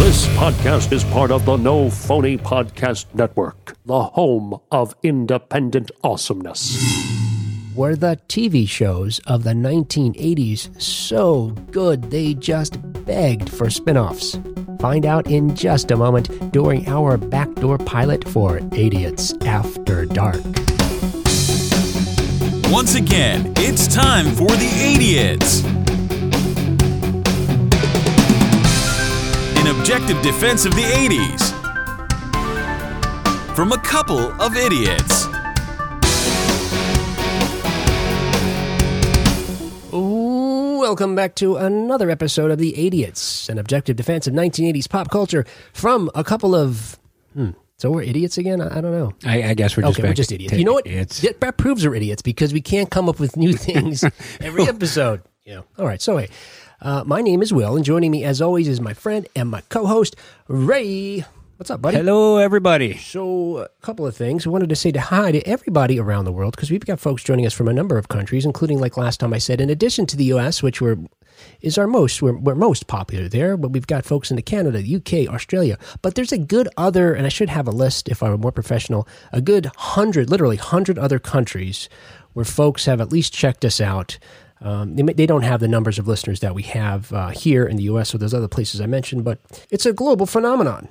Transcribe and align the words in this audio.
This 0.00 0.26
podcast 0.28 0.92
is 0.92 1.04
part 1.04 1.30
of 1.30 1.44
the 1.44 1.58
No 1.58 1.90
Phony 1.90 2.38
Podcast 2.38 3.04
Network, 3.14 3.76
the 3.84 4.02
home 4.04 4.58
of 4.72 4.96
independent 5.02 5.90
awesomeness. 6.02 6.78
Were 7.76 7.94
the 7.94 8.18
TV 8.26 8.66
shows 8.66 9.20
of 9.26 9.44
the 9.44 9.52
1980s 9.52 10.80
so 10.80 11.50
good 11.70 12.10
they 12.10 12.32
just 12.32 12.78
begged 13.04 13.50
for 13.50 13.68
spin 13.68 13.98
offs? 13.98 14.38
Find 14.80 15.04
out 15.04 15.30
in 15.30 15.54
just 15.54 15.90
a 15.90 15.96
moment 15.96 16.50
during 16.50 16.88
our 16.88 17.18
backdoor 17.18 17.76
pilot 17.76 18.26
for 18.26 18.56
Idiots 18.72 19.34
After 19.42 20.06
Dark. 20.06 20.40
Once 22.72 22.94
again, 22.94 23.52
it's 23.58 23.86
time 23.86 24.24
for 24.34 24.48
the 24.48 24.94
Idiots. 24.94 25.62
An 29.60 29.66
objective 29.78 30.20
defense 30.22 30.64
of 30.64 30.74
the 30.74 30.82
80s. 30.82 31.54
From 33.54 33.72
a 33.72 33.78
couple 33.78 34.18
of 34.40 34.56
idiots. 34.56 35.26
Welcome 39.92 41.14
back 41.14 41.34
to 41.36 41.56
another 41.56 42.10
episode 42.10 42.50
of 42.50 42.58
The 42.58 42.86
Idiots, 42.86 43.48
an 43.48 43.58
objective 43.58 43.96
defense 43.96 44.26
of 44.26 44.34
1980s 44.34 44.88
pop 44.88 45.10
culture 45.10 45.44
from 45.72 46.10
a 46.14 46.24
couple 46.24 46.54
of. 46.54 46.98
Hmm, 47.34 47.50
so 47.78 47.90
we're 47.90 48.02
idiots 48.02 48.38
again? 48.38 48.60
I, 48.60 48.78
I 48.78 48.80
don't 48.80 48.90
know. 48.90 49.12
I, 49.24 49.50
I 49.50 49.54
guess 49.54 49.76
we're 49.76 49.84
just 49.84 49.98
okay, 49.98 50.08
we're 50.08 50.14
just 50.14 50.32
idiots. 50.32 50.52
to 50.52 50.58
You 50.58 50.64
know 50.64 50.72
what? 50.72 50.86
idiots. 50.86 51.20
That, 51.20 51.40
that 51.40 51.56
proves 51.58 51.86
we're 51.86 51.94
idiots 51.94 52.22
because 52.22 52.52
we 52.52 52.60
can't 52.60 52.90
come 52.90 53.08
up 53.08 53.20
with 53.20 53.36
new 53.36 53.52
things 53.56 54.04
every 54.40 54.64
episode. 54.64 55.22
You 55.46 55.54
know. 55.56 55.64
All 55.78 55.86
right. 55.86 56.00
So 56.02 56.18
hey, 56.18 56.28
uh, 56.82 57.04
my 57.06 57.20
name 57.20 57.42
is 57.42 57.52
Will, 57.52 57.76
and 57.76 57.84
joining 57.84 58.10
me 58.10 58.24
as 58.24 58.40
always 58.40 58.68
is 58.68 58.80
my 58.80 58.94
friend 58.94 59.26
and 59.36 59.50
my 59.50 59.60
co-host 59.68 60.16
Ray. 60.48 61.24
What's 61.56 61.70
up, 61.70 61.82
buddy? 61.82 61.98
Hello, 61.98 62.38
everybody. 62.38 62.96
So, 62.96 63.58
a 63.58 63.68
couple 63.82 64.06
of 64.06 64.16
things. 64.16 64.46
I 64.46 64.50
wanted 64.50 64.70
to 64.70 64.76
say 64.76 64.90
to 64.92 65.00
hi 65.00 65.30
to 65.30 65.46
everybody 65.46 66.00
around 66.00 66.24
the 66.24 66.32
world 66.32 66.56
because 66.56 66.70
we've 66.70 66.86
got 66.86 66.98
folks 66.98 67.22
joining 67.22 67.44
us 67.44 67.52
from 67.52 67.68
a 67.68 67.72
number 67.74 67.98
of 67.98 68.08
countries, 68.08 68.46
including, 68.46 68.78
like 68.78 68.96
last 68.96 69.20
time 69.20 69.34
I 69.34 69.38
said, 69.38 69.60
in 69.60 69.68
addition 69.68 70.06
to 70.06 70.16
the 70.16 70.24
U.S., 70.24 70.62
which 70.62 70.80
we're 70.80 70.96
is 71.60 71.76
our 71.76 71.86
most 71.86 72.22
we're, 72.22 72.36
we're 72.36 72.54
most 72.54 72.86
popular 72.86 73.28
there, 73.28 73.56
but 73.56 73.72
we've 73.72 73.86
got 73.86 74.06
folks 74.06 74.30
into 74.30 74.42
Canada, 74.42 74.80
the 74.80 74.96
UK, 74.96 75.32
Australia. 75.32 75.78
But 76.00 76.14
there's 76.14 76.32
a 76.32 76.38
good 76.38 76.68
other, 76.78 77.12
and 77.12 77.26
I 77.26 77.30
should 77.30 77.50
have 77.50 77.68
a 77.68 77.72
list 77.72 78.08
if 78.08 78.22
I 78.22 78.30
were 78.30 78.38
more 78.38 78.52
professional. 78.52 79.06
A 79.32 79.42
good 79.42 79.66
hundred, 79.76 80.30
literally 80.30 80.56
hundred 80.56 80.98
other 80.98 81.18
countries 81.18 81.90
where 82.32 82.44
folks 82.44 82.86
have 82.86 83.00
at 83.00 83.12
least 83.12 83.34
checked 83.34 83.64
us 83.64 83.80
out. 83.82 84.18
Um, 84.62 84.96
they, 84.96 85.02
may- 85.02 85.12
they 85.14 85.26
don't 85.26 85.42
have 85.42 85.60
the 85.60 85.68
numbers 85.68 85.98
of 85.98 86.06
listeners 86.06 86.40
that 86.40 86.54
we 86.54 86.62
have 86.64 87.12
uh, 87.12 87.28
here 87.28 87.66
in 87.66 87.76
the 87.76 87.84
U.S. 87.84 88.14
or 88.14 88.18
those 88.18 88.34
other 88.34 88.48
places 88.48 88.80
I 88.80 88.86
mentioned, 88.86 89.24
but 89.24 89.38
it's 89.70 89.86
a 89.86 89.92
global 89.92 90.26
phenomenon. 90.26 90.88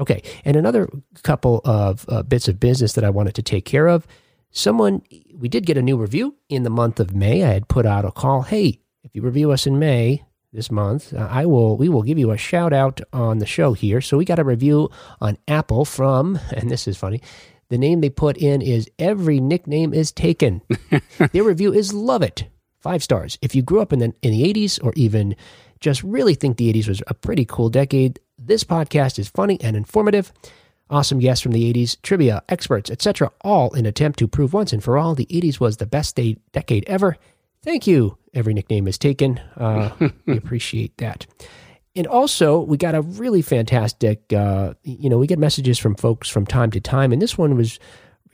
Okay, 0.00 0.22
and 0.44 0.56
another 0.56 0.88
couple 1.22 1.60
of 1.64 2.04
uh, 2.08 2.22
bits 2.24 2.48
of 2.48 2.58
business 2.58 2.94
that 2.94 3.04
I 3.04 3.10
wanted 3.10 3.34
to 3.36 3.42
take 3.42 3.64
care 3.64 3.86
of. 3.86 4.06
Someone, 4.50 5.02
we 5.36 5.48
did 5.48 5.66
get 5.66 5.76
a 5.76 5.82
new 5.82 5.96
review 5.96 6.34
in 6.48 6.62
the 6.64 6.70
month 6.70 6.98
of 7.00 7.14
May. 7.14 7.44
I 7.44 7.52
had 7.52 7.68
put 7.68 7.86
out 7.86 8.04
a 8.04 8.10
call. 8.10 8.42
Hey, 8.42 8.80
if 9.04 9.10
you 9.14 9.22
review 9.22 9.50
us 9.52 9.66
in 9.66 9.78
May 9.78 10.24
this 10.52 10.70
month, 10.70 11.14
uh, 11.14 11.28
I 11.30 11.46
will. 11.46 11.76
We 11.76 11.88
will 11.88 12.02
give 12.02 12.18
you 12.18 12.30
a 12.32 12.36
shout 12.36 12.72
out 12.72 13.00
on 13.12 13.38
the 13.38 13.46
show 13.46 13.72
here. 13.72 14.00
So 14.00 14.16
we 14.16 14.24
got 14.24 14.38
a 14.40 14.44
review 14.44 14.90
on 15.20 15.38
Apple 15.48 15.84
from, 15.84 16.38
and 16.52 16.70
this 16.70 16.86
is 16.88 16.96
funny. 16.96 17.20
The 17.68 17.78
name 17.78 18.00
they 18.00 18.10
put 18.10 18.36
in 18.36 18.62
is 18.62 18.90
every 18.98 19.40
nickname 19.40 19.94
is 19.94 20.10
taken. 20.12 20.60
Their 21.32 21.44
review 21.44 21.72
is 21.72 21.92
love 21.94 22.22
it, 22.22 22.44
five 22.84 23.02
stars. 23.02 23.38
If 23.42 23.54
you 23.54 23.62
grew 23.62 23.80
up 23.80 23.92
in 23.92 23.98
the 23.98 24.14
in 24.22 24.30
the 24.30 24.44
eighties 24.44 24.78
or 24.78 24.92
even 24.94 25.34
just 25.80 26.04
really 26.04 26.34
think 26.34 26.58
the 26.58 26.68
eighties 26.68 26.86
was 26.86 27.02
a 27.08 27.14
pretty 27.14 27.44
cool 27.44 27.70
decade, 27.70 28.20
this 28.38 28.62
podcast 28.62 29.18
is 29.18 29.28
funny 29.28 29.58
and 29.60 29.76
informative. 29.76 30.32
Awesome 30.90 31.18
guests 31.18 31.42
from 31.42 31.52
the 31.52 31.72
80s, 31.72 31.96
trivia, 32.02 32.42
experts, 32.50 32.90
etc., 32.90 33.30
all 33.40 33.72
in 33.72 33.86
attempt 33.86 34.18
to 34.18 34.28
prove 34.28 34.52
once 34.52 34.70
and 34.70 34.84
for 34.84 34.98
all 34.98 35.14
the 35.14 35.24
80s 35.26 35.58
was 35.58 35.78
the 35.78 35.86
best 35.86 36.14
day, 36.14 36.36
decade 36.52 36.84
ever. 36.86 37.16
Thank 37.62 37.86
you. 37.86 38.18
Every 38.34 38.52
nickname 38.52 38.86
is 38.86 38.98
taken. 38.98 39.40
Uh, 39.56 39.90
we 40.26 40.36
appreciate 40.36 40.94
that. 40.98 41.26
And 41.96 42.06
also, 42.06 42.60
we 42.60 42.76
got 42.76 42.94
a 42.94 43.00
really 43.00 43.40
fantastic, 43.40 44.30
uh, 44.32 44.74
you 44.82 45.08
know, 45.08 45.16
we 45.16 45.26
get 45.26 45.38
messages 45.38 45.78
from 45.78 45.94
folks 45.94 46.28
from 46.28 46.44
time 46.44 46.70
to 46.72 46.80
time, 46.80 47.12
and 47.12 47.22
this 47.22 47.38
one 47.38 47.56
was 47.56 47.78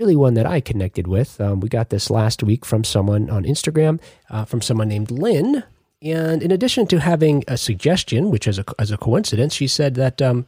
really 0.01 0.17
one 0.17 0.35
that 0.35 0.47
I 0.47 0.61
connected 0.61 1.07
with. 1.07 1.41
Um, 1.41 1.61
we 1.61 1.69
got 1.69 1.91
this 1.91 2.11
last 2.11 2.43
week 2.43 2.65
from 2.65 2.83
someone 2.83 3.29
on 3.29 3.45
Instagram, 3.45 4.01
uh, 4.31 4.47
from 4.47 4.63
someone 4.63 4.89
named 4.89 5.11
Lynn. 5.11 5.63
And 6.03 6.43
in 6.43 6.51
addition 6.51 6.87
to 6.87 7.01
having 7.01 7.45
a 7.47 7.59
suggestion, 7.59 8.31
which 8.31 8.49
is 8.49 8.59
a, 8.59 8.65
as 8.79 8.91
a 8.91 8.97
coincidence, 8.97 9.55
she 9.55 9.69
said 9.69 9.95
that, 9.97 10.23
um, 10.23 10.47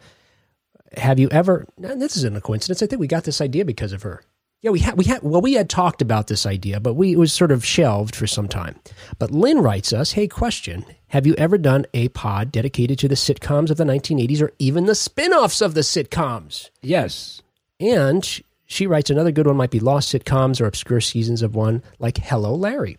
have 0.96 1.18
you 1.18 1.28
ever, 1.30 1.66
this 1.76 2.16
isn't 2.16 2.36
a 2.36 2.41
coincidence. 2.41 2.82
I 2.82 2.86
think 2.86 3.00
we 3.00 3.06
got 3.06 3.24
this 3.24 3.42
idea 3.42 3.64
because 3.66 3.92
of 3.92 4.02
her. 4.02 4.22
Yeah, 4.62 4.70
we 4.70 4.78
had, 4.78 4.96
we 4.96 5.04
had, 5.04 5.22
well, 5.22 5.41
we 5.42 5.54
had 5.54 5.68
talked 5.68 6.00
about 6.00 6.28
this 6.28 6.46
idea, 6.46 6.80
but 6.80 6.94
we, 6.94 7.12
it 7.12 7.18
was 7.18 7.32
sort 7.32 7.50
of 7.50 7.64
shelved 7.64 8.14
for 8.14 8.26
some 8.26 8.48
time. 8.48 8.76
But 9.18 9.32
Lynn 9.32 9.58
writes 9.58 9.92
us, 9.92 10.12
hey, 10.12 10.28
question. 10.28 10.86
Have 11.08 11.26
you 11.26 11.34
ever 11.34 11.58
done 11.58 11.84
a 11.92 12.08
pod 12.08 12.52
dedicated 12.52 12.98
to 13.00 13.08
the 13.08 13.16
sitcoms 13.16 13.70
of 13.70 13.76
the 13.76 13.84
1980s 13.84 14.41
or 14.41 14.52
even 14.58 14.86
the 14.86 14.94
spin 14.94 15.32
offs 15.32 15.60
of 15.60 15.74
the 15.74 15.80
sitcoms? 15.80 16.70
Yes. 16.80 17.42
And 17.80 18.42
she 18.72 18.87
writes 18.87 19.10
another 19.10 19.33
good 19.33 19.47
one 19.47 19.56
might 19.56 19.71
be 19.71 19.81
lost 19.81 20.12
sitcoms 20.12 20.60
or 20.60 20.66
obscure 20.66 21.00
seasons 21.00 21.43
of 21.43 21.55
one, 21.55 21.83
like 21.99 22.19
Hello 22.19 22.55
Larry. 22.55 22.97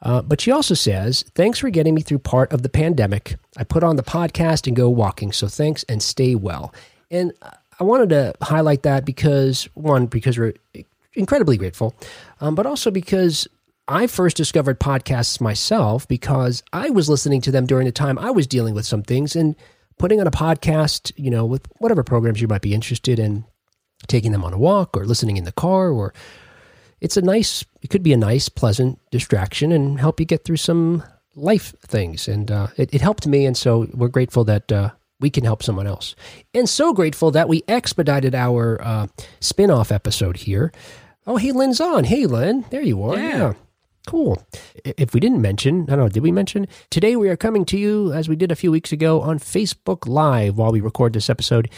Uh, 0.00 0.22
but 0.22 0.40
she 0.40 0.50
also 0.50 0.74
says, 0.74 1.24
Thanks 1.34 1.58
for 1.58 1.70
getting 1.70 1.94
me 1.94 2.02
through 2.02 2.18
part 2.18 2.52
of 2.52 2.62
the 2.62 2.68
pandemic. 2.68 3.36
I 3.56 3.64
put 3.64 3.82
on 3.82 3.96
the 3.96 4.02
podcast 4.02 4.66
and 4.66 4.76
go 4.76 4.88
walking, 4.88 5.32
so 5.32 5.46
thanks 5.46 5.82
and 5.84 6.02
stay 6.02 6.34
well. 6.34 6.74
And 7.10 7.32
I 7.78 7.84
wanted 7.84 8.10
to 8.10 8.34
highlight 8.42 8.82
that 8.82 9.04
because, 9.04 9.68
one, 9.74 10.06
because 10.06 10.38
we're 10.38 10.54
incredibly 11.14 11.56
grateful, 11.56 11.94
um, 12.40 12.54
but 12.54 12.66
also 12.66 12.90
because 12.90 13.46
I 13.86 14.06
first 14.06 14.36
discovered 14.36 14.80
podcasts 14.80 15.40
myself 15.40 16.08
because 16.08 16.62
I 16.72 16.90
was 16.90 17.08
listening 17.08 17.40
to 17.42 17.50
them 17.50 17.66
during 17.66 17.84
the 17.84 17.92
time 17.92 18.18
I 18.18 18.30
was 18.30 18.46
dealing 18.46 18.74
with 18.74 18.86
some 18.86 19.02
things 19.02 19.36
and 19.36 19.54
putting 19.98 20.20
on 20.20 20.26
a 20.26 20.30
podcast, 20.30 21.12
you 21.16 21.30
know, 21.30 21.44
with 21.44 21.66
whatever 21.78 22.02
programs 22.02 22.40
you 22.40 22.48
might 22.48 22.62
be 22.62 22.74
interested 22.74 23.18
in, 23.18 23.44
taking 24.06 24.32
them 24.32 24.44
on 24.44 24.52
a 24.52 24.58
walk 24.58 24.96
or 24.96 25.04
listening 25.06 25.36
in 25.36 25.44
the 25.44 25.52
car 25.52 25.90
or 25.90 26.12
it's 27.00 27.16
a 27.16 27.22
nice 27.22 27.64
it 27.82 27.90
could 27.90 28.02
be 28.02 28.12
a 28.12 28.16
nice 28.16 28.48
pleasant 28.48 28.98
distraction 29.10 29.72
and 29.72 30.00
help 30.00 30.18
you 30.18 30.26
get 30.26 30.44
through 30.44 30.56
some 30.56 31.02
life 31.36 31.74
things. 31.86 32.28
And 32.28 32.50
uh, 32.50 32.68
it, 32.76 32.94
it 32.94 33.00
helped 33.00 33.26
me. 33.26 33.46
And 33.46 33.56
so 33.56 33.88
we're 33.92 34.08
grateful 34.08 34.44
that 34.44 34.70
uh, 34.70 34.90
we 35.20 35.30
can 35.30 35.44
help 35.44 35.62
someone 35.62 35.86
else. 35.86 36.14
And 36.54 36.68
so 36.68 36.92
grateful 36.92 37.30
that 37.32 37.48
we 37.48 37.62
expedited 37.68 38.34
our 38.34 38.80
uh, 38.82 39.06
spin-off 39.40 39.92
episode 39.92 40.38
here. 40.38 40.72
Oh 41.26 41.36
hey 41.36 41.52
lynn's 41.52 41.80
on. 41.80 42.04
Hey 42.04 42.26
lynn. 42.26 42.64
There 42.70 42.82
you 42.82 43.02
are. 43.02 43.18
Yeah. 43.18 43.54
Cool. 44.06 44.42
If 44.84 45.14
we 45.14 45.20
didn't 45.20 45.40
mention, 45.40 45.84
I 45.84 45.96
don't 45.96 45.98
know, 46.00 46.08
did 46.10 46.22
we 46.22 46.30
mention? 46.30 46.68
Today 46.90 47.16
we 47.16 47.30
are 47.30 47.38
coming 47.38 47.64
to 47.66 47.78
you, 47.78 48.12
as 48.12 48.28
we 48.28 48.36
did 48.36 48.52
a 48.52 48.56
few 48.56 48.70
weeks 48.70 48.92
ago, 48.92 49.22
on 49.22 49.38
Facebook 49.38 50.06
Live 50.06 50.58
while 50.58 50.72
we 50.72 50.82
record 50.82 51.14
this 51.14 51.30
episode, 51.30 51.70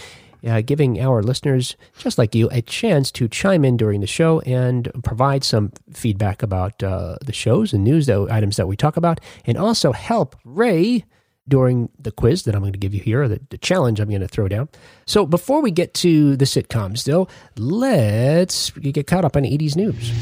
uh, 0.46 0.60
giving 0.60 1.00
our 1.00 1.22
listeners, 1.22 1.76
just 1.98 2.18
like 2.18 2.34
you, 2.34 2.48
a 2.50 2.62
chance 2.62 3.10
to 3.12 3.28
chime 3.28 3.64
in 3.64 3.76
during 3.76 4.00
the 4.00 4.06
show 4.06 4.40
and 4.40 4.90
provide 5.04 5.44
some 5.44 5.72
feedback 5.92 6.42
about 6.42 6.82
uh, 6.82 7.16
the 7.24 7.32
shows 7.32 7.72
and 7.72 7.84
news 7.84 8.06
that, 8.06 8.28
items 8.30 8.56
that 8.56 8.66
we 8.66 8.76
talk 8.76 8.96
about, 8.96 9.20
and 9.44 9.56
also 9.56 9.92
help 9.92 10.36
Ray 10.44 11.04
during 11.48 11.88
the 11.98 12.10
quiz 12.10 12.42
that 12.42 12.54
I'm 12.54 12.62
going 12.62 12.72
to 12.72 12.78
give 12.78 12.94
you 12.94 13.00
here, 13.00 13.22
or 13.22 13.28
the, 13.28 13.40
the 13.50 13.58
challenge 13.58 14.00
I'm 14.00 14.08
going 14.08 14.20
to 14.20 14.28
throw 14.28 14.48
down. 14.48 14.68
So 15.06 15.26
before 15.26 15.62
we 15.62 15.70
get 15.70 15.94
to 15.94 16.36
the 16.36 16.44
sitcoms, 16.44 17.04
though, 17.04 17.28
let's 17.56 18.70
get 18.70 19.06
caught 19.06 19.24
up 19.24 19.36
on 19.36 19.44
80s 19.44 19.76
news. 19.76 20.12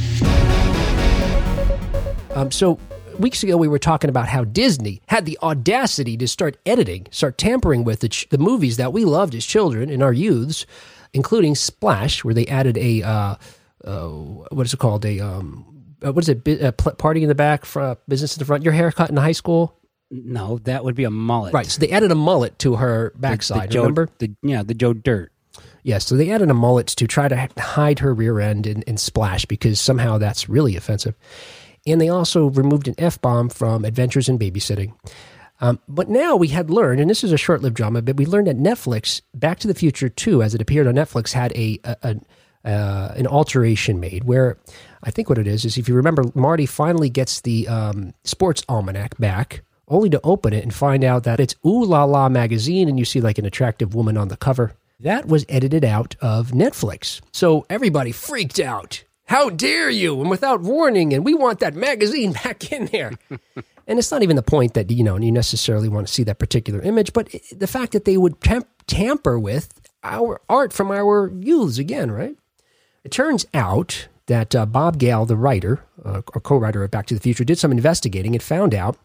Um, 2.36 2.50
so 2.50 2.78
weeks 3.18 3.42
ago 3.42 3.56
we 3.56 3.68
were 3.68 3.78
talking 3.78 4.10
about 4.10 4.28
how 4.28 4.44
Disney 4.44 5.00
had 5.06 5.24
the 5.26 5.38
audacity 5.42 6.16
to 6.16 6.28
start 6.28 6.56
editing, 6.66 7.06
start 7.10 7.38
tampering 7.38 7.84
with 7.84 8.00
the, 8.00 8.08
ch- 8.08 8.28
the 8.30 8.38
movies 8.38 8.76
that 8.76 8.92
we 8.92 9.04
loved 9.04 9.34
as 9.34 9.44
children 9.44 9.90
in 9.90 10.02
our 10.02 10.12
youths, 10.12 10.66
including 11.12 11.54
Splash, 11.54 12.24
where 12.24 12.34
they 12.34 12.46
added 12.46 12.76
a 12.78 13.02
uh, 13.02 13.34
uh, 13.84 14.08
what 14.08 14.66
is 14.66 14.72
it 14.74 14.78
called? 14.78 15.04
A 15.04 15.20
um, 15.20 15.64
uh, 16.04 16.12
what 16.12 16.24
is 16.24 16.28
it? 16.28 16.44
Bi- 16.44 16.58
uh, 16.60 16.72
party 16.72 17.22
in 17.22 17.28
the 17.28 17.34
back, 17.34 17.64
fr- 17.64 17.92
business 18.08 18.36
in 18.36 18.38
the 18.40 18.44
front. 18.44 18.64
Your 18.64 18.72
haircut 18.72 19.10
in 19.10 19.16
high 19.16 19.32
school, 19.32 19.78
No, 20.10 20.58
that 20.64 20.84
would 20.84 20.94
be 20.94 21.04
a 21.04 21.10
mullet. 21.10 21.52
right? 21.54 21.66
So 21.66 21.80
they 21.80 21.90
added 21.90 22.10
a 22.10 22.14
mullet 22.16 22.58
to 22.60 22.76
her 22.76 23.12
backside. 23.16 23.68
the 23.68 23.72
Joe, 23.74 23.80
remember? 23.82 24.08
The, 24.18 24.32
yeah, 24.42 24.62
the 24.62 24.74
Joe 24.74 24.92
Dirt. 24.92 25.30
Yes, 25.82 26.06
so 26.06 26.16
they 26.16 26.30
added 26.30 26.48
a 26.50 26.54
mullet 26.54 26.86
to 26.88 27.06
try 27.06 27.28
to 27.28 27.48
hide 27.58 27.98
her 27.98 28.14
rear 28.14 28.40
end 28.40 28.66
in, 28.66 28.80
in 28.82 28.96
Splash 28.96 29.44
because 29.44 29.78
somehow 29.78 30.16
that's 30.16 30.48
really 30.48 30.76
offensive. 30.76 31.14
And 31.86 32.00
they 32.00 32.08
also 32.08 32.46
removed 32.46 32.88
an 32.88 32.94
F 32.98 33.20
bomb 33.20 33.48
from 33.48 33.84
Adventures 33.84 34.28
in 34.28 34.38
Babysitting. 34.38 34.94
Um, 35.60 35.78
but 35.88 36.08
now 36.08 36.36
we 36.36 36.48
had 36.48 36.70
learned, 36.70 37.00
and 37.00 37.08
this 37.08 37.22
is 37.22 37.32
a 37.32 37.36
short 37.36 37.62
lived 37.62 37.76
drama, 37.76 38.02
but 38.02 38.16
we 38.16 38.26
learned 38.26 38.48
that 38.48 38.58
Netflix, 38.58 39.20
Back 39.34 39.58
to 39.60 39.68
the 39.68 39.74
Future 39.74 40.08
2, 40.08 40.42
as 40.42 40.54
it 40.54 40.60
appeared 40.60 40.86
on 40.86 40.94
Netflix, 40.94 41.32
had 41.32 41.52
a, 41.52 41.78
a, 41.84 41.96
a 42.02 42.16
uh, 42.64 43.12
an 43.16 43.26
alteration 43.26 44.00
made 44.00 44.24
where 44.24 44.56
I 45.02 45.10
think 45.10 45.28
what 45.28 45.38
it 45.38 45.46
is 45.46 45.64
is 45.66 45.76
if 45.76 45.88
you 45.88 45.94
remember, 45.94 46.24
Marty 46.34 46.66
finally 46.66 47.10
gets 47.10 47.42
the 47.42 47.68
um, 47.68 48.14
sports 48.24 48.62
almanac 48.68 49.18
back 49.18 49.62
only 49.86 50.08
to 50.10 50.20
open 50.24 50.54
it 50.54 50.62
and 50.62 50.72
find 50.72 51.04
out 51.04 51.24
that 51.24 51.40
it's 51.40 51.54
Ooh 51.66 51.84
La 51.84 52.04
La 52.04 52.28
magazine 52.28 52.88
and 52.88 52.98
you 52.98 53.04
see 53.04 53.20
like 53.20 53.38
an 53.38 53.44
attractive 53.44 53.94
woman 53.94 54.16
on 54.16 54.28
the 54.28 54.36
cover. 54.36 54.72
That 55.00 55.26
was 55.26 55.44
edited 55.48 55.84
out 55.84 56.16
of 56.22 56.52
Netflix. 56.52 57.20
So 57.32 57.66
everybody 57.68 58.12
freaked 58.12 58.60
out. 58.60 59.04
How 59.26 59.50
dare 59.50 59.90
you? 59.90 60.20
And 60.20 60.30
without 60.30 60.60
warning, 60.60 61.12
and 61.12 61.24
we 61.24 61.34
want 61.34 61.60
that 61.60 61.74
magazine 61.74 62.32
back 62.44 62.72
in 62.72 62.86
there. 62.86 63.12
and 63.86 63.98
it's 63.98 64.10
not 64.10 64.22
even 64.22 64.36
the 64.36 64.42
point 64.42 64.74
that, 64.74 64.90
you 64.90 65.02
know, 65.02 65.16
you 65.16 65.32
necessarily 65.32 65.88
want 65.88 66.06
to 66.06 66.12
see 66.12 66.24
that 66.24 66.38
particular 66.38 66.80
image, 66.82 67.12
but 67.12 67.28
the 67.52 67.66
fact 67.66 67.92
that 67.92 68.04
they 68.04 68.16
would 68.16 68.40
tam- 68.40 68.64
tamper 68.86 69.38
with 69.38 69.80
our 70.02 70.40
art 70.48 70.72
from 70.72 70.90
our 70.90 71.30
youths 71.30 71.78
again, 71.78 72.10
right? 72.10 72.36
It 73.02 73.10
turns 73.10 73.46
out 73.54 74.08
that 74.26 74.54
uh, 74.54 74.66
Bob 74.66 74.98
Gale, 74.98 75.26
the 75.26 75.36
writer 75.36 75.84
uh, 76.04 76.22
or 76.34 76.40
co 76.40 76.56
writer 76.56 76.82
of 76.82 76.90
Back 76.90 77.06
to 77.06 77.14
the 77.14 77.20
Future, 77.20 77.44
did 77.44 77.58
some 77.58 77.72
investigating 77.72 78.34
and 78.34 78.42
found 78.42 78.74
out 78.74 78.96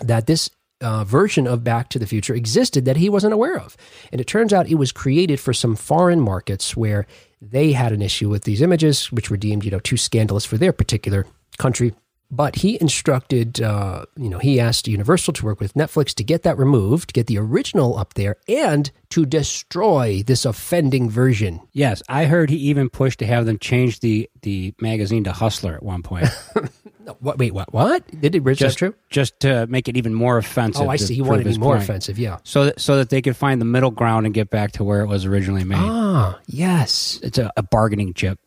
that 0.00 0.26
this 0.26 0.50
uh, 0.80 1.04
version 1.04 1.46
of 1.46 1.64
Back 1.64 1.88
to 1.90 1.98
the 1.98 2.06
Future 2.06 2.34
existed 2.34 2.84
that 2.84 2.96
he 2.96 3.08
wasn't 3.08 3.34
aware 3.34 3.58
of. 3.58 3.76
And 4.12 4.20
it 4.20 4.26
turns 4.26 4.52
out 4.52 4.68
it 4.68 4.76
was 4.76 4.92
created 4.92 5.40
for 5.40 5.52
some 5.52 5.76
foreign 5.76 6.20
markets 6.20 6.76
where 6.76 7.06
they 7.40 7.72
had 7.72 7.92
an 7.92 8.02
issue 8.02 8.28
with 8.28 8.44
these 8.44 8.62
images, 8.62 9.12
which 9.12 9.30
were 9.30 9.36
deemed, 9.36 9.64
you 9.64 9.70
know, 9.70 9.80
too 9.80 9.96
scandalous 9.96 10.44
for 10.44 10.56
their 10.56 10.72
particular 10.72 11.26
country. 11.58 11.94
But 12.30 12.56
he 12.56 12.78
instructed, 12.78 13.62
uh, 13.62 14.04
you 14.16 14.28
know, 14.28 14.38
he 14.38 14.60
asked 14.60 14.86
Universal 14.86 15.32
to 15.34 15.46
work 15.46 15.60
with 15.60 15.72
Netflix 15.72 16.14
to 16.16 16.24
get 16.24 16.42
that 16.42 16.58
removed, 16.58 17.14
get 17.14 17.26
the 17.26 17.38
original 17.38 17.96
up 17.96 18.14
there, 18.14 18.36
and 18.46 18.90
to 19.10 19.24
destroy 19.24 20.22
this 20.26 20.44
offending 20.44 21.08
version. 21.08 21.60
Yes, 21.72 22.02
I 22.06 22.26
heard 22.26 22.50
he 22.50 22.56
even 22.56 22.90
pushed 22.90 23.20
to 23.20 23.26
have 23.26 23.46
them 23.46 23.58
change 23.58 24.00
the 24.00 24.28
the 24.42 24.74
magazine 24.78 25.24
to 25.24 25.32
Hustler 25.32 25.74
at 25.74 25.82
one 25.82 26.02
point. 26.02 26.28
What, 27.20 27.38
wait, 27.38 27.52
what? 27.52 27.72
What? 27.72 28.20
Did 28.20 28.34
it? 28.34 28.44
Just 28.54 28.78
true? 28.78 28.94
just 29.10 29.40
to 29.40 29.66
make 29.66 29.88
it 29.88 29.96
even 29.96 30.14
more 30.14 30.38
offensive. 30.38 30.86
Oh, 30.86 30.88
I 30.88 30.96
see. 30.96 31.14
He 31.14 31.22
wanted 31.22 31.44
to 31.44 31.50
be 31.50 31.58
more 31.58 31.74
point. 31.74 31.84
offensive. 31.84 32.18
Yeah. 32.18 32.38
so 32.44 32.66
that, 32.66 32.80
so 32.80 32.96
that 32.96 33.10
they 33.10 33.22
could 33.22 33.36
find 33.36 33.60
the 33.60 33.64
middle 33.64 33.90
ground 33.90 34.26
and 34.26 34.34
get 34.34 34.50
back 34.50 34.72
to 34.72 34.84
where 34.84 35.00
it 35.02 35.06
was 35.06 35.24
originally 35.24 35.64
made. 35.64 35.78
Ah, 35.78 36.38
yes. 36.46 37.18
It's 37.22 37.38
a, 37.38 37.50
a 37.56 37.62
bargaining 37.62 38.14
chip. 38.14 38.38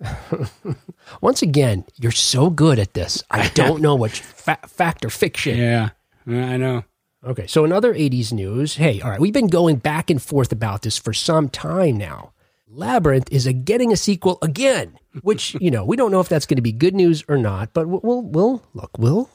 Once 1.22 1.42
again, 1.42 1.86
you're 1.98 2.12
so 2.12 2.50
good 2.50 2.80
at 2.80 2.94
this. 2.94 3.24
I 3.31 3.48
don't 3.50 3.81
know 3.81 3.96
which 3.96 4.19
fa- 4.19 4.60
fact 4.68 5.06
or 5.06 5.10
fiction. 5.10 5.58
Yeah, 5.58 5.90
I 6.28 6.58
know. 6.58 6.84
Okay, 7.24 7.46
so 7.46 7.63
in 7.66 7.72
other 7.72 7.94
80s 7.94 8.34
news, 8.34 8.75
hey, 8.78 9.00
all 9.02 9.12
right, 9.12 9.19
we've 9.19 9.34
been 9.34 9.48
going 9.48 9.75
back 9.75 10.10
and 10.10 10.19
forth 10.22 10.52
about 10.52 10.81
this 10.81 10.98
for 10.98 11.13
some 11.13 11.50
time 11.50 11.98
now. 11.98 12.34
Labyrinth 12.74 13.28
is 13.32 13.46
a 13.46 13.54
getting 13.54 13.92
a 13.92 13.98
sequel 13.98 14.38
again, 14.42 14.98
which, 15.24 15.56
you 15.60 15.70
know, 15.70 15.84
we 15.84 15.98
don't 15.98 16.12
know 16.12 16.22
if 16.22 16.30
that's 16.30 16.46
going 16.46 16.56
to 16.56 16.62
be 16.62 16.72
good 16.72 16.96
news 16.96 17.24
or 17.28 17.38
not, 17.38 17.74
but 17.74 17.86
we'll, 17.88 18.22
we'll, 18.22 18.64
look, 18.74 18.92
we'll, 18.98 19.30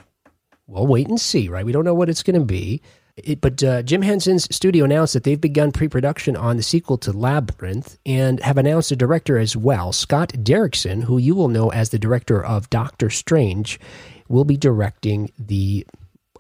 we'll 0.67 0.87
wait 0.87 1.09
and 1.09 1.21
see, 1.21 1.49
right? 1.49 1.67
We 1.67 1.73
don't 1.73 1.85
know 1.85 1.95
what 1.95 2.09
it's 2.09 2.23
going 2.23 2.41
to 2.41 2.47
be. 2.47 2.81
It, 3.17 3.43
but 3.43 3.63
uh, 3.63 3.83
Jim 3.83 4.03
Henson's 4.03 4.55
studio 4.55 4.85
announced 4.85 5.15
that 5.15 5.25
they've 5.25 5.41
begun 5.41 5.71
pre 5.71 5.89
production 5.89 6.35
on 6.35 6.57
the 6.57 6.63
sequel 6.63 6.99
to 6.99 7.13
Labyrinth 7.13 7.99
and 8.07 8.41
have 8.41 8.59
announced 8.59 8.91
a 8.91 8.97
director 8.97 9.39
as 9.39 9.57
well. 9.57 9.93
Scott 9.93 10.31
Derrickson, 10.31 11.05
who 11.05 11.19
you 11.19 11.35
will 11.35 11.49
know 11.49 11.71
as 11.71 11.91
the 11.91 11.99
director 11.99 12.43
of 12.43 12.71
Doctor 12.71 13.11
Strange, 13.11 13.79
will 14.29 14.45
be 14.45 14.57
directing 14.57 15.31
the 15.39 15.87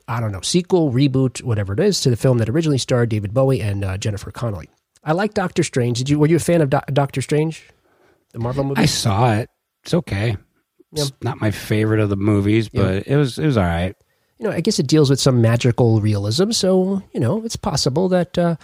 I 0.08 0.20
don't 0.20 0.32
know, 0.32 0.40
sequel, 0.40 0.92
reboot, 0.92 1.42
whatever 1.42 1.72
it 1.72 1.80
is, 1.80 2.00
to 2.02 2.10
the 2.10 2.16
film 2.16 2.38
that 2.38 2.48
originally 2.48 2.78
starred 2.78 3.08
David 3.08 3.34
Bowie 3.34 3.60
and 3.60 3.84
uh, 3.84 3.98
Jennifer 3.98 4.30
Connelly. 4.30 4.68
I 5.06 5.12
like 5.12 5.32
Doctor 5.32 5.62
Strange. 5.62 5.98
Did 5.98 6.10
you? 6.10 6.18
Were 6.18 6.26
you 6.26 6.36
a 6.36 6.40
fan 6.40 6.60
of 6.60 6.68
Do- 6.68 6.80
Doctor 6.92 7.22
Strange, 7.22 7.62
the 8.32 8.40
Marvel 8.40 8.64
movie? 8.64 8.82
I 8.82 8.86
saw 8.86 9.32
it. 9.34 9.48
It's 9.84 9.94
okay. 9.94 10.36
It's 10.92 11.12
not 11.22 11.40
my 11.40 11.50
favorite 11.50 12.00
of 12.00 12.10
the 12.10 12.16
movies, 12.16 12.68
but 12.68 13.06
it 13.06 13.16
was 13.16 13.38
it 13.38 13.46
was 13.46 13.56
all 13.56 13.64
right. 13.64 13.94
you 14.38 14.44
know, 14.46 14.52
I 14.52 14.60
guess 14.60 14.78
it 14.78 14.86
deals 14.86 15.08
with 15.10 15.20
some 15.20 15.40
magical 15.40 16.00
realism. 16.00 16.50
So 16.50 17.02
you 17.12 17.20
know, 17.20 17.44
it's 17.44 17.56
possible 17.56 18.08
that 18.08 18.36
uh, 18.36 18.56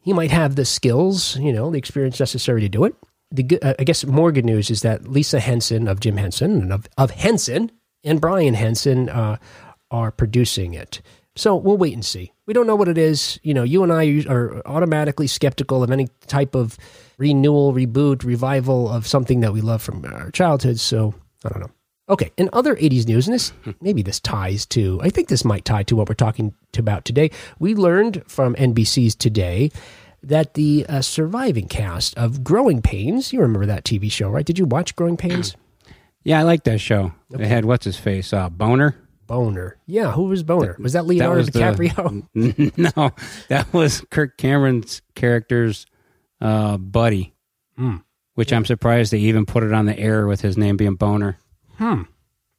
he 0.00 0.12
might 0.12 0.30
have 0.30 0.54
the 0.56 0.64
skills, 0.64 1.36
you 1.36 1.52
know, 1.52 1.70
the 1.70 1.78
experience 1.78 2.20
necessary 2.20 2.60
to 2.60 2.68
do 2.68 2.84
it. 2.84 2.94
The 3.30 3.58
uh, 3.62 3.74
I 3.78 3.84
guess 3.84 4.04
more 4.06 4.32
good 4.32 4.44
news 4.44 4.70
is 4.70 4.82
that 4.82 5.08
Lisa 5.08 5.40
Henson 5.40 5.88
of 5.88 6.00
Jim 6.00 6.16
Henson 6.16 6.62
and 6.62 6.72
of, 6.72 6.86
of 6.96 7.10
Henson 7.10 7.72
and 8.04 8.20
Brian 8.20 8.54
Henson 8.54 9.08
uh, 9.08 9.36
are 9.90 10.10
producing 10.12 10.74
it. 10.74 11.00
So 11.36 11.56
we'll 11.56 11.76
wait 11.76 11.94
and 11.94 12.04
see. 12.04 12.32
We 12.48 12.54
don't 12.54 12.66
know 12.66 12.76
what 12.76 12.88
it 12.88 12.96
is. 12.96 13.38
You 13.42 13.52
know, 13.52 13.62
you 13.62 13.82
and 13.82 13.92
I 13.92 14.24
are 14.26 14.62
automatically 14.64 15.26
skeptical 15.26 15.82
of 15.82 15.90
any 15.90 16.08
type 16.28 16.54
of 16.54 16.78
renewal, 17.18 17.74
reboot, 17.74 18.24
revival 18.24 18.88
of 18.88 19.06
something 19.06 19.40
that 19.40 19.52
we 19.52 19.60
love 19.60 19.82
from 19.82 20.02
our 20.06 20.30
childhood. 20.30 20.80
So 20.80 21.14
I 21.44 21.50
don't 21.50 21.60
know. 21.60 21.70
Okay, 22.08 22.32
in 22.38 22.48
other 22.54 22.74
80s 22.74 23.06
news, 23.06 23.28
and 23.28 23.34
this 23.34 23.52
maybe 23.82 24.00
this 24.00 24.18
ties 24.18 24.64
to, 24.68 24.98
I 25.02 25.10
think 25.10 25.28
this 25.28 25.44
might 25.44 25.66
tie 25.66 25.82
to 25.82 25.96
what 25.96 26.08
we're 26.08 26.14
talking 26.14 26.54
about 26.78 27.04
today. 27.04 27.30
We 27.58 27.74
learned 27.74 28.22
from 28.26 28.54
NBC's 28.54 29.14
Today 29.14 29.70
that 30.22 30.54
the 30.54 30.86
uh, 30.88 31.02
surviving 31.02 31.68
cast 31.68 32.16
of 32.16 32.42
Growing 32.42 32.80
Pains, 32.80 33.30
you 33.30 33.42
remember 33.42 33.66
that 33.66 33.84
TV 33.84 34.10
show, 34.10 34.30
right? 34.30 34.46
Did 34.46 34.58
you 34.58 34.64
watch 34.64 34.96
Growing 34.96 35.18
Pains? 35.18 35.54
Yeah, 36.24 36.40
I 36.40 36.42
like 36.42 36.64
that 36.64 36.80
show. 36.80 37.12
It 37.30 37.40
had 37.40 37.64
what's 37.64 37.86
his 37.86 37.96
face, 37.96 38.34
uh, 38.34 38.50
Boner. 38.50 38.96
Boner. 39.28 39.76
Yeah, 39.86 40.10
who 40.10 40.24
was 40.24 40.42
Boner? 40.42 40.74
Was 40.80 40.94
that 40.94 41.06
Leonardo 41.06 41.42
the- 41.44 41.52
DiCaprio? 41.52 42.24
no, 42.96 43.10
that 43.48 43.72
was 43.72 44.00
Kirk 44.10 44.36
Cameron's 44.38 45.02
character's 45.14 45.86
uh, 46.40 46.76
buddy. 46.78 47.34
Hmm. 47.76 47.98
Which 48.34 48.52
I'm 48.52 48.64
surprised 48.64 49.12
they 49.12 49.18
even 49.18 49.46
put 49.46 49.62
it 49.62 49.72
on 49.72 49.86
the 49.86 49.96
air 49.98 50.26
with 50.26 50.40
his 50.40 50.56
name 50.58 50.76
being 50.76 50.94
Boner. 50.96 51.38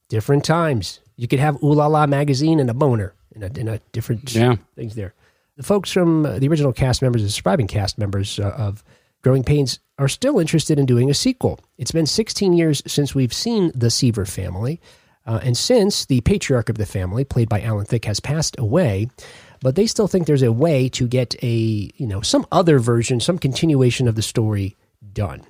different 0.09 0.45
times. 0.45 0.99
You 1.15 1.27
could 1.27 1.39
have 1.39 1.61
Ooh 1.63 1.73
La 1.73 1.87
La 1.87 2.07
magazine 2.07 2.59
and 2.59 2.69
a 2.69 2.73
boner 2.73 3.13
in 3.33 3.43
a, 3.43 3.47
in 3.57 3.67
a 3.67 3.79
different 3.91 4.33
Yeah. 4.33 4.55
things 4.75 4.95
there. 4.95 5.13
The 5.57 5.63
folks 5.63 5.91
from 5.91 6.25
uh, 6.25 6.39
the 6.39 6.47
original 6.47 6.71
cast 6.73 7.01
members, 7.01 7.21
the 7.23 7.29
surviving 7.29 7.67
cast 7.67 7.97
members 7.97 8.39
uh, 8.39 8.49
of 8.57 8.83
Growing 9.23 9.43
Pains, 9.43 9.79
are 9.97 10.07
still 10.07 10.39
interested 10.39 10.79
in 10.79 10.85
doing 10.85 11.09
a 11.09 11.13
sequel. 11.13 11.59
It's 11.77 11.91
been 11.91 12.05
16 12.05 12.53
years 12.53 12.81
since 12.87 13.13
we've 13.13 13.33
seen 13.33 13.71
the 13.75 13.89
Seaver 13.91 14.25
family, 14.25 14.79
uh, 15.29 15.39
and 15.43 15.55
since 15.55 16.07
the 16.07 16.21
patriarch 16.21 16.69
of 16.69 16.79
the 16.79 16.87
family, 16.87 17.23
played 17.23 17.49
by 17.49 17.61
Alan 17.61 17.85
Thicke, 17.85 18.05
has 18.05 18.19
passed 18.19 18.57
away. 18.57 19.07
But 19.61 19.75
they 19.75 19.85
still 19.85 20.07
think 20.07 20.25
there's 20.25 20.41
a 20.41 20.51
way 20.51 20.89
to 20.89 21.07
get 21.07 21.35
a 21.43 21.91
you 21.95 22.07
know 22.07 22.21
some 22.21 22.47
other 22.51 22.79
version, 22.79 23.19
some 23.19 23.37
continuation 23.37 24.07
of 24.07 24.15
the 24.15 24.23
story 24.23 24.75
done. 25.13 25.43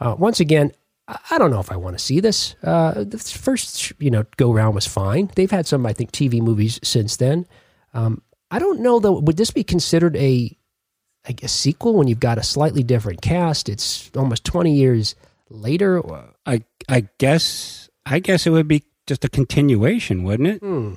Uh, 0.00 0.16
once 0.18 0.40
again, 0.40 0.72
I 1.06 1.18
I 1.30 1.38
don't 1.38 1.52
know 1.52 1.60
if 1.60 1.70
I 1.70 1.76
want 1.76 1.96
to 1.96 2.04
see 2.04 2.18
this. 2.18 2.56
Uh, 2.64 3.04
the 3.04 3.18
first, 3.18 3.92
you 4.00 4.10
know, 4.10 4.24
go 4.36 4.52
round 4.52 4.74
was 4.74 4.88
fine. 4.88 5.30
They've 5.36 5.50
had 5.50 5.66
some, 5.66 5.86
I 5.86 5.92
think, 5.92 6.10
TV 6.10 6.42
movies 6.42 6.80
since 6.82 7.16
then. 7.16 7.46
Um, 7.94 8.22
I 8.50 8.58
don't 8.58 8.80
know 8.80 8.98
though. 8.98 9.20
Would 9.20 9.36
this 9.36 9.52
be 9.52 9.62
considered 9.62 10.16
a, 10.16 10.58
a, 11.28 11.36
a 11.44 11.48
sequel 11.48 11.94
when 11.94 12.08
you've 12.08 12.18
got 12.18 12.38
a 12.38 12.42
slightly 12.42 12.82
different 12.82 13.22
cast? 13.22 13.68
It's 13.68 14.10
almost 14.16 14.44
twenty 14.44 14.74
years 14.74 15.14
later. 15.50 16.02
I 16.46 16.64
I 16.88 17.06
guess 17.18 17.88
I 18.04 18.18
guess 18.18 18.44
it 18.44 18.50
would 18.50 18.66
be 18.66 18.82
just 19.10 19.24
a 19.24 19.28
continuation, 19.28 20.22
wouldn't 20.22 20.48
it? 20.48 20.58
Hmm. 20.60 20.94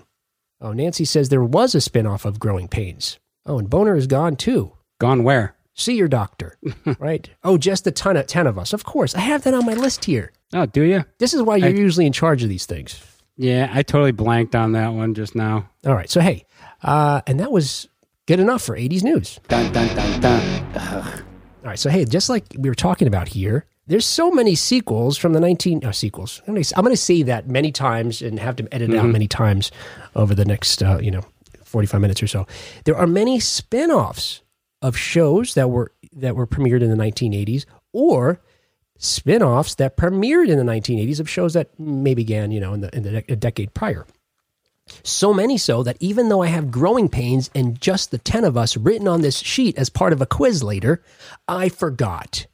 Oh, 0.62 0.72
Nancy 0.72 1.04
says 1.04 1.30
there 1.30 1.44
was 1.44 1.74
a 1.74 1.80
spinoff 1.80 2.26
of 2.26 2.40
Growing 2.40 2.68
Pains. 2.68 3.18
Oh, 3.48 3.58
and 3.58 3.68
Boner 3.68 3.96
is 3.96 4.06
gone 4.06 4.36
too. 4.36 4.72
Gone 5.00 5.24
where? 5.24 5.56
See 5.74 5.96
your 5.96 6.08
doctor, 6.08 6.56
right? 7.00 7.28
Oh, 7.44 7.58
just 7.58 7.88
a 7.88 7.92
ton 7.92 8.16
of 8.16 8.28
ten 8.28 8.46
of 8.46 8.60
us. 8.60 8.72
Of 8.72 8.84
course, 8.86 9.16
I 9.16 9.22
have 9.22 9.42
that 9.46 9.56
on 9.56 9.66
my 9.66 9.74
list 9.74 10.06
here. 10.06 10.32
Oh, 10.54 10.68
do 10.68 10.84
you? 10.84 11.04
This 11.18 11.34
is 11.34 11.42
why 11.42 11.56
you're 11.58 11.70
I- 11.70 11.72
usually 11.72 12.06
in 12.06 12.14
charge 12.14 12.44
of 12.44 12.50
these 12.50 12.68
things. 12.68 13.02
Yeah, 13.36 13.72
I 13.74 13.82
totally 13.82 14.12
blanked 14.12 14.54
on 14.56 14.74
that 14.74 14.90
one 14.90 15.16
just 15.16 15.34
now. 15.34 15.68
All 15.88 15.96
right. 15.96 16.08
So, 16.08 16.22
hey, 16.22 16.46
uh, 16.84 17.22
and 17.26 17.40
that 17.40 17.52
was 17.52 17.88
good 18.28 18.40
enough 18.40 18.62
for 18.62 18.78
80s 18.78 19.02
news. 19.04 19.40
Dun 19.48 19.74
dun 19.74 19.88
dun 19.96 20.22
dun. 20.22 20.74
All 21.64 21.70
right. 21.70 21.80
So, 21.80 21.90
hey, 21.90 22.06
just 22.06 22.30
like 22.30 22.46
we 22.60 22.70
were 22.70 22.76
talking 22.76 23.08
about 23.08 23.28
here, 23.28 23.66
there's 23.88 24.06
so 24.06 24.32
many 24.32 24.56
sequels 24.56 25.18
from 25.18 25.34
the 25.34 25.40
19 25.40 25.84
uh, 25.84 25.92
sequels. 25.92 26.42
I'm 26.48 26.54
going 26.54 26.64
to 26.64 26.98
say 26.98 27.24
that 27.24 27.50
many 27.50 27.72
times 27.72 28.22
and 28.22 28.40
have 28.40 28.56
to 28.58 28.74
edit 28.74 28.92
it 28.92 28.98
out 28.98 29.08
many 29.08 29.28
times 29.28 29.72
over 30.16 30.34
the 30.34 30.46
next, 30.46 30.82
uh, 30.82 31.00
you 31.02 31.12
know, 31.12 31.24
45 31.64 32.02
minutes 32.02 32.24
or 32.24 32.28
so. 32.28 32.48
There 32.86 32.96
are 32.96 33.08
many 33.08 33.40
spin-offs 33.40 34.42
of 34.82 34.98
shows 34.98 35.54
that 35.56 35.70
were 35.70 35.92
that 36.16 36.36
were 36.36 36.46
premiered 36.46 36.82
in 36.82 36.90
the 36.90 36.96
1980s 36.96 37.66
or 37.92 38.40
spin-offs 38.98 39.76
that 39.76 39.98
premiered 39.98 40.50
in 40.50 40.58
the 40.58 40.72
1980s 40.72 41.20
of 41.20 41.30
shows 41.30 41.54
that 41.54 41.78
may 41.80 42.14
began, 42.14 42.52
you 42.52 42.60
know, 42.60 42.74
in 42.74 42.82
the 42.82 42.96
in 42.96 43.04
the 43.04 43.24
a 43.28 43.36
decade 43.36 43.74
prior. 43.74 44.06
So 45.04 45.34
many 45.34 45.58
so 45.58 45.84
that 45.84 45.98
even 46.00 46.30
though 46.30 46.42
I 46.42 46.48
have 46.48 46.70
growing 46.70 47.10
pains 47.10 47.50
and 47.56 47.80
just 47.80 48.12
the 48.12 48.18
10 48.18 48.44
of 48.44 48.58
us 48.58 48.76
written 48.76 49.08
on 49.08 49.22
this 49.22 49.40
sheet 49.40 49.78
as 49.78 49.90
part 49.90 50.14
of 50.14 50.22
a 50.22 50.26
quiz 50.26 50.62
later, 50.62 51.02
I 51.48 51.70
forgot. 51.70 52.46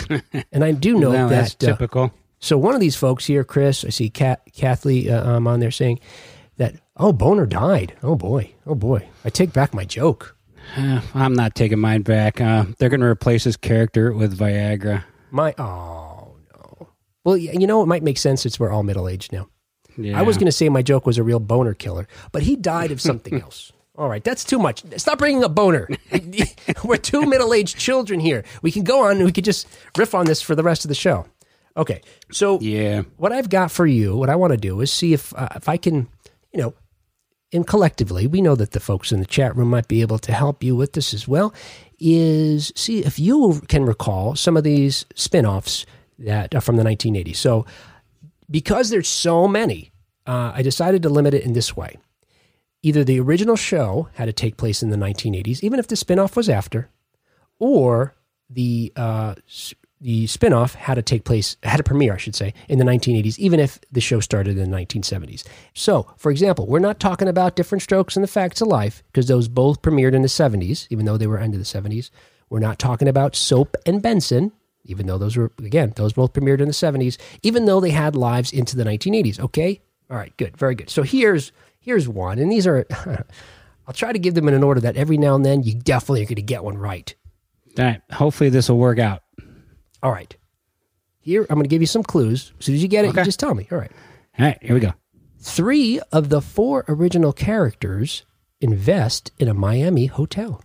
and 0.52 0.64
I 0.64 0.72
do 0.72 0.98
know 0.98 1.28
that's 1.28 1.54
that. 1.54 1.68
uh, 1.68 1.72
typical. 1.72 2.12
so 2.38 2.58
one 2.58 2.74
of 2.74 2.80
these 2.80 2.96
folks 2.96 3.26
here, 3.26 3.44
Chris, 3.44 3.84
I 3.84 3.90
see 3.90 4.10
Kat, 4.10 4.42
Kathleen 4.52 5.10
uh, 5.10 5.24
um, 5.24 5.46
on 5.46 5.60
there 5.60 5.70
saying 5.70 6.00
that, 6.56 6.74
oh, 6.96 7.12
Boner 7.12 7.46
died. 7.46 7.94
Oh, 8.02 8.14
boy. 8.16 8.52
Oh, 8.66 8.74
boy. 8.74 9.08
I 9.24 9.30
take 9.30 9.52
back 9.52 9.74
my 9.74 9.84
joke. 9.84 10.36
Uh, 10.76 11.00
I'm 11.14 11.34
not 11.34 11.54
taking 11.54 11.78
mine 11.78 12.02
back. 12.02 12.40
Uh, 12.40 12.66
they're 12.78 12.88
going 12.88 13.00
to 13.00 13.06
replace 13.06 13.44
his 13.44 13.56
character 13.56 14.12
with 14.12 14.38
Viagra. 14.38 15.04
My, 15.30 15.54
oh, 15.58 16.36
no. 16.54 16.88
Well, 17.24 17.36
you 17.36 17.66
know, 17.66 17.82
it 17.82 17.86
might 17.86 18.02
make 18.02 18.18
sense 18.18 18.42
since 18.42 18.60
we're 18.60 18.70
all 18.70 18.82
middle 18.82 19.08
aged 19.08 19.32
now. 19.32 19.48
Yeah. 19.96 20.18
I 20.18 20.22
was 20.22 20.36
going 20.36 20.46
to 20.46 20.52
say 20.52 20.68
my 20.68 20.82
joke 20.82 21.06
was 21.06 21.18
a 21.18 21.22
real 21.22 21.40
boner 21.40 21.74
killer, 21.74 22.08
but 22.32 22.42
he 22.42 22.56
died 22.56 22.90
of 22.92 23.00
something 23.00 23.40
else. 23.42 23.72
All 24.02 24.08
right, 24.08 24.24
that's 24.24 24.42
too 24.42 24.58
much. 24.58 24.82
Stop 24.96 25.18
bringing 25.18 25.44
a 25.44 25.48
boner. 25.48 25.88
We're 26.84 26.96
two 26.96 27.24
middle-aged 27.24 27.78
children 27.78 28.18
here. 28.18 28.42
We 28.60 28.72
can 28.72 28.82
go 28.82 29.04
on 29.04 29.18
and 29.18 29.24
we 29.24 29.30
could 29.30 29.44
just 29.44 29.68
riff 29.96 30.12
on 30.12 30.26
this 30.26 30.42
for 30.42 30.56
the 30.56 30.64
rest 30.64 30.84
of 30.84 30.88
the 30.88 30.94
show. 30.96 31.24
Okay, 31.76 32.00
so 32.32 32.58
Yeah. 32.60 33.02
what 33.16 33.30
I've 33.30 33.48
got 33.48 33.70
for 33.70 33.86
you, 33.86 34.16
what 34.16 34.28
I 34.28 34.34
want 34.34 34.54
to 34.54 34.56
do 34.56 34.80
is 34.80 34.90
see 34.92 35.12
if 35.12 35.32
uh, 35.36 35.50
if 35.54 35.68
I 35.68 35.76
can, 35.76 36.08
you 36.52 36.60
know, 36.60 36.74
and 37.52 37.64
collectively, 37.64 38.26
we 38.26 38.42
know 38.42 38.56
that 38.56 38.72
the 38.72 38.80
folks 38.80 39.12
in 39.12 39.20
the 39.20 39.24
chat 39.26 39.54
room 39.56 39.70
might 39.70 39.86
be 39.86 40.00
able 40.00 40.18
to 40.18 40.32
help 40.32 40.64
you 40.64 40.74
with 40.74 40.94
this 40.94 41.14
as 41.14 41.28
well. 41.28 41.54
Is 42.00 42.72
see 42.74 43.04
if 43.04 43.20
you 43.20 43.62
can 43.68 43.86
recall 43.86 44.34
some 44.34 44.56
of 44.56 44.64
these 44.64 45.06
spin-offs 45.14 45.86
that 46.18 46.56
are 46.56 46.60
from 46.60 46.74
the 46.74 46.82
1980s. 46.82 47.36
So, 47.36 47.66
because 48.50 48.90
there's 48.90 49.06
so 49.06 49.46
many, 49.46 49.92
uh, 50.26 50.50
I 50.56 50.62
decided 50.62 51.04
to 51.04 51.08
limit 51.08 51.34
it 51.34 51.44
in 51.44 51.52
this 51.52 51.76
way. 51.76 51.98
Either 52.82 53.04
the 53.04 53.20
original 53.20 53.56
show 53.56 54.08
had 54.14 54.26
to 54.26 54.32
take 54.32 54.56
place 54.56 54.82
in 54.82 54.90
the 54.90 54.96
1980s, 54.96 55.62
even 55.62 55.78
if 55.78 55.86
the 55.86 55.96
spin-off 55.96 56.36
was 56.36 56.48
after, 56.48 56.90
or 57.58 58.14
the 58.50 58.92
uh, 58.96 59.34
the 60.00 60.26
spin-off 60.26 60.74
had 60.74 60.94
to 60.94 61.02
take 61.02 61.24
place 61.24 61.56
had 61.62 61.78
a 61.78 61.84
premiere, 61.84 62.14
I 62.14 62.16
should 62.16 62.34
say, 62.34 62.54
in 62.68 62.78
the 62.78 62.84
1980s, 62.84 63.38
even 63.38 63.60
if 63.60 63.78
the 63.92 64.00
show 64.00 64.18
started 64.18 64.58
in 64.58 64.68
the 64.68 64.76
1970s. 64.76 65.44
So, 65.74 66.12
for 66.16 66.32
example, 66.32 66.66
we're 66.66 66.80
not 66.80 66.98
talking 66.98 67.28
about 67.28 67.54
Diff'rent 67.54 67.82
Strokes 67.82 68.16
and 68.16 68.24
The 68.24 68.28
Facts 68.28 68.60
of 68.60 68.66
Life 68.66 69.04
because 69.06 69.28
those 69.28 69.46
both 69.46 69.80
premiered 69.80 70.12
in 70.12 70.22
the 70.22 70.28
70s, 70.28 70.88
even 70.90 71.06
though 71.06 71.16
they 71.16 71.28
were 71.28 71.38
end 71.38 71.54
of 71.54 71.60
the 71.60 71.64
70s. 71.64 72.10
We're 72.50 72.58
not 72.58 72.80
talking 72.80 73.06
about 73.06 73.36
Soap 73.36 73.76
and 73.86 74.02
Benson, 74.02 74.50
even 74.84 75.06
though 75.06 75.18
those 75.18 75.36
were 75.36 75.52
again 75.58 75.92
those 75.94 76.12
both 76.12 76.32
premiered 76.32 76.60
in 76.60 76.66
the 76.66 76.74
70s, 76.74 77.16
even 77.42 77.66
though 77.66 77.80
they 77.80 77.90
had 77.90 78.16
lives 78.16 78.52
into 78.52 78.76
the 78.76 78.84
1980s. 78.84 79.38
Okay, 79.38 79.80
all 80.10 80.16
right, 80.16 80.36
good, 80.36 80.56
very 80.56 80.74
good. 80.74 80.90
So 80.90 81.04
here's 81.04 81.52
here's 81.82 82.08
one, 82.08 82.38
and 82.38 82.50
these 82.50 82.66
are. 82.66 82.86
I'll 83.86 83.94
try 83.94 84.12
to 84.12 84.18
give 84.18 84.34
them 84.34 84.46
in 84.46 84.54
an 84.54 84.62
order 84.62 84.80
that 84.80 84.96
every 84.96 85.18
now 85.18 85.34
and 85.34 85.44
then 85.44 85.64
you 85.64 85.74
definitely 85.74 86.22
are 86.22 86.26
going 86.26 86.36
to 86.36 86.42
get 86.42 86.62
one 86.62 86.78
right. 86.78 87.12
All 87.76 87.84
right. 87.84 88.00
Hopefully 88.12 88.48
this 88.48 88.68
will 88.68 88.78
work 88.78 89.00
out. 89.00 89.22
All 90.02 90.12
right. 90.12 90.34
Here, 91.20 91.42
I'm 91.50 91.56
going 91.56 91.64
to 91.64 91.68
give 91.68 91.82
you 91.82 91.86
some 91.86 92.02
clues. 92.04 92.52
As 92.58 92.66
soon 92.66 92.76
as 92.76 92.82
you 92.82 92.88
get 92.88 93.04
it, 93.04 93.14
you 93.14 93.24
just 93.24 93.40
tell 93.40 93.54
me. 93.54 93.66
All 93.70 93.78
right. 93.78 93.90
All 94.38 94.46
right. 94.46 94.58
Here 94.62 94.74
we 94.74 94.80
go. 94.80 94.92
Three 95.40 96.00
of 96.12 96.28
the 96.28 96.40
four 96.40 96.84
original 96.88 97.32
characters 97.32 98.24
invest 98.60 99.32
in 99.38 99.48
a 99.48 99.54
Miami 99.54 100.06
hotel. 100.06 100.62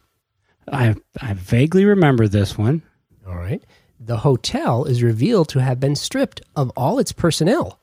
I 0.72 0.96
I 1.20 1.34
vaguely 1.34 1.86
remember 1.86 2.28
this 2.28 2.58
one. 2.58 2.84
All 3.28 3.36
right. 3.36 3.64
The 4.00 4.18
hotel 4.18 4.86
is 4.86 5.02
revealed 5.02 5.50
to 5.50 5.62
have 5.62 5.80
been 5.80 5.96
stripped 5.96 6.42
of 6.56 6.72
all 6.78 7.00
its 7.00 7.12
personnel 7.12 7.80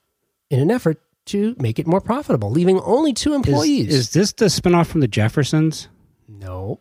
in 0.51 0.61
an 0.61 0.71
effort 0.71 1.03
to 1.27 1.55
make 1.59 1.79
it 1.79 1.87
more 1.87 2.01
profitable, 2.01 2.51
leaving 2.51 2.79
only 2.81 3.13
two 3.13 3.35
employees. 3.35 3.93
is 3.95 4.11
this 4.11 4.33
the 4.33 4.47
spinoff 4.47 4.87
from 4.87 5.01
the 5.01 5.09
Jeffersons? 5.09 5.89
no. 6.29 6.81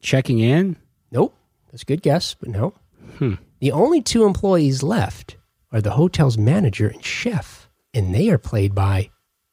Checking 0.00 0.40
in? 0.40 0.76
Nope. 1.12 1.32
That's 1.70 1.82
a 1.82 1.86
good 1.86 2.02
guess, 2.02 2.34
but 2.34 2.48
no. 2.48 2.74
Hmm. 3.18 3.34
The 3.60 3.70
only 3.70 4.02
two 4.02 4.24
employees 4.24 4.82
left 4.82 5.36
are 5.70 5.80
the 5.80 5.92
hotel's 5.92 6.36
manager 6.36 6.88
and 6.88 7.04
chef, 7.04 7.68
and 7.94 8.12
they 8.12 8.28
are 8.28 8.38
played 8.38 8.74
by 8.74 9.10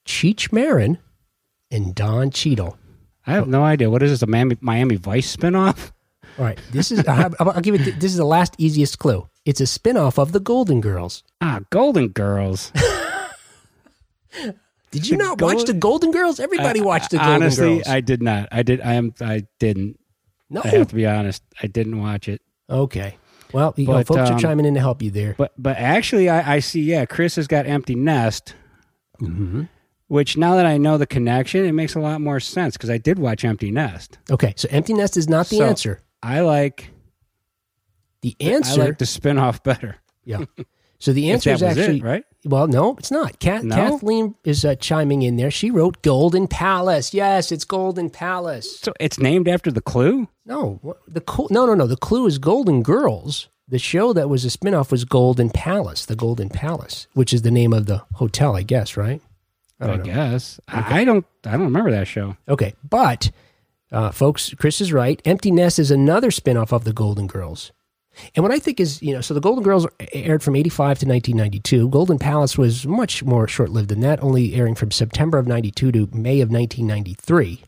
Cheech 0.07 0.51
Marin 0.51 0.97
and 1.69 1.93
Don 1.93 2.31
Cheadle. 2.31 2.79
I 3.27 3.33
have 3.33 3.47
no 3.47 3.63
idea. 3.63 3.91
What 3.91 4.01
is 4.01 4.09
this? 4.09 4.23
A 4.23 4.27
Miami, 4.27 4.57
Miami 4.59 4.95
Vice 4.95 5.35
spinoff? 5.37 5.91
All 6.39 6.45
right, 6.45 6.59
this 6.71 6.91
is 6.91 7.07
I'll, 7.07 7.35
I'll 7.39 7.61
give 7.61 7.75
it. 7.75 7.99
This 7.99 8.11
is 8.11 8.17
the 8.17 8.25
last 8.25 8.55
easiest 8.57 8.97
clue. 8.97 9.29
It's 9.45 9.61
a 9.61 9.65
spinoff 9.65 10.17
of 10.17 10.31
the 10.31 10.39
Golden 10.39 10.81
Girls. 10.81 11.23
Ah, 11.41 11.59
Golden 11.69 12.07
Girls. 12.07 12.71
Did 14.91 15.07
you 15.07 15.17
The 15.17 15.23
not 15.23 15.41
watch 15.41 15.55
Gold- 15.57 15.67
the 15.67 15.73
Golden 15.73 16.11
Girls? 16.11 16.39
Everybody 16.39 16.79
I- 16.81 16.83
watched 16.83 17.11
the 17.11 17.17
Golden 17.17 17.33
honestly, 17.43 17.65
Girls. 17.65 17.75
Honestly, 17.87 17.93
I 17.93 18.01
did 18.01 18.23
not. 18.23 18.47
I 18.51 18.63
did. 18.63 18.81
I 18.81 18.93
am. 18.93 19.13
I 19.21 19.43
didn't. 19.59 19.99
no. 20.49 20.61
I 20.63 20.67
have 20.69 20.87
to 20.89 20.95
be 20.95 21.05
honest. 21.05 21.43
I 21.61 21.67
didn't 21.67 21.99
watch 21.99 22.27
it. 22.27 22.41
Okay. 22.69 23.17
Well, 23.53 23.73
you 23.77 23.85
know, 23.87 23.93
But, 23.93 24.07
folks 24.07 24.29
are 24.29 24.33
um, 24.33 24.39
chiming 24.39 24.65
in 24.65 24.73
to 24.75 24.79
help 24.79 25.01
you 25.01 25.09
there. 25.11 25.35
But 25.37 25.53
but 25.57 25.77
actually, 25.77 26.29
I, 26.29 26.55
I 26.55 26.59
see. 26.59 26.81
Yeah, 26.81 27.05
Chris 27.05 27.35
has 27.35 27.47
got 27.47 27.65
Empty 27.67 27.95
Nest. 27.95 28.55
Mm-hmm. 29.21 29.63
Which 30.07 30.37
now 30.37 30.55
that 30.55 30.65
I 30.65 30.77
know 30.77 30.97
the 30.97 31.05
connection, 31.05 31.65
it 31.65 31.73
makes 31.73 31.93
a 31.93 31.99
lot 31.99 32.19
more 32.21 32.39
sense 32.39 32.75
because 32.77 32.89
I 32.89 32.97
did 32.97 33.19
watch 33.19 33.45
Empty 33.45 33.69
Nest. 33.69 34.17
Okay, 34.31 34.53
so 34.55 34.67
Empty 34.71 34.93
Nest 34.93 35.17
is 35.17 35.27
not 35.29 35.47
the 35.49 35.57
So- 35.57 35.65
answer. 35.65 36.01
I 36.23 36.41
like. 36.41 36.89
The 38.21 38.35
answer. 38.39 38.81
I 38.81 38.85
like 38.85 38.97
the 38.97 39.05
spinoff 39.05 39.63
better. 39.63 39.97
yeah. 40.25 40.45
So 40.99 41.13
the 41.13 41.31
answer 41.31 41.51
is 41.51 41.61
that 41.61 41.69
was 41.69 41.77
it, 41.77 41.81
actually 41.81 42.01
right. 42.01 42.23
Well, 42.45 42.67
no, 42.67 42.95
it's 42.97 43.11
not. 43.11 43.39
Kat, 43.39 43.63
No? 43.63 43.75
Kathleen 43.75 44.35
is 44.43 44.65
uh, 44.65 44.75
chiming 44.75 45.21
in 45.21 45.37
there. 45.37 45.49
She 45.51 45.71
wrote 45.71 46.01
Golden 46.01 46.47
Palace. 46.47 47.13
Yes, 47.13 47.51
it's 47.51 47.63
Golden 47.63 48.09
Palace. 48.09 48.79
So 48.79 48.93
it's 48.99 49.17
named 49.19 49.47
after 49.47 49.71
the 49.71 49.81
clue. 49.81 50.27
No, 50.45 50.79
the 51.07 51.23
cl- 51.27 51.47
no, 51.51 51.65
no, 51.65 51.73
no. 51.73 51.87
The 51.87 51.95
clue 51.97 52.27
is 52.27 52.37
Golden 52.37 52.83
Girls. 52.83 53.47
The 53.67 53.79
show 53.79 54.13
that 54.13 54.29
was 54.29 54.43
a 54.45 54.47
spinoff 54.49 54.91
was 54.91 55.05
Golden 55.05 55.49
Palace, 55.51 56.05
the 56.05 56.15
Golden 56.15 56.49
Palace, 56.49 57.07
which 57.13 57.33
is 57.33 57.43
the 57.43 57.51
name 57.51 57.71
of 57.71 57.85
the 57.85 58.03
hotel, 58.15 58.55
I 58.55 58.63
guess, 58.63 58.97
right? 58.97 59.21
I 59.79 59.91
I, 59.91 59.97
guess. 59.97 60.59
I, 60.67 61.01
I 61.01 61.05
don't. 61.05 61.25
I 61.45 61.51
don't 61.51 61.61
remember 61.65 61.91
that 61.91 62.07
show. 62.07 62.35
Okay, 62.47 62.73
but 62.83 63.31
uh, 63.91 64.11
folks, 64.11 64.53
Chris 64.55 64.81
is 64.81 64.91
right. 64.91 65.21
Empty 65.23 65.51
Nest 65.51 65.79
is 65.79 65.91
another 65.91 66.29
spinoff 66.31 66.73
of 66.73 66.83
the 66.83 66.93
Golden 66.93 67.27
Girls. 67.27 67.71
And 68.35 68.43
what 68.43 68.51
I 68.51 68.59
think 68.59 68.79
is, 68.79 69.01
you 69.01 69.13
know, 69.13 69.21
so 69.21 69.33
the 69.33 69.39
Golden 69.41 69.63
Girls 69.63 69.87
aired 70.13 70.43
from 70.43 70.55
85 70.55 70.99
to 70.99 71.05
1992. 71.07 71.89
Golden 71.89 72.19
Palace 72.19 72.57
was 72.57 72.85
much 72.87 73.23
more 73.23 73.47
short 73.47 73.69
lived 73.69 73.89
than 73.89 74.01
that, 74.01 74.21
only 74.23 74.55
airing 74.55 74.75
from 74.75 74.91
September 74.91 75.37
of 75.37 75.47
92 75.47 75.91
to 75.91 75.99
May 76.13 76.41
of 76.41 76.49
1993. 76.51 77.63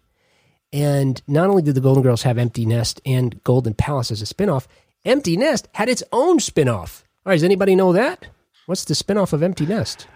And 0.74 1.22
not 1.27 1.50
only 1.50 1.62
did 1.62 1.75
the 1.75 1.81
Golden 1.81 2.03
Girls 2.03 2.24
have 2.24 2.38
Empty 2.38 2.65
Nest 2.65 3.01
and 3.05 3.43
Golden 3.43 3.74
Palace 3.74 4.12
as 4.12 4.22
a 4.22 4.25
spinoff, 4.25 4.67
Empty 5.03 5.36
Nest 5.36 5.67
had 5.74 5.89
its 5.89 6.03
own 6.12 6.39
spinoff. 6.39 7.03
All 7.25 7.31
right, 7.31 7.36
does 7.36 7.43
anybody 7.43 7.75
know 7.75 7.91
that? 7.93 8.27
What's 8.67 8.86
the 8.86 8.93
spinoff 8.93 9.34
of 9.34 9.43
Empty 9.43 9.65
Nest? 9.65 10.08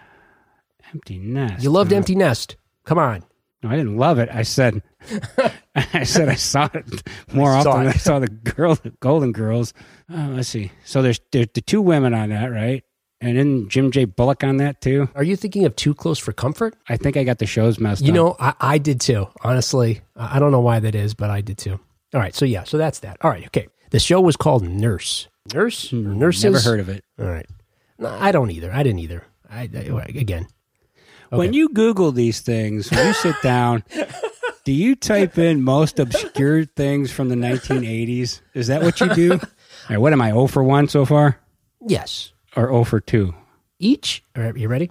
Empty 0.94 1.18
Nest. 1.18 1.62
You 1.62 1.70
loved 1.70 1.92
Uh, 1.92 1.96
Empty 1.96 2.14
Nest. 2.14 2.56
Come 2.84 2.98
on. 2.98 3.24
No, 3.62 3.70
I 3.70 3.76
didn't 3.76 3.96
love 3.96 4.18
it. 4.18 4.28
I 4.32 4.42
said. 4.42 4.82
I 5.74 6.04
said 6.04 6.28
I 6.28 6.34
saw 6.34 6.68
it 6.74 7.02
more 7.32 7.52
I 7.52 7.58
often 7.60 7.72
than 7.80 7.86
it. 7.88 7.94
I 7.94 7.98
saw 7.98 8.18
the 8.18 8.28
girl, 8.28 8.74
the 8.74 8.90
Golden 9.00 9.32
Girls. 9.32 9.72
Uh, 10.12 10.28
let's 10.30 10.48
see. 10.48 10.72
So 10.84 11.02
there's 11.02 11.20
there's 11.32 11.48
the 11.54 11.60
two 11.60 11.80
women 11.80 12.12
on 12.14 12.30
that, 12.30 12.46
right? 12.50 12.82
And 13.20 13.38
then 13.38 13.68
Jim 13.70 13.90
J. 13.90 14.04
Bullock 14.04 14.44
on 14.44 14.58
that 14.58 14.80
too. 14.82 15.08
Are 15.14 15.22
you 15.22 15.36
thinking 15.36 15.64
of 15.64 15.74
Too 15.74 15.94
Close 15.94 16.18
for 16.18 16.32
Comfort? 16.32 16.76
I 16.88 16.96
think 16.98 17.16
I 17.16 17.24
got 17.24 17.38
the 17.38 17.46
shows 17.46 17.78
messed 17.80 18.02
You 18.02 18.10
up. 18.10 18.14
know, 18.14 18.36
I, 18.38 18.54
I 18.60 18.78
did 18.78 19.00
too. 19.00 19.26
Honestly, 19.42 20.02
I 20.16 20.38
don't 20.38 20.52
know 20.52 20.60
why 20.60 20.80
that 20.80 20.94
is, 20.94 21.14
but 21.14 21.30
I 21.30 21.40
did 21.40 21.56
too. 21.56 21.80
All 22.14 22.20
right, 22.20 22.34
so 22.34 22.44
yeah, 22.44 22.64
so 22.64 22.76
that's 22.78 22.98
that. 23.00 23.16
All 23.22 23.30
right, 23.30 23.46
okay. 23.46 23.68
The 23.90 23.98
show 24.00 24.20
was 24.20 24.36
called 24.36 24.64
Nurse. 24.68 25.28
Nurse 25.54 25.92
or 25.92 25.96
nurses. 25.96 26.42
Hmm, 26.42 26.48
Never 26.52 26.60
heard 26.60 26.80
of 26.80 26.88
it. 26.90 27.04
All 27.18 27.26
right, 27.26 27.46
no, 27.98 28.08
I 28.08 28.32
don't 28.32 28.50
either. 28.50 28.70
I 28.72 28.82
didn't 28.82 28.98
either. 29.00 29.24
I, 29.50 29.62
I 29.62 30.04
again. 30.14 30.46
When 31.30 31.52
you 31.52 31.68
Google 31.70 32.12
these 32.12 32.40
things, 32.40 32.90
when 32.90 33.06
you 33.06 33.12
sit 33.12 33.36
down, 33.42 33.82
do 34.64 34.72
you 34.72 34.94
type 34.96 35.38
in 35.38 35.62
most 35.62 35.98
obscure 35.98 36.64
things 36.64 37.10
from 37.12 37.28
the 37.28 37.34
1980s? 37.36 38.40
Is 38.54 38.66
that 38.68 38.82
what 38.82 39.00
you 39.00 39.14
do? 39.14 39.32
All 39.34 39.40
right, 39.90 39.98
what 39.98 40.12
am 40.12 40.20
I, 40.22 40.30
0 40.30 40.46
for 40.48 40.62
1 40.62 40.88
so 40.88 41.04
far? 41.04 41.38
Yes, 41.86 42.32
Or 42.56 42.64
0 42.68 42.84
for 42.84 43.00
2? 43.00 43.34
each. 43.78 44.22
All 44.36 44.42
right, 44.42 44.56
you 44.56 44.68
ready? 44.68 44.90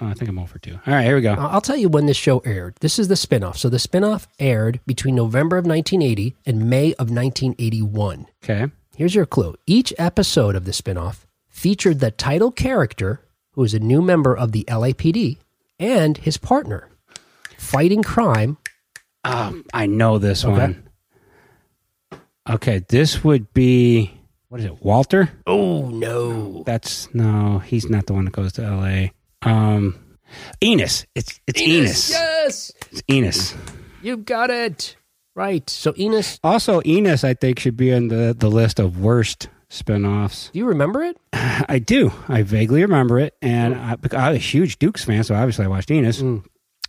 Oh, 0.00 0.06
I 0.06 0.14
think 0.14 0.28
I'm 0.30 0.36
0 0.36 0.46
for 0.46 0.58
2. 0.58 0.72
All 0.72 0.80
right, 0.94 1.04
here 1.04 1.14
we 1.16 1.20
go. 1.22 1.34
I'll 1.34 1.60
tell 1.60 1.76
you 1.76 1.88
when 1.90 2.06
this 2.06 2.16
show 2.16 2.38
aired. 2.40 2.76
This 2.80 2.98
is 2.98 3.08
the 3.08 3.14
spinoff. 3.14 3.56
So 3.58 3.68
the 3.68 3.76
spinoff 3.76 4.26
aired 4.38 4.80
between 4.86 5.14
November 5.14 5.58
of 5.58 5.66
1980 5.66 6.34
and 6.46 6.70
May 6.70 6.92
of 6.94 7.10
1981. 7.10 8.26
Okay. 8.42 8.72
Here's 8.96 9.14
your 9.14 9.26
clue. 9.26 9.54
Each 9.66 9.92
episode 9.98 10.54
of 10.56 10.64
the 10.64 10.70
spinoff 10.72 11.26
featured 11.48 12.00
the 12.00 12.10
title 12.10 12.50
character, 12.50 13.20
who 13.52 13.62
is 13.64 13.74
a 13.74 13.78
new 13.80 14.00
member 14.00 14.34
of 14.36 14.52
the 14.52 14.64
LAPD, 14.68 15.36
and 15.82 16.16
his 16.16 16.36
partner, 16.38 16.88
fighting 17.58 18.02
crime. 18.02 18.56
Um, 19.24 19.64
I 19.74 19.86
know 19.86 20.18
this 20.18 20.44
Okay. 20.44 20.52
one. 20.52 20.88
Okay, 22.48 22.84
this 22.88 23.22
would 23.24 23.52
be 23.52 24.12
what 24.48 24.60
is 24.60 24.66
it? 24.66 24.82
Walter? 24.82 25.30
Oh 25.46 25.88
no! 25.88 26.62
That's 26.66 27.12
no, 27.14 27.58
he's 27.60 27.88
not 27.88 28.06
the 28.06 28.12
one 28.14 28.24
that 28.26 28.32
goes 28.32 28.52
to 28.54 28.62
L.A. 28.64 29.12
Um, 29.42 29.94
Enos. 30.62 31.06
It's 31.14 31.40
it's 31.46 31.60
Enos. 31.60 32.10
Yes, 32.10 32.72
It's 32.90 33.02
Enos. 33.10 33.54
you 34.02 34.16
got 34.16 34.50
it 34.50 34.96
right. 35.34 35.68
So 35.70 35.94
Enos, 35.98 36.38
Also, 36.44 36.82
Enos, 36.84 37.22
I 37.24 37.34
think, 37.34 37.58
should 37.60 37.76
be 37.76 37.92
on 37.92 38.08
the 38.08 38.34
the 38.36 38.50
list 38.50 38.78
of 38.80 38.98
worst 38.98 39.48
spinoffs. 39.72 40.52
do 40.52 40.58
you 40.58 40.66
remember 40.66 41.02
it? 41.02 41.16
I 41.32 41.78
do. 41.78 42.12
I 42.28 42.42
vaguely 42.42 42.82
remember 42.82 43.18
it, 43.18 43.34
and 43.42 43.74
I, 43.74 43.96
I'm 44.12 44.34
a 44.34 44.38
huge 44.38 44.78
Dukes 44.78 45.04
fan, 45.04 45.24
so 45.24 45.34
obviously 45.34 45.64
I 45.64 45.68
watched 45.68 45.90
Enos. 45.90 46.22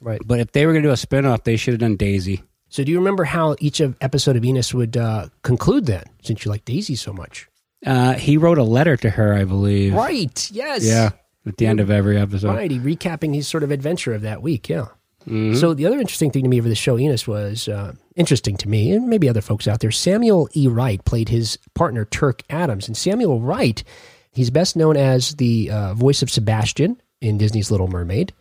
Right. 0.02 0.22
But 0.26 0.40
if 0.42 0.52
they 0.52 0.66
were 0.66 0.74
going 0.74 0.84
to 0.84 0.90
do 0.90 0.94
a 0.94 0.96
spinoff, 0.96 1.44
they 1.46 1.56
should 1.56 1.74
have 1.74 1.80
done 1.80 1.96
Daisy. 1.96 2.44
So 2.70 2.84
do 2.84 2.92
you 2.92 2.98
remember 2.98 3.24
how 3.24 3.56
each 3.60 3.80
of 3.80 3.96
episode 4.02 4.36
of 4.36 4.44
Enos 4.44 4.74
would 4.74 4.98
uh, 4.98 5.30
conclude? 5.44 5.86
Then, 5.86 6.04
since 6.24 6.44
you 6.44 6.52
like 6.52 6.66
Daisy 6.66 6.96
so 6.96 7.14
much, 7.14 7.48
Uh, 7.86 8.14
he 8.16 8.36
wrote 8.38 8.58
a 8.58 8.64
letter 8.64 8.98
to 8.98 9.10
her, 9.12 9.34
I 9.34 9.44
believe. 9.46 9.94
right? 9.94 10.52
Yes. 10.52 10.84
Yeah, 10.84 11.12
at 11.46 11.58
the 11.58 11.68
end 11.68 11.80
of 11.80 11.90
every 11.90 12.18
episode. 12.18 12.56
Right. 12.56 12.72
He 12.72 12.80
recapping 12.80 13.34
his 13.36 13.48
sort 13.48 13.64
of 13.64 13.72
adventure 13.72 14.14
of 14.14 14.22
that 14.24 14.42
week. 14.42 14.68
Yeah. 14.70 14.88
So 15.26 15.74
the 15.74 15.86
other 15.86 16.00
interesting 16.00 16.32
thing 16.32 16.44
to 16.44 16.50
me 16.50 16.60
over 16.60 16.70
the 16.70 16.76
show, 16.76 16.98
Enos, 16.98 17.28
was 17.28 17.68
uh, 17.68 17.94
interesting 18.16 18.58
to 18.58 18.68
me, 18.68 18.92
and 18.92 19.08
maybe 19.08 19.30
other 19.30 19.42
folks 19.42 19.68
out 19.68 19.80
there. 19.80 19.92
Samuel 19.92 20.50
E. 20.54 20.68
Wright 20.68 21.04
played 21.06 21.30
his 21.30 21.58
partner 21.74 22.06
Turk 22.06 22.42
Adams, 22.50 22.88
and 22.88 22.98
Samuel 22.98 23.40
Wright, 23.40 23.84
he's 24.32 24.50
best 24.50 24.76
known 24.76 24.98
as 24.98 25.36
the 25.36 25.70
uh, 25.72 25.94
voice 25.94 26.22
of 26.22 26.30
Sebastian 26.30 27.02
in 27.22 27.38
Disney's 27.38 27.72
Little 27.72 27.88
Mermaid, 27.88 28.34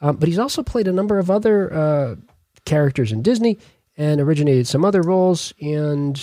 um, 0.00 0.16
but 0.16 0.28
he's 0.28 0.38
also 0.38 0.62
played 0.62 0.88
a 0.88 0.92
number 0.92 1.18
of 1.18 1.30
other 1.30 1.72
uh, 1.72 2.16
characters 2.64 3.12
in 3.12 3.22
Disney 3.22 3.58
and 3.96 4.20
originated 4.20 4.66
some 4.66 4.84
other 4.84 5.02
roles. 5.02 5.52
And 5.60 6.20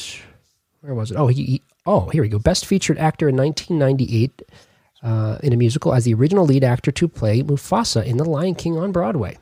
where 0.81 0.95
was 0.95 1.11
it? 1.11 1.17
Oh, 1.17 1.27
he, 1.27 1.43
he 1.43 1.61
oh 1.85 2.09
here 2.09 2.23
we 2.23 2.29
go. 2.29 2.39
Best 2.39 2.65
featured 2.65 2.97
actor 2.97 3.29
in 3.29 3.35
1998 3.37 4.41
uh, 5.03 5.37
in 5.43 5.53
a 5.53 5.57
musical 5.57 5.93
as 5.93 6.05
the 6.05 6.13
original 6.15 6.45
lead 6.45 6.63
actor 6.63 6.91
to 6.91 7.07
play 7.07 7.43
Mufasa 7.43 8.03
in 8.03 8.17
The 8.17 8.25
Lion 8.25 8.55
King 8.55 8.77
on 8.77 8.91
Broadway. 8.91 9.37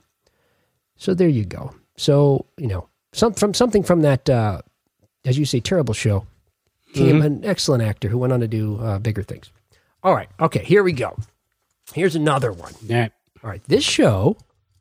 So 0.97 1.13
there 1.13 1.27
you 1.29 1.45
go. 1.45 1.73
So 1.97 2.45
you 2.57 2.67
know, 2.67 2.87
some 3.13 3.33
from 3.33 3.53
something 3.53 3.83
from 3.83 4.01
that, 4.01 4.29
uh, 4.29 4.61
as 5.25 5.37
you 5.37 5.45
say, 5.45 5.59
terrible 5.59 5.93
show, 5.93 6.25
came 6.93 7.21
an 7.21 7.43
excellent 7.45 7.83
actor 7.83 8.07
who 8.09 8.17
went 8.17 8.33
on 8.33 8.39
to 8.39 8.47
do 8.47 8.77
uh, 8.79 8.99
bigger 8.99 9.23
things. 9.23 9.49
All 10.03 10.13
right, 10.13 10.29
okay, 10.39 10.63
here 10.63 10.83
we 10.83 10.93
go. 10.93 11.17
Here's 11.93 12.15
another 12.15 12.51
one. 12.53 12.73
Yeah. 12.85 13.09
All 13.43 13.49
right, 13.49 13.63
this 13.67 13.83
show 13.83 14.37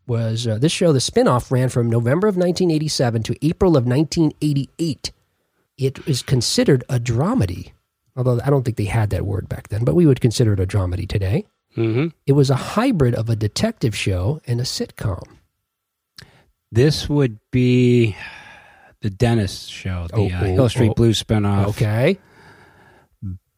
was 0.07 0.47
uh, 0.47 0.59
this 0.59 0.73
show. 0.73 0.93
The 0.93 0.99
spinoff 1.01 1.51
ran 1.51 1.69
from 1.71 1.89
November 1.91 2.27
of 2.29 2.37
1987 2.37 3.23
to 3.25 3.47
April 3.47 3.77
of 3.77 3.87
1988. 3.87 5.13
It 5.77 5.99
is 6.07 6.23
considered 6.23 6.85
a 6.89 7.01
dramedy, 7.01 7.73
although 8.17 8.41
I 8.45 8.51
don't 8.51 8.65
think 8.65 8.77
they 8.77 8.85
had 8.85 9.11
that 9.11 9.27
word 9.27 9.49
back 9.49 9.69
then, 9.69 9.85
but 9.85 9.95
we 9.95 10.07
would 10.07 10.21
consider 10.21 10.53
it 10.53 10.61
a 10.61 10.67
dramedy 10.67 11.09
today. 11.09 11.47
hmm 11.75 12.09
It 12.27 12.33
was 12.33 12.51
a 12.51 12.55
hybrid 12.57 13.15
of 13.15 13.29
a 13.29 13.37
detective 13.37 13.97
show 13.97 14.41
and 14.47 14.61
a 14.61 14.65
sitcom. 14.65 15.25
This 16.75 17.09
would 17.09 17.39
be 17.53 18.17
the 19.01 19.11
Dennis 19.11 19.67
show, 19.67 20.07
the 20.09 20.17
Oh, 20.17 20.25
uh, 20.27 20.41
oh, 20.43 20.45
Hill 20.47 20.69
Street 20.69 20.91
oh. 20.91 20.95
Blues 20.95 21.23
spinoff. 21.23 21.67
Okay. 21.69 22.19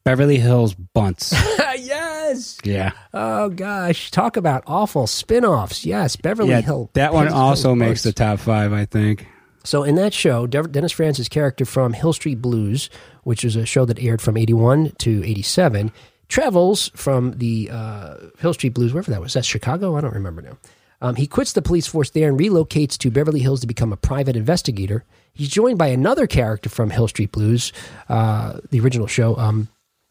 Beverly 0.05 0.39
Hills 0.39 0.75
Buntz. 0.95 1.33
yes. 1.79 2.59
yeah. 2.63 2.93
Oh 3.13 3.49
gosh, 3.49 4.11
talk 4.11 4.37
about 4.37 4.63
awful 4.67 5.07
spin-offs. 5.07 5.85
Yes, 5.85 6.15
Beverly 6.15 6.51
Yeah. 6.51 6.61
Hill. 6.61 6.91
That 6.93 7.13
one 7.13 7.27
Hills 7.27 7.37
also 7.39 7.75
Buntz. 7.75 7.79
makes 7.79 8.03
the 8.03 8.13
top 8.13 8.39
five, 8.39 8.73
I 8.73 8.85
think. 8.85 9.27
So 9.65 9.83
in 9.83 9.97
that 9.97 10.15
show, 10.15 10.47
De- 10.47 10.69
Dennis 10.69 10.93
Franz's 10.93 11.29
character 11.29 11.65
from 11.65 11.93
Hill 11.93 12.13
Street 12.13 12.41
Blues, 12.41 12.89
which 13.25 13.45
is 13.45 13.57
a 13.57 13.67
show 13.67 13.85
that 13.87 13.99
aired 13.99 14.23
from 14.23 14.37
81 14.37 14.93
to 14.99 15.25
87, 15.25 15.91
travels 16.29 16.93
from 16.95 17.33
the 17.39 17.71
uh, 17.73 18.15
Hill 18.39 18.55
Street 18.55 18.75
Blues, 18.75 18.93
wherever 18.93 19.11
that 19.11 19.21
was. 19.21 19.33
That's 19.33 19.47
Chicago? 19.47 19.97
I 19.97 20.03
don't 20.03 20.15
remember 20.15 20.43
now. 20.43 20.57
Um, 21.01 21.17
he 21.17 21.27
quits 21.27 21.53
the 21.53 21.63
police 21.63 21.87
force 21.87 22.11
there 22.11 22.29
and 22.29 22.39
relocates 22.39 22.97
to 22.99 23.11
Beverly 23.11 23.41
Hills 23.41 23.61
to 23.61 23.67
become 23.67 23.93
a 23.93 23.97
private 23.97 24.37
investigator. 24.37 25.05
He's 25.33 25.49
joined 25.49 25.79
by 25.79 25.89
another 25.89 26.27
character 26.27 26.69
from 26.71 26.91
Hill 26.91 27.09
Street 27.09 27.33
Blues, 27.33 27.73
uh, 28.09 28.61
the 28.71 28.81
original 28.81 29.07
show. 29.07 29.37
Um, 29.37 29.69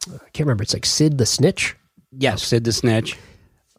I 0.08 0.30
can't 0.34 0.46
remember. 0.46 0.62
It's 0.63 0.74
like 0.74 0.86
Sid 0.86 1.18
the 1.18 1.25
Snitch. 1.25 1.75
Yes. 2.12 2.44
Sid 2.44 2.63
the 2.63 2.72
Snitch. 2.72 3.18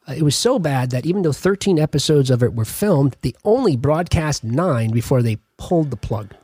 Uh, 0.09 0.15
It 0.17 0.23
was 0.23 0.35
so 0.37 0.59
bad 0.59 0.91
that 0.91 1.07
even 1.07 1.23
though 1.23 1.33
13 1.33 1.79
episodes 1.79 2.31
of 2.31 2.43
it 2.43 2.55
were 2.55 2.65
filmed, 2.65 3.17
they 3.23 3.33
only 3.45 3.77
broadcast 3.77 4.43
nine 4.43 4.91
before 4.91 5.23
they 5.23 5.39
pulled 5.59 5.91
the 5.93 5.97
plug. 5.97 6.35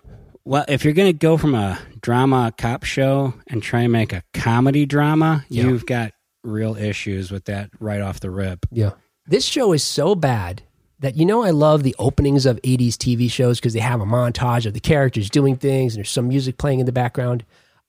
Well, 0.44 0.64
if 0.68 0.84
you're 0.84 0.94
going 0.94 1.12
to 1.12 1.18
go 1.18 1.36
from 1.36 1.54
a 1.54 1.78
drama 2.00 2.52
cop 2.56 2.84
show 2.84 3.34
and 3.48 3.62
try 3.62 3.80
and 3.82 3.92
make 3.92 4.12
a 4.12 4.22
comedy 4.34 4.86
drama, 4.86 5.44
Yeah. 5.48 5.64
you've 5.64 5.86
got 5.86 6.12
real 6.44 6.76
issues 6.76 7.30
with 7.30 7.44
that 7.44 7.70
right 7.78 8.00
off 8.00 8.18
the 8.20 8.30
rip. 8.30 8.66
Yeah. 8.72 8.92
This 9.32 9.46
show 9.46 9.72
is 9.72 9.82
so 9.82 10.14
bad 10.14 10.62
that 11.00 11.16
you 11.16 11.24
know 11.24 11.42
I 11.42 11.52
love 11.52 11.82
the 11.82 11.96
openings 11.98 12.44
of 12.44 12.60
80s 12.60 12.96
TV 12.96 13.30
shows 13.30 13.58
because 13.58 13.72
they 13.72 13.80
have 13.80 14.02
a 14.02 14.04
montage 14.04 14.66
of 14.66 14.74
the 14.74 14.78
characters 14.78 15.30
doing 15.30 15.56
things 15.56 15.94
and 15.94 16.00
there's 16.00 16.10
some 16.10 16.28
music 16.28 16.58
playing 16.58 16.80
in 16.80 16.84
the 16.84 16.92
background. 16.92 17.42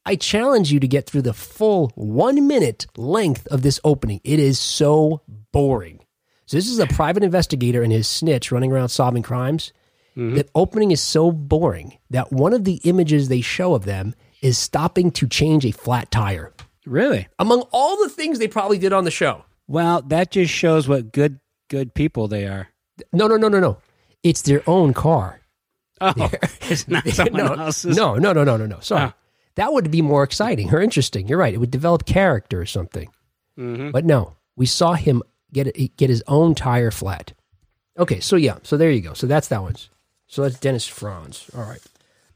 I 0.06 0.16
challenge 0.16 0.72
you 0.72 0.80
to 0.80 0.88
get 0.88 1.06
through 1.06 1.24
the 1.24 1.34
full 1.34 1.92
1 1.96 2.48
minute 2.48 2.88
length 2.96 3.46
of 3.48 3.62
this 3.62 3.78
opening. 3.84 4.22
It 4.24 4.40
is 4.40 4.58
so 4.58 5.22
boring. 5.52 6.00
So 6.46 6.56
this 6.56 6.70
is 6.70 6.80
a 6.80 6.88
private 6.88 7.24
investigator 7.24 7.84
and 7.84 7.92
his 7.92 8.08
snitch 8.08 8.50
running 8.50 8.72
around 8.72 8.88
solving 8.88 9.22
crimes. 9.22 9.74
Mm-hmm. 10.16 10.36
The 10.36 10.48
opening 10.56 10.92
is 10.92 11.02
so 11.02 11.30
boring 11.30 11.98
that 12.10 12.32
one 12.32 12.54
of 12.54 12.64
the 12.64 12.80
images 12.86 13.28
they 13.28 13.42
show 13.42 13.76
of 13.76 13.84
them 13.84 14.16
is 14.42 14.58
stopping 14.58 15.12
to 15.12 15.28
change 15.28 15.66
a 15.66 15.72
flat 15.72 16.10
tire. 16.10 16.54
Really? 16.86 17.28
Among 17.38 17.64
all 17.74 18.02
the 18.02 18.08
things 18.08 18.40
they 18.40 18.48
probably 18.48 18.78
did 18.78 18.94
on 18.94 19.04
the 19.04 19.12
show. 19.12 19.44
Well, 19.68 20.02
that 20.04 20.32
just 20.32 20.54
shows 20.54 20.88
what 20.88 21.12
good 21.12 21.40
good 21.70 21.94
people 21.94 22.28
they 22.28 22.46
are. 22.46 22.70
No, 23.12 23.28
no, 23.28 23.38
no, 23.38 23.48
no, 23.48 23.60
no. 23.60 23.78
It's 24.22 24.42
their 24.42 24.62
own 24.68 24.94
car. 24.94 25.42
Oh, 26.02 26.14
it's 26.62 26.88
not 26.88 27.08
someone 27.10 27.46
no, 27.46 27.54
else's. 27.54 27.96
no, 27.96 28.16
no, 28.16 28.34
no, 28.34 28.44
no, 28.44 28.58
no, 28.58 28.66
no. 28.66 28.80
Sorry. 28.80 29.06
Oh. 29.06 29.14
That 29.56 29.72
would 29.72 29.92
be 29.92 30.02
more 30.02 30.24
exciting 30.24 30.74
or 30.74 30.82
interesting. 30.82 31.28
You're 31.28 31.38
right. 31.38 31.54
It 31.54 31.60
would 31.60 31.72
develop 31.72 32.06
character 32.06 32.60
or 32.60 32.66
something. 32.66 33.10
Mm-hmm. 33.58 33.92
But 33.92 34.04
no, 34.04 34.36
we 34.56 34.66
saw 34.66 34.94
him 34.94 35.22
get 35.52 35.96
get 35.98 36.10
his 36.10 36.24
own 36.28 36.56
tire 36.56 36.92
flat. 36.92 37.34
Okay, 37.98 38.20
so 38.20 38.36
yeah, 38.36 38.58
so 38.64 38.78
there 38.78 38.90
you 38.90 39.02
go. 39.02 39.14
So 39.14 39.28
that's 39.28 39.48
that 39.50 39.62
one's. 39.62 39.90
So 40.28 40.42
that's 40.42 40.60
Dennis 40.60 40.88
Franz. 40.88 41.50
All 41.56 41.64
right. 41.64 41.82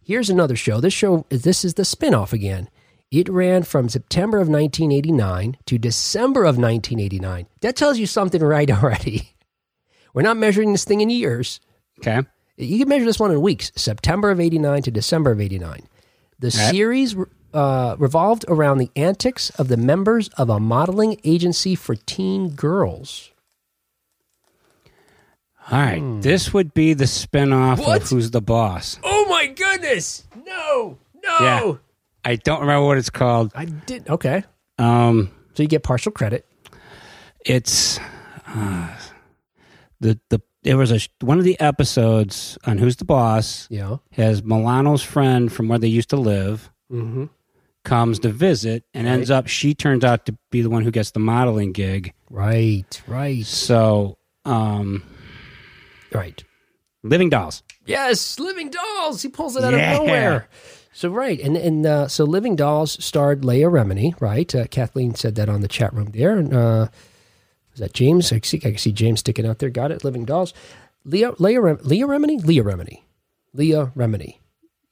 Here's 0.04 0.30
another 0.30 0.56
show. 0.56 0.80
This 0.80 0.94
show 0.94 1.26
this 1.30 1.66
is 1.66 1.74
the 1.74 1.84
spin-off 1.84 2.32
again. 2.32 2.70
It 3.10 3.30
ran 3.30 3.64
from 3.64 3.88
September 3.88 4.38
of 4.38 4.50
1989 4.50 5.58
to 5.66 5.78
December 5.78 6.42
of 6.42 6.58
1989. 6.58 7.48
That 7.62 7.76
tells 7.76 7.98
you 7.98 8.06
something 8.06 8.42
right 8.44 8.70
already. 8.84 9.34
We're 10.14 10.24
not 10.24 10.38
measuring 10.38 10.72
this 10.72 10.84
thing 10.84 11.02
in 11.02 11.10
years. 11.10 11.60
Okay. 12.00 12.22
You 12.58 12.80
can 12.80 12.90
measure 12.90 13.06
this 13.06 13.20
one 13.20 13.32
in 13.32 13.40
weeks, 13.42 13.72
September 13.76 14.32
of 14.32 14.40
89 14.40 14.82
to 14.84 14.92
December 14.92 15.32
of 15.32 15.40
89. 15.40 15.88
The 16.40 16.48
right. 16.48 16.72
series 16.72 17.16
uh, 17.54 17.96
revolved 17.98 18.46
around 18.48 18.80
the 18.80 18.92
antics 18.96 19.52
of 19.52 19.68
the 19.68 19.78
members 19.78 20.28
of 20.30 20.50
a 20.50 20.60
modeling 20.60 21.20
agency 21.24 21.76
for 21.76 21.96
teen 21.96 22.50
girls. 22.50 23.32
All 25.72 25.80
right. 25.80 26.22
This 26.22 26.54
would 26.54 26.74
be 26.74 26.94
the 26.94 27.06
spinoff 27.06 27.80
What? 27.80 28.02
of 28.02 28.10
Who's 28.10 28.32
the 28.32 28.42
Boss. 28.42 29.00
Oh 29.04 29.26
my 29.30 29.48
goodness! 29.48 30.26
No, 30.46 30.98
no. 31.24 31.38
Yeah. 31.40 31.74
I 32.28 32.36
don't 32.36 32.60
remember 32.62 32.86
what 32.86 32.98
it's 32.98 33.10
called. 33.10 33.52
I 33.56 33.66
did. 33.66 34.10
Okay. 34.10 34.44
Um, 34.78 35.32
So 35.54 35.64
you 35.64 35.70
get 35.70 35.84
partial 35.84 36.12
credit. 36.12 36.46
it's 37.46 38.00
uh, 38.48 38.90
the 40.00 40.20
the 40.30 40.42
it 40.64 40.76
was 40.76 40.92
a 40.92 41.00
one 41.26 41.38
of 41.40 41.46
the 41.46 41.60
episodes 41.60 42.58
on 42.66 42.78
Who's 42.78 42.98
the 42.98 43.06
Boss 43.06 43.68
Yeah. 43.70 43.98
has 44.12 44.44
Milano's 44.44 45.02
friend 45.04 45.52
from 45.52 45.68
where 45.70 45.80
they 45.80 45.88
used 45.88 46.10
to 46.10 46.18
live 46.18 46.70
Mm-hmm. 46.92 47.26
comes 47.84 48.20
to 48.20 48.30
visit 48.30 48.84
and 48.94 49.08
ends 49.08 49.30
up 49.32 49.48
she 49.48 49.74
turns 49.74 50.04
out 50.04 50.26
to 50.26 50.38
be 50.52 50.62
the 50.62 50.70
one 50.70 50.84
who 50.84 50.92
gets 50.92 51.12
the 51.12 51.20
modeling 51.20 51.72
gig. 51.74 52.14
Right. 52.30 53.02
Right. 53.08 53.46
So, 53.46 54.18
um, 54.46 55.04
Right. 56.14 56.44
Living 57.04 57.30
Dolls. 57.30 57.64
Yes, 57.86 58.40
Living 58.40 58.70
Dolls. 58.70 59.22
He 59.22 59.30
pulls 59.30 59.56
it 59.56 59.64
out 59.64 59.74
Yeah. 59.74 59.94
of 59.98 60.04
nowhere. 60.06 60.48
So 60.98 61.10
right, 61.10 61.40
and 61.40 61.56
and 61.56 61.86
uh, 61.86 62.08
so 62.08 62.24
Living 62.24 62.56
Dolls 62.56 62.98
starred 63.06 63.46
Leah 63.46 63.68
Remini, 63.68 64.20
right? 64.20 64.56
Uh, 64.56 64.66
Kathleen 64.66 65.14
said 65.14 65.36
that 65.36 65.48
on 65.48 65.62
the 65.62 65.68
chat 65.68 65.94
room 65.94 66.10
there. 66.12 66.36
And 66.36 66.52
uh, 66.52 66.88
was 67.70 67.80
that 67.82 67.94
James? 67.94 68.34
I 68.34 68.40
see, 68.40 68.58
I 68.58 68.72
can 68.72 68.78
see 68.80 68.92
James 68.92 69.20
sticking 69.20 69.46
out 69.46 69.60
there. 69.60 69.70
Got 69.70 69.92
it. 69.92 70.04
Living 70.04 70.26
Dolls. 70.26 70.56
Leah, 71.06 71.34
Leah, 71.38 71.62
Rem, 71.62 71.78
Leah 71.84 72.08
Remini, 72.08 72.44
Leah 72.44 72.64
Remini, 72.64 73.04
Leah 73.54 73.92
Remini. 73.96 74.40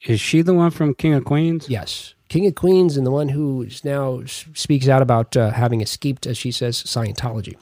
Is 0.06 0.22
she 0.22 0.44
the 0.44 0.54
one 0.54 0.70
from 0.70 0.94
King 0.94 1.16
of 1.16 1.26
Queens? 1.26 1.68
Yes, 1.70 2.14
King 2.30 2.46
of 2.46 2.54
Queens, 2.54 2.98
and 2.98 3.08
the 3.08 3.10
one 3.10 3.30
who 3.30 3.64
is 3.64 3.84
now 3.84 4.22
speaks 4.26 4.88
out 4.88 5.02
about 5.02 5.36
uh, 5.36 5.50
having 5.50 5.82
escaped, 5.82 6.28
as 6.28 6.38
she 6.38 6.52
says, 6.52 6.84
Scientology. 6.84 7.56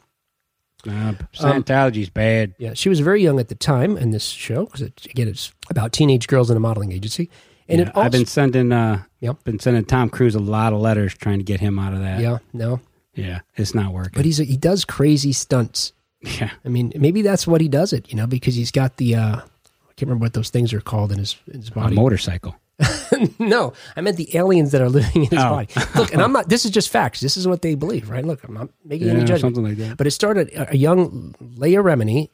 Uh, 0.85 1.13
Scientology's 1.33 2.09
bad. 2.09 2.55
Yeah, 2.57 2.73
she 2.73 2.89
was 2.89 2.99
very 2.99 3.23
young 3.23 3.39
at 3.39 3.47
the 3.47 3.55
time 3.55 3.95
in 3.95 4.11
this 4.11 4.27
show 4.27 4.65
because 4.65 4.81
it, 4.81 5.05
again, 5.05 5.29
it's 5.29 5.53
about 5.69 5.93
teenage 5.93 6.27
girls 6.27 6.51
in 6.51 6.57
a 6.57 6.59
modeling 6.59 6.91
agency, 6.91 7.29
and 7.67 7.79
Yeah, 7.79 7.85
it 7.87 7.95
also 7.95 8.01
I've 8.05 8.11
been 8.11 8.25
sending 8.25 8.71
uh 8.71 9.03
Yep. 9.21 9.43
been 9.45 9.59
sending 9.59 9.85
Tom 9.85 10.09
Cruise 10.09 10.35
a 10.35 10.39
lot 10.39 10.73
of 10.73 10.79
letters 10.79 11.13
trying 11.15 11.39
to 11.39 11.43
get 11.45 11.59
him 11.59 11.79
out 11.79 11.93
of 11.93 11.99
that. 11.99 12.19
yeah 12.19 12.39
no, 12.53 12.79
Yeah, 13.15 13.39
it's 13.55 13.73
not 13.73 13.93
working. 13.93 14.13
but 14.15 14.25
he's 14.25 14.39
a, 14.39 14.43
he 14.43 14.57
does 14.57 14.85
crazy 14.85 15.31
stunts. 15.33 15.93
yeah. 16.21 16.51
I 16.65 16.69
mean, 16.69 16.91
maybe 16.95 17.21
that's 17.21 17.45
what 17.47 17.61
he 17.61 17.67
does 17.67 17.93
it, 17.93 18.09
you 18.09 18.15
know, 18.17 18.27
because 18.27 18.55
he's 18.55 18.71
got 18.71 18.97
the 18.97 19.15
uh, 19.15 19.35
I 19.37 19.93
can't 19.95 20.09
remember 20.09 20.23
what 20.25 20.33
those 20.33 20.49
things 20.49 20.73
are 20.73 20.81
called 20.81 21.11
in 21.11 21.19
his 21.19 21.35
in 21.51 21.59
his 21.61 21.69
A 21.69 21.73
body. 21.73 21.95
motorcycle. 21.95 22.55
no, 23.39 23.73
I 23.95 24.01
meant 24.01 24.17
the 24.17 24.35
aliens 24.35 24.71
that 24.71 24.81
are 24.81 24.89
living 24.89 25.23
in 25.25 25.29
his 25.29 25.39
Oh. 25.39 25.49
body. 25.51 25.67
Look, 25.95 26.11
and 26.13 26.21
I'm 26.21 26.33
not. 26.33 26.49
This 26.49 26.65
is 26.65 26.71
just 26.71 26.89
facts. 26.89 27.19
This 27.19 27.37
is 27.37 27.47
what 27.47 27.61
they 27.61 27.75
believe, 27.75 28.09
right? 28.09 28.25
Look, 28.25 28.43
I'm 28.43 28.53
not 28.55 28.69
making 28.83 29.09
any 29.09 29.19
judgment. 29.21 29.41
something 29.41 29.63
like 29.63 29.77
that. 29.77 29.97
But 29.97 30.07
it 30.07 30.11
started 30.11 30.49
a, 30.53 30.71
a 30.73 30.75
young 30.75 31.35
Leah 31.39 31.83
Remini, 31.83 32.29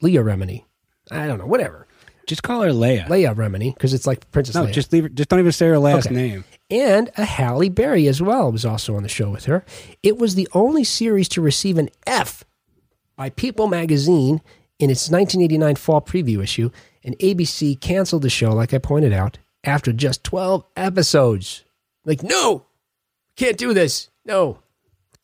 Leah 0.00 0.22
Remini. 0.22 0.64
I 1.10 1.26
don't 1.26 1.38
know, 1.38 1.46
whatever. 1.46 1.86
Just 2.26 2.42
call 2.42 2.62
her 2.62 2.70
Leia. 2.70 3.06
Leia 3.08 3.34
Remini, 3.34 3.74
because 3.74 3.92
it's 3.94 4.06
like 4.06 4.30
Princess 4.30 4.54
no, 4.54 4.64
Leia. 4.66 4.72
just 4.72 4.92
leave 4.92 5.02
her. 5.04 5.08
Just 5.08 5.28
don't 5.28 5.40
even 5.40 5.52
say 5.52 5.66
her 5.68 5.78
last 5.78 6.06
Okay. 6.06 6.14
name. 6.14 6.44
and 6.70 7.10
a 7.16 7.24
Halle 7.24 7.68
Berry 7.68 8.06
as 8.08 8.22
well 8.22 8.50
was 8.52 8.64
also 8.64 8.94
on 8.96 9.02
the 9.02 9.08
show 9.08 9.28
with 9.30 9.44
her. 9.46 9.64
It 10.02 10.16
was 10.18 10.34
the 10.34 10.48
only 10.52 10.84
series 10.84 11.28
to 11.30 11.40
receive 11.42 11.76
an 11.78 11.88
F 12.06 12.44
by 13.16 13.28
People 13.30 13.66
magazine 13.66 14.40
in 14.78 14.88
its 14.90 15.10
1989 15.10 15.76
fall 15.76 16.00
preview 16.00 16.42
issue, 16.42 16.70
and 17.04 17.16
ABC 17.18 17.78
canceled 17.80 18.22
the 18.22 18.30
show, 18.30 18.52
like 18.52 18.72
I 18.72 18.78
pointed 18.78 19.12
out, 19.12 19.38
after 19.64 19.92
just 19.92 20.24
12 20.24 20.64
episodes. 20.76 21.64
Like, 22.04 22.22
no, 22.22 22.64
can't 23.36 23.56
do 23.58 23.74
this. 23.74 24.08
No. 24.24 24.58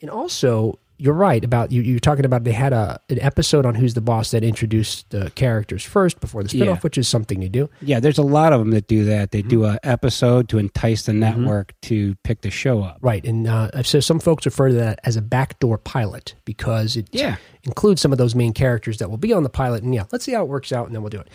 And 0.01 0.11
also, 0.11 0.79
you're 0.99 1.15
right 1.15 1.45
about 1.45 1.71
you. 1.73 1.81
You're 1.83 2.01
talking 2.01 2.25
about 2.25 2.45
they 2.45 2.53
had 2.53 2.73
a 2.73 3.01
an 3.09 3.21
episode 3.21 3.65
on 3.65 3.75
Who's 3.75 3.95
the 3.95 4.01
Boss 4.01 4.33
that 4.33 4.43
introduced 4.45 5.09
the 5.11 5.31
characters 5.31 5.85
first 5.85 6.21
before 6.21 6.43
the 6.43 6.49
spinoff, 6.49 6.65
Yeah. 6.67 6.77
which 6.81 6.99
is 6.99 7.09
something 7.09 7.41
to 7.41 7.49
do. 7.49 7.71
Yeah, 7.81 8.01
there's 8.01 8.19
a 8.19 8.23
lot 8.23 8.53
of 8.53 8.59
them 8.61 8.71
that 8.73 8.89
do 8.89 9.05
that. 9.05 9.31
They 9.31 9.41
Mm-hmm. 9.41 9.49
do 9.49 9.65
an 9.67 9.79
episode 9.85 10.49
to 10.51 10.59
entice 10.59 11.03
the 11.07 11.13
network 11.13 11.73
to 11.83 12.17
pick 12.25 12.41
the 12.43 12.51
show 12.51 12.83
up. 12.83 12.99
Right. 13.01 13.25
And 13.25 13.47
uh, 13.47 13.83
so 13.83 14.01
some 14.01 14.19
folks 14.21 14.45
refer 14.45 14.69
to 14.69 14.75
that 14.75 14.99
as 15.05 15.17
a 15.17 15.23
backdoor 15.23 15.79
pilot 15.79 16.35
because 16.45 16.97
it 16.97 17.09
Yeah. 17.13 17.37
Includes 17.65 18.01
some 18.01 18.13
of 18.13 18.19
those 18.19 18.35
main 18.35 18.53
characters 18.53 18.99
that 18.99 19.11
will 19.11 19.17
be 19.19 19.33
on 19.33 19.43
the 19.43 19.49
pilot. 19.49 19.83
And 19.83 19.95
yeah, 19.95 20.05
let's 20.13 20.25
see 20.25 20.33
how 20.33 20.43
it 20.43 20.49
works 20.49 20.73
out 20.73 20.87
and 20.87 20.95
then 20.95 21.03
we'll 21.03 21.11
do 21.11 21.21
it. 21.21 21.29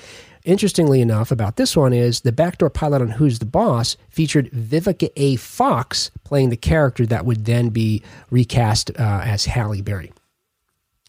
Interestingly 0.46 1.00
enough, 1.00 1.32
about 1.32 1.56
this 1.56 1.76
one 1.78 1.94
is 1.94 2.22
the 2.22 2.32
backdoor 2.32 2.70
pilot 2.70 3.02
on 3.02 3.10
Who's 3.12 3.40
the 3.40 3.46
Boss 3.46 3.96
featured 4.10 4.52
Vivica 4.52 5.10
A. 5.16 5.38
Fox 5.38 6.12
playing 6.26 6.50
the 6.50 6.58
character 6.58 7.06
that 7.06 7.26
would 7.26 7.46
then 7.46 7.70
be 7.70 8.02
recast 8.30 8.92
uh, 9.00 9.22
as 9.24 9.46
Halle 9.46 9.82
Berry. 9.82 10.12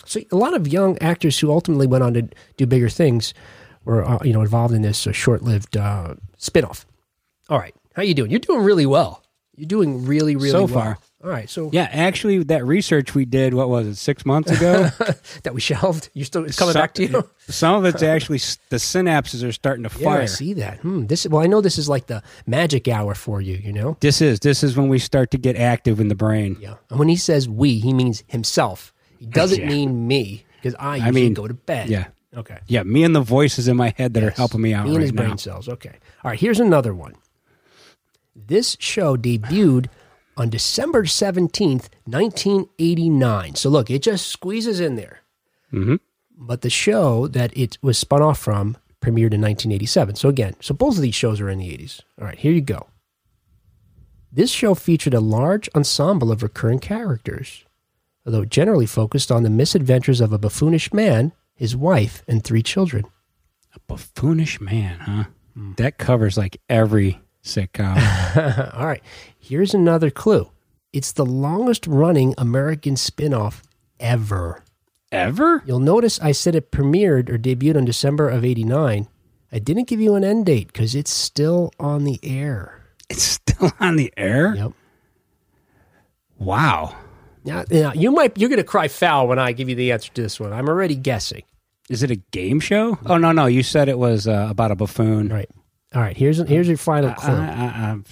So 0.05 0.21
a 0.31 0.37
lot 0.37 0.55
of 0.55 0.69
young 0.69 0.99
actors 0.99 1.39
who 1.39 1.51
ultimately 1.51 1.87
went 1.87 2.05
on 2.05 2.15
to 2.15 2.29
do 2.57 2.67
bigger 2.67 2.89
things 2.89 3.35
were 3.85 4.05
uh, 4.05 4.19
you 4.23 4.33
know 4.33 4.43
involved 4.43 4.75
in 4.75 4.83
this 4.83 5.07
uh, 5.07 5.13
short-lived 5.13 5.77
uh, 5.77 6.15
spinoff. 6.39 6.85
All 7.49 7.59
right, 7.59 7.75
how 7.95 8.03
you 8.03 8.15
doing? 8.15 8.31
You're 8.31 8.41
doing 8.41 8.63
really 8.63 8.87
well. 8.87 9.23
You're 9.57 9.67
doing 9.69 10.05
really 10.05 10.37
really 10.37 10.51
So 10.51 10.65
well. 10.67 10.69
far. 10.69 10.99
All 11.25 11.31
right, 11.31 11.49
so 11.49 11.71
Yeah, 11.73 11.89
actually, 11.91 12.43
that 12.45 12.67
research 12.67 13.15
we 13.15 13.25
did, 13.25 13.55
what 13.55 13.71
was 13.71 13.87
it, 13.87 13.95
six 13.97 14.27
months 14.27 14.51
ago? 14.51 14.91
that 15.43 15.55
we 15.55 15.61
shelved. 15.63 16.11
You 16.13 16.23
still 16.23 16.45
it's 16.45 16.59
coming 16.59 16.75
Some- 16.75 16.83
back 16.83 16.93
to 16.95 17.07
you. 17.07 17.31
Some 17.49 17.75
of 17.77 17.87
it's 17.87 18.03
actually 18.03 18.39
the 18.69 18.77
synapses 18.77 19.43
are 19.47 19.51
starting 19.53 19.85
to 19.89 19.99
Yeah, 19.99 20.09
I 20.11 20.17
fire. 20.19 20.27
see 20.27 20.53
that. 20.55 20.81
Hmm, 20.81 21.07
this 21.07 21.27
well, 21.27 21.43
I 21.43 21.47
know 21.47 21.63
this 21.63 21.79
is 21.79 21.89
like 21.89 22.07
the 22.09 22.23
magic 22.47 22.89
hour 22.89 23.15
for 23.15 23.41
you. 23.41 23.57
You 23.57 23.73
know. 23.73 23.97
This 24.01 24.21
is 24.21 24.41
this 24.41 24.63
is 24.63 24.77
when 24.77 24.89
we 24.91 24.99
start 24.99 25.31
to 25.31 25.39
get 25.39 25.57
active 25.57 25.99
in 25.99 26.09
the 26.09 26.15
brain. 26.15 26.59
Yeah. 26.61 26.75
And 26.91 26.99
when 26.99 27.09
he 27.09 27.17
says 27.17 27.49
we, 27.49 27.79
he 27.79 27.95
means 27.95 28.23
himself. 28.27 28.93
He 29.19 29.25
doesn't 29.25 29.61
Yeah. 29.63 29.69
mean 29.69 30.07
me 30.07 30.45
because 30.57 30.75
I 30.79 30.97
usually 30.97 31.13
mean, 31.23 31.35
go 31.35 31.49
to 31.49 31.55
bed. 31.55 31.89
yeah. 31.89 32.09
Okay. 32.37 32.59
Yeah, 32.67 32.83
me 32.83 33.03
and 33.05 33.15
the 33.17 33.21
voices 33.23 33.67
in 33.69 33.77
my 33.79 33.95
head 33.97 34.13
that 34.15 34.23
are 34.25 34.31
helping 34.31 34.61
me 34.61 34.75
out 34.75 34.85
Me 34.85 34.91
and 34.91 34.97
right 34.99 35.03
his 35.03 35.13
brain 35.13 35.39
cells. 35.39 35.69
Okay. 35.69 35.93
All 36.23 36.31
right. 36.33 36.39
Here's 36.41 36.61
another 36.61 36.93
one. 36.95 37.15
This 38.35 38.77
show 38.81 39.17
debuted 39.17 39.87
on 40.37 40.51
December 40.51 41.05
17th, 41.05 41.89
1989. 42.07 43.55
So 43.55 43.69
look, 43.71 43.91
it 43.91 44.03
just 44.03 44.27
squeezes 44.29 44.81
in 44.81 44.97
there. 44.97 45.21
Mhm. 45.73 46.01
But 46.37 46.63
the 46.63 46.71
show 46.71 47.27
that 47.29 47.57
it 47.57 47.79
was 47.83 47.97
spun 47.99 48.23
off 48.23 48.39
from 48.39 48.77
premiered 49.01 49.35
in 49.35 49.41
1987. 49.41 50.17
So 50.17 50.29
again, 50.29 50.55
so 50.61 50.75
both 50.75 50.97
of 50.97 51.03
these 51.03 51.15
shows 51.15 51.41
are 51.41 51.49
in 51.51 51.59
the 51.59 51.71
80s. 51.71 52.01
All 52.19 52.27
right, 52.27 52.39
here 52.39 52.53
you 52.53 52.61
go. 52.61 52.87
This 54.33 54.51
show 54.51 54.75
featured 54.75 55.15
a 55.15 55.21
large 55.21 55.69
ensemble 55.77 56.33
of 56.33 56.43
recurring 56.43 56.81
characters, 56.81 57.65
although 58.27 58.45
generally 58.45 58.87
focused 58.87 59.31
on 59.31 59.43
the 59.45 59.51
misadventures 59.51 60.21
of 60.21 60.33
a 60.33 60.39
buffoonish 60.39 60.93
man, 60.93 61.33
his 61.55 61.77
wife, 61.77 62.25
and 62.27 62.43
three 62.43 62.63
children. 62.63 63.05
A 63.75 63.81
buffoonish 63.87 64.61
man, 64.61 64.99
huh? 65.01 65.25
Hmm. 65.55 65.73
That 65.77 65.99
covers 65.99 66.37
like 66.37 66.61
every 66.69 67.21
sitcom. 67.45 67.97
All 68.75 68.87
right. 68.87 69.03
Here's 69.47 69.75
another 69.75 70.09
clue. 70.09 70.49
It's 70.95 71.13
the 71.13 71.27
longest 71.27 71.87
running 71.87 72.35
American 72.39 72.97
spin-off 72.97 73.63
ever. 74.01 74.65
Ever? 75.13 75.63
You'll 75.67 75.81
notice 75.81 76.19
I 76.19 76.33
said 76.33 76.55
it 76.55 76.71
premiered 76.71 77.29
or 77.29 77.37
debuted 77.37 77.77
on 77.77 77.85
December 77.85 78.27
of 78.31 78.43
89. 78.43 79.07
I 79.53 79.59
didn't 79.59 79.87
give 79.87 80.01
you 80.01 80.15
an 80.15 80.25
end 80.25 80.47
date 80.47 80.69
because 80.69 80.95
it's 80.95 81.11
still 81.11 81.71
on 81.79 82.05
the 82.05 82.19
air. 82.23 82.87
It's 83.11 83.23
still 83.23 83.71
on 83.81 83.97
the 83.97 84.11
air? 84.17 84.55
Yep. 84.55 84.73
Wow. 86.39 86.97
Now, 87.45 87.65
now 87.71 87.93
you 87.93 88.13
might 88.13 88.39
you're 88.39 88.49
gonna 88.49 88.65
cry 88.65 88.89
foul 88.89 89.29
when 89.29 89.39
I 89.39 89.53
give 89.53 89.69
you 89.69 89.75
the 89.75 89.93
answer 89.93 90.11
to 90.15 90.23
this 90.23 90.41
one. 90.41 90.55
I'm 90.55 90.71
already 90.71 90.97
guessing. 90.97 91.43
Is 91.91 92.03
it 92.03 92.11
a 92.11 92.17
game 92.17 92.61
show? 92.61 92.99
Oh 93.05 93.19
no, 93.19 93.33
no. 93.33 93.45
You 93.45 93.63
said 93.63 93.91
it 93.91 93.99
was 93.99 94.27
uh, 94.27 94.47
about 94.49 94.71
a 94.71 94.75
buffoon. 94.75 95.29
Right. 95.29 95.51
All 95.95 96.01
right. 96.03 96.17
Here's 96.17 96.39
here's 96.49 96.67
your 96.69 96.77
final 96.77 97.13
clue. 97.15 97.33
I, 97.35 97.91
am 97.91 98.05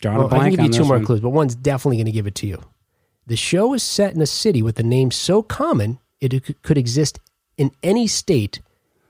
drawing 0.00 0.18
Well, 0.18 0.26
a 0.26 0.28
blank 0.28 0.42
I 0.54 0.56
can 0.56 0.56
give 0.56 0.74
you 0.74 0.80
two 0.80 0.84
more 0.84 0.96
one. 0.96 1.04
clues, 1.06 1.20
but 1.20 1.30
one's 1.30 1.54
definitely 1.54 1.96
going 1.98 2.06
to 2.06 2.12
give 2.12 2.26
it 2.26 2.34
to 2.36 2.46
you. 2.46 2.60
The 3.26 3.36
show 3.36 3.72
is 3.74 3.82
set 3.82 4.14
in 4.14 4.20
a 4.20 4.26
city 4.26 4.62
with 4.62 4.78
a 4.80 4.82
name 4.82 5.10
so 5.10 5.42
common 5.42 5.98
it 6.20 6.62
could 6.62 6.76
exist 6.76 7.20
in 7.56 7.70
any 7.82 8.06
state 8.08 8.60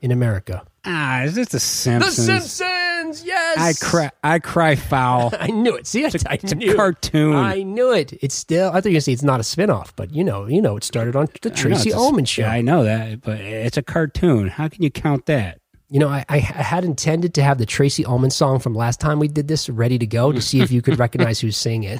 in 0.01 0.11
America. 0.11 0.63
Ah, 0.83 1.21
is 1.23 1.35
this 1.35 1.49
The 1.49 1.59
Simpsons? 1.59 2.15
The 2.17 2.39
Simpsons? 2.39 3.23
Yes. 3.23 3.57
I 3.57 3.85
cry. 3.85 4.11
I 4.23 4.39
cry 4.39 4.75
foul. 4.75 5.31
I 5.39 5.47
knew 5.47 5.75
it. 5.75 5.85
See, 5.85 6.05
I, 6.05 6.09
I 6.27 6.35
It's 6.35 6.51
a 6.51 6.55
knew. 6.55 6.71
it. 6.71 6.75
cartoon. 6.75 7.35
I 7.35 7.61
knew 7.61 7.91
it. 7.93 8.13
It's 8.23 8.33
still. 8.33 8.69
I 8.69 8.73
thought 8.81 8.85
you 8.85 8.89
were 8.89 8.93
going 8.93 8.95
to 8.95 9.01
say 9.01 9.11
it's 9.13 9.21
not 9.23 9.39
a 9.39 9.43
spinoff, 9.43 9.91
but 9.95 10.11
you 10.11 10.23
know, 10.23 10.47
you 10.47 10.61
know, 10.61 10.77
it 10.77 10.83
started 10.83 11.15
on 11.15 11.27
the 11.41 11.49
Tracey 11.51 11.89
it's 11.89 11.97
Ullman 11.97 12.25
show. 12.25 12.43
Yeah, 12.43 12.51
I 12.51 12.61
know 12.61 12.83
that, 12.83 13.21
but 13.21 13.39
it's 13.41 13.77
a 13.77 13.83
cartoon. 13.83 14.47
How 14.47 14.67
can 14.69 14.81
you 14.83 14.89
count 14.91 15.27
that? 15.27 15.60
You 15.91 15.99
know, 15.99 16.07
I, 16.07 16.23
I 16.29 16.37
had 16.39 16.85
intended 16.85 17.33
to 17.35 17.43
have 17.43 17.57
the 17.57 17.65
Tracey 17.65 18.05
Ullman 18.05 18.31
song 18.31 18.59
from 18.59 18.73
last 18.73 18.99
time 19.01 19.19
we 19.19 19.27
did 19.27 19.47
this 19.49 19.67
ready 19.69 19.99
to 19.99 20.07
go 20.07 20.31
to 20.31 20.41
see 20.41 20.61
if 20.61 20.71
you 20.71 20.81
could 20.81 20.97
recognize 21.05 21.39
who's 21.41 21.57
singing 21.57 21.83
it. 21.83 21.99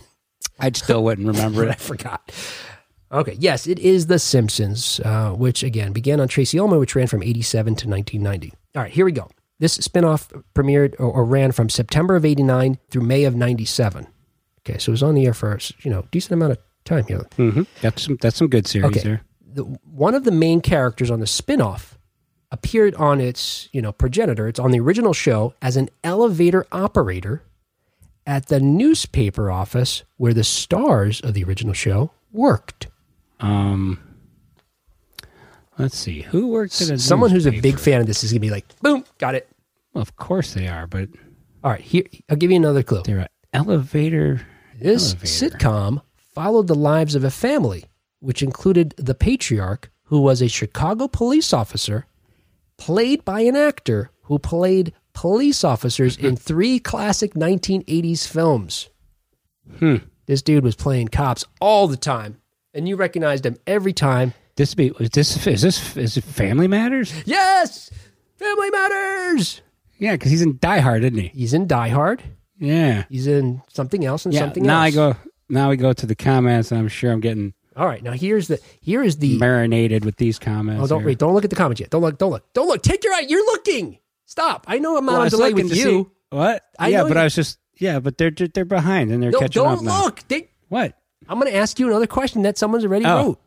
I 0.60 0.72
still 0.72 1.04
wouldn't 1.04 1.28
remember 1.28 1.64
it. 1.68 1.72
I 1.72 1.74
forgot. 1.76 2.32
Okay, 3.12 3.36
yes, 3.38 3.68
it 3.68 3.78
is 3.80 4.08
The 4.08 4.18
Simpsons, 4.18 5.02
uh, 5.04 5.32
which 5.32 5.62
again 5.64 5.92
began 5.92 6.22
on 6.22 6.30
Tracey 6.30 6.58
Ullman, 6.58 6.80
which 6.80 6.96
ran 6.96 7.08
from 7.08 7.22
87 7.22 7.76
to 7.76 7.90
1990. 7.90 8.54
All 8.76 8.82
right, 8.84 8.92
here 8.92 9.04
we 9.04 9.12
go. 9.12 9.30
This 9.60 9.78
spinoff 9.78 10.32
premiered 10.56 10.96
or, 10.98 11.12
or 11.12 11.26
ran 11.26 11.52
from 11.52 11.70
September 11.70 12.16
of 12.16 12.24
89 12.24 12.80
through 12.90 13.02
May 13.04 13.26
of 13.26 13.36
97. 13.36 14.08
Okay, 14.62 14.78
so 14.80 14.92
it 14.92 14.94
was 14.94 15.04
on 15.04 15.16
the 15.16 15.26
air 15.26 15.34
for 15.34 15.60
you 15.84 15.92
know 15.92 16.06
decent 16.12 16.32
amount 16.32 16.54
of 16.54 16.60
time 16.86 17.06
here. 17.08 17.28
hmm 17.36 17.64
That's 17.82 18.04
some. 18.04 18.18
That's 18.22 18.38
some 18.38 18.48
good 18.48 18.68
series 18.68 18.92
Okay. 18.92 19.02
there. 19.02 19.22
the, 19.46 19.64
one 19.84 20.16
of 20.16 20.24
the 20.24 20.32
main 20.32 20.62
characters 20.62 21.12
on 21.12 21.20
the 21.20 21.28
spin-off 21.28 21.98
appeared 22.52 22.94
on 22.96 23.22
its 23.22 23.70
you 23.72 23.82
know 23.82 23.92
progenitor 23.92 24.48
it's 24.48 24.60
on 24.60 24.72
the 24.72 24.80
original 24.80 25.14
show 25.14 25.54
as 25.62 25.78
an 25.78 25.90
elevator 26.04 26.66
operator 26.72 27.44
at 28.28 28.48
the 28.48 28.60
newspaper 28.60 29.50
office 29.50 30.04
where 30.18 30.34
the 30.34 30.44
stars 30.44 31.22
of 31.22 31.34
the 31.34 31.44
original 31.44 31.74
show 31.74 32.12
worked 32.32 32.88
Um, 33.40 34.00
let's 35.78 35.98
see. 35.98 36.22
Who 36.22 36.48
works 36.50 36.82
at 36.82 36.90
a 36.96 37.00
someone 37.00 37.30
who's 37.32 37.48
a 37.48 37.60
big 37.62 37.80
fan 37.80 38.02
of 38.02 38.08
this 38.08 38.24
is 38.24 38.32
gonna 38.32 38.40
be 38.42 38.50
like 38.50 38.66
boom 38.82 39.04
got 39.18 39.36
it 39.36 39.48
Well, 39.94 40.02
of 40.02 40.16
course 40.16 40.54
they 40.54 40.68
are, 40.68 40.88
but 40.88 41.10
all 41.64 41.72
right 41.72 41.82
here 41.82 42.04
i'll 42.30 42.36
give 42.38 42.50
you 42.52 42.58
another 42.58 42.82
clue 42.84 43.04
they're 43.06 43.20
an 43.20 43.28
elevator. 43.54 44.42
this 44.80 45.14
elevator. 45.14 45.28
sitcom 45.58 46.02
followed 46.34 46.68
the 46.68 46.76
lives 46.76 47.14
of 47.16 47.24
a 47.24 47.30
family 47.32 47.86
which 48.20 48.42
included 48.44 48.94
the 48.98 49.14
patriarch 49.16 49.92
who 50.06 50.20
was 50.20 50.42
a 50.42 50.48
chicago 50.48 51.08
police 51.08 51.54
officer 51.54 52.06
played 52.82 53.24
by 53.24 53.42
an 53.42 53.56
actor 53.56 54.10
who 54.24 54.40
played 54.40 54.92
police 55.14 55.64
officers 55.64 56.18
in 56.18 56.36
three 56.50 56.80
classic 56.80 57.36
1980s 57.36 58.28
films. 58.28 58.90
Hmm. 59.78 59.98
This 60.26 60.42
dude 60.42 60.64
was 60.64 60.76
playing 60.76 61.10
cops 61.10 61.46
all 61.60 61.88
the 61.88 61.96
time, 61.98 62.38
and 62.74 62.88
you 62.90 62.96
recognized 62.96 63.46
him 63.46 63.58
every 63.68 63.94
time. 63.94 64.34
This 64.56 64.74
be 64.74 64.88
is 65.00 65.10
this 65.12 65.46
is 65.48 65.62
this 65.62 65.96
is 65.98 66.18
it 66.18 66.24
Family 66.24 66.68
Matters? 66.68 67.14
Yes, 67.26 67.92
Family 68.38 68.70
Matters. 68.72 69.62
Yeah, 70.00 70.14
because 70.14 70.32
he's 70.32 70.42
in 70.42 70.58
Die 70.60 70.80
Hard, 70.80 71.04
isn't 71.04 71.18
he? 71.20 71.28
He's 71.28 71.54
in 71.54 71.68
Die 71.68 71.90
Hard. 71.90 72.24
Yeah. 72.58 73.06
He's 73.10 73.28
in 73.28 73.62
something 73.68 74.04
else 74.06 74.26
and 74.26 74.34
Yeah. 74.34 74.40
something 74.42 74.64
now 74.64 74.82
else. 74.84 74.94
I 74.94 74.96
go. 74.96 75.16
Now 75.50 75.70
we 75.70 75.78
go 75.78 75.94
to 75.94 76.06
the 76.08 76.16
comments, 76.16 76.72
and 76.72 76.80
I'm 76.80 76.88
sure 76.88 77.12
I'm 77.12 77.20
getting 77.20 77.54
All 77.76 77.86
right, 77.88 78.04
now 78.04 78.12
here's 78.12 78.48
the 78.50 78.60
here 78.82 79.02
is 79.02 79.18
the. 79.18 79.38
marinated 79.38 80.04
with 80.04 80.18
these 80.18 80.38
comments. 80.40 80.84
Oh, 80.84 80.88
don't 80.88 81.00
here. 81.00 81.08
wait! 81.08 81.20
Don't 81.20 81.34
look 81.34 81.44
at 81.46 81.50
the 81.50 81.56
comments 81.56 81.80
yet. 81.80 81.90
Don't 81.90 82.02
look! 82.02 82.18
Don't 82.18 82.32
look! 82.32 82.52
Don't 82.54 82.68
look! 82.68 82.82
Take 82.82 83.04
your 83.04 83.14
eye. 83.14 83.26
You're 83.28 83.46
looking. 83.46 83.98
Stop! 84.26 84.66
I 84.68 84.80
know 84.80 84.98
I'm 84.98 85.06
not 85.06 85.12
Well, 85.14 85.16
I 85.16 85.20
on 85.22 85.26
was 85.26 85.34
delay 85.34 85.54
with 85.54 85.76
you. 85.76 86.04
see- 86.04 86.06
what? 86.36 86.64
I 86.80 86.90
yeah, 86.90 87.04
but 87.04 87.14
you- 87.14 87.20
I 87.20 87.24
was 87.24 87.36
just 87.36 87.60
yeah, 87.78 88.00
but 88.00 88.18
they're 88.18 88.32
they're 88.32 88.66
behind 88.66 89.12
and 89.12 89.24
they're 89.24 89.32
No, 89.32 89.40
catching 89.40 89.62
up 89.62 89.80
don't 89.80 89.86
look. 89.86 90.28
They, 90.28 90.50
What? 90.70 90.98
I'm 91.30 91.40
going 91.40 91.52
to 91.52 91.58
ask 91.58 91.80
you 91.80 91.88
another 91.88 92.08
question 92.08 92.42
that 92.44 92.58
someone's 92.58 92.84
already 92.84 93.06
Oh, 93.06 93.16
wrote. 93.26 93.40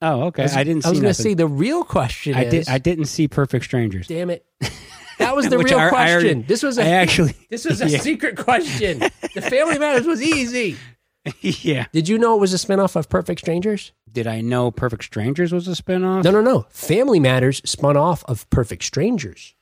Oh, 0.00 0.22
okay. 0.24 0.44
I, 0.44 0.64
didn't 0.64 0.82
see. 0.82 0.86
I 0.88 0.90
was 0.90 1.00
going 1.00 1.14
to 1.14 1.22
say 1.22 1.34
the 1.34 1.46
real 1.46 1.84
question 1.84 2.34
I 2.34 2.44
is. 2.44 2.50
did. 2.50 2.68
I 2.68 2.78
didn't 2.78 3.04
see 3.06 3.28
Perfect 3.28 3.64
Strangers. 3.64 4.06
Damn 4.06 4.30
it! 4.30 4.44
That 5.18 5.36
was 5.36 5.48
the 5.48 5.58
real 5.58 5.78
I- 5.78 5.86
I 5.86 5.88
question. 5.90 6.14
already- 6.14 6.42
this 6.42 6.62
was 6.64 6.78
a 6.78 6.82
I 6.82 6.88
actually. 6.88 7.34
this 7.50 7.64
was 7.64 7.80
a 7.80 7.88
Yeah. 7.88 7.98
secret 7.98 8.36
question. 8.36 8.98
The 9.34 9.40
Family 9.42 9.78
Matters 9.78 10.04
was 10.06 10.20
easy. 10.20 10.76
yeah. 11.40 11.86
Did 11.92 12.08
you 12.08 12.18
know 12.18 12.36
it 12.36 12.40
was 12.40 12.52
a 12.52 12.56
spinoff 12.56 12.96
of 12.96 13.08
Perfect 13.08 13.40
Strangers? 13.40 13.92
Did 14.10 14.26
I 14.26 14.40
know 14.40 14.70
Perfect 14.70 15.04
Strangers 15.04 15.52
was 15.52 15.68
a 15.68 15.72
spinoff? 15.72 16.24
No, 16.24 16.30
no, 16.30 16.40
no. 16.42 16.66
Family 16.70 17.20
Matters 17.20 17.62
spun 17.64 17.96
off 17.96 18.24
of 18.26 18.48
Perfect 18.50 18.84
Strangers. 18.84 19.54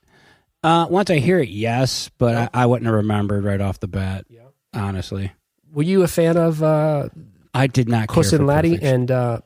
Uh, 0.63 0.87
once 0.89 1.09
I 1.09 1.17
hear 1.19 1.39
it, 1.39 1.49
yes, 1.49 2.09
but 2.17 2.35
I, 2.35 2.63
I 2.63 2.65
wouldn't 2.65 2.85
have 2.85 2.95
remembered 2.95 3.43
right 3.43 3.61
off 3.61 3.79
the 3.79 3.87
bat. 3.87 4.25
Yeah. 4.29 4.41
Honestly, 4.73 5.31
Were 5.73 5.83
you 5.83 6.03
a 6.03 6.07
fan 6.07 6.37
of 6.37 6.61
uh, 6.63 7.09
I 7.53 7.67
did 7.67 7.89
not 7.89 8.07
care 8.07 8.15
Cousin 8.15 8.39
for 8.39 8.45
Laddie 8.45 8.69
Perfect- 8.71 8.83
and 8.85 9.11
uh, 9.11 9.39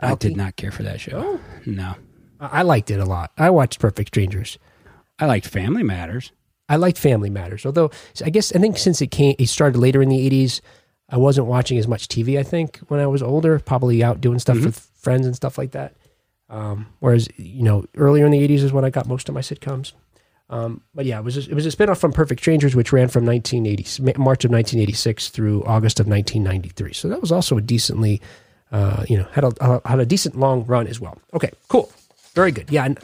I 0.00 0.14
did 0.14 0.36
not 0.36 0.56
care 0.56 0.70
for 0.72 0.82
that 0.82 1.00
show. 1.00 1.12
Oh. 1.14 1.40
No. 1.66 1.94
I 2.40 2.60
I 2.60 2.62
liked 2.62 2.90
it 2.90 2.98
a 3.00 3.04
lot. 3.04 3.30
I 3.38 3.50
watched 3.50 3.78
Perfect 3.78 4.08
Strangers. 4.08 4.58
I 5.18 5.26
liked 5.26 5.46
Family 5.46 5.82
Matters. 5.82 6.32
I 6.68 6.76
liked 6.76 6.98
Family 6.98 7.30
Matters, 7.30 7.64
although 7.66 7.90
I 8.24 8.30
guess 8.30 8.52
I 8.54 8.58
think 8.58 8.78
since 8.78 9.00
it 9.02 9.10
came, 9.10 9.36
it 9.38 9.48
started 9.48 9.78
later 9.78 10.02
in 10.02 10.08
the 10.08 10.28
'80s. 10.30 10.60
I 11.08 11.16
wasn't 11.16 11.46
watching 11.46 11.78
as 11.78 11.86
much 11.86 12.08
TV. 12.08 12.38
I 12.38 12.42
think 12.42 12.78
when 12.88 13.00
I 13.00 13.06
was 13.06 13.22
older, 13.22 13.58
probably 13.58 14.02
out 14.02 14.20
doing 14.20 14.38
stuff 14.38 14.62
with 14.64 14.78
friends 14.78 15.26
and 15.26 15.36
stuff 15.36 15.58
like 15.58 15.72
that. 15.72 15.94
Um, 16.48 16.86
whereas 17.00 17.28
you 17.36 17.62
know, 17.62 17.84
earlier 17.96 18.24
in 18.24 18.32
the 18.32 18.46
'80s 18.46 18.62
is 18.62 18.72
when 18.72 18.84
I 18.84 18.90
got 18.90 19.06
most 19.06 19.28
of 19.28 19.34
my 19.34 19.40
sitcoms. 19.40 19.92
Um, 20.50 20.82
but 20.94 21.06
yeah, 21.06 21.18
it 21.18 21.24
was 21.24 21.36
a, 21.36 21.50
it 21.50 21.54
was 21.54 21.66
a 21.66 21.70
spinoff 21.70 21.98
from 21.98 22.12
Perfect 22.12 22.40
Strangers, 22.40 22.76
which 22.76 22.92
ran 22.92 23.08
from 23.08 23.24
1980 23.24 24.02
March 24.18 24.44
of 24.44 24.50
1986 24.50 25.30
through 25.30 25.64
August 25.64 26.00
of 26.00 26.06
1993. 26.06 26.92
So 26.92 27.08
that 27.08 27.20
was 27.20 27.32
also 27.32 27.56
a 27.56 27.62
decently, 27.62 28.20
uh, 28.70 29.04
you 29.08 29.16
know, 29.16 29.26
had 29.32 29.44
a 29.44 29.80
had 29.86 30.00
a 30.00 30.06
decent 30.06 30.38
long 30.38 30.64
run 30.66 30.86
as 30.86 31.00
well. 31.00 31.18
Okay, 31.32 31.50
cool, 31.68 31.90
very 32.34 32.52
good. 32.52 32.70
Yeah, 32.70 32.84
and 32.84 32.98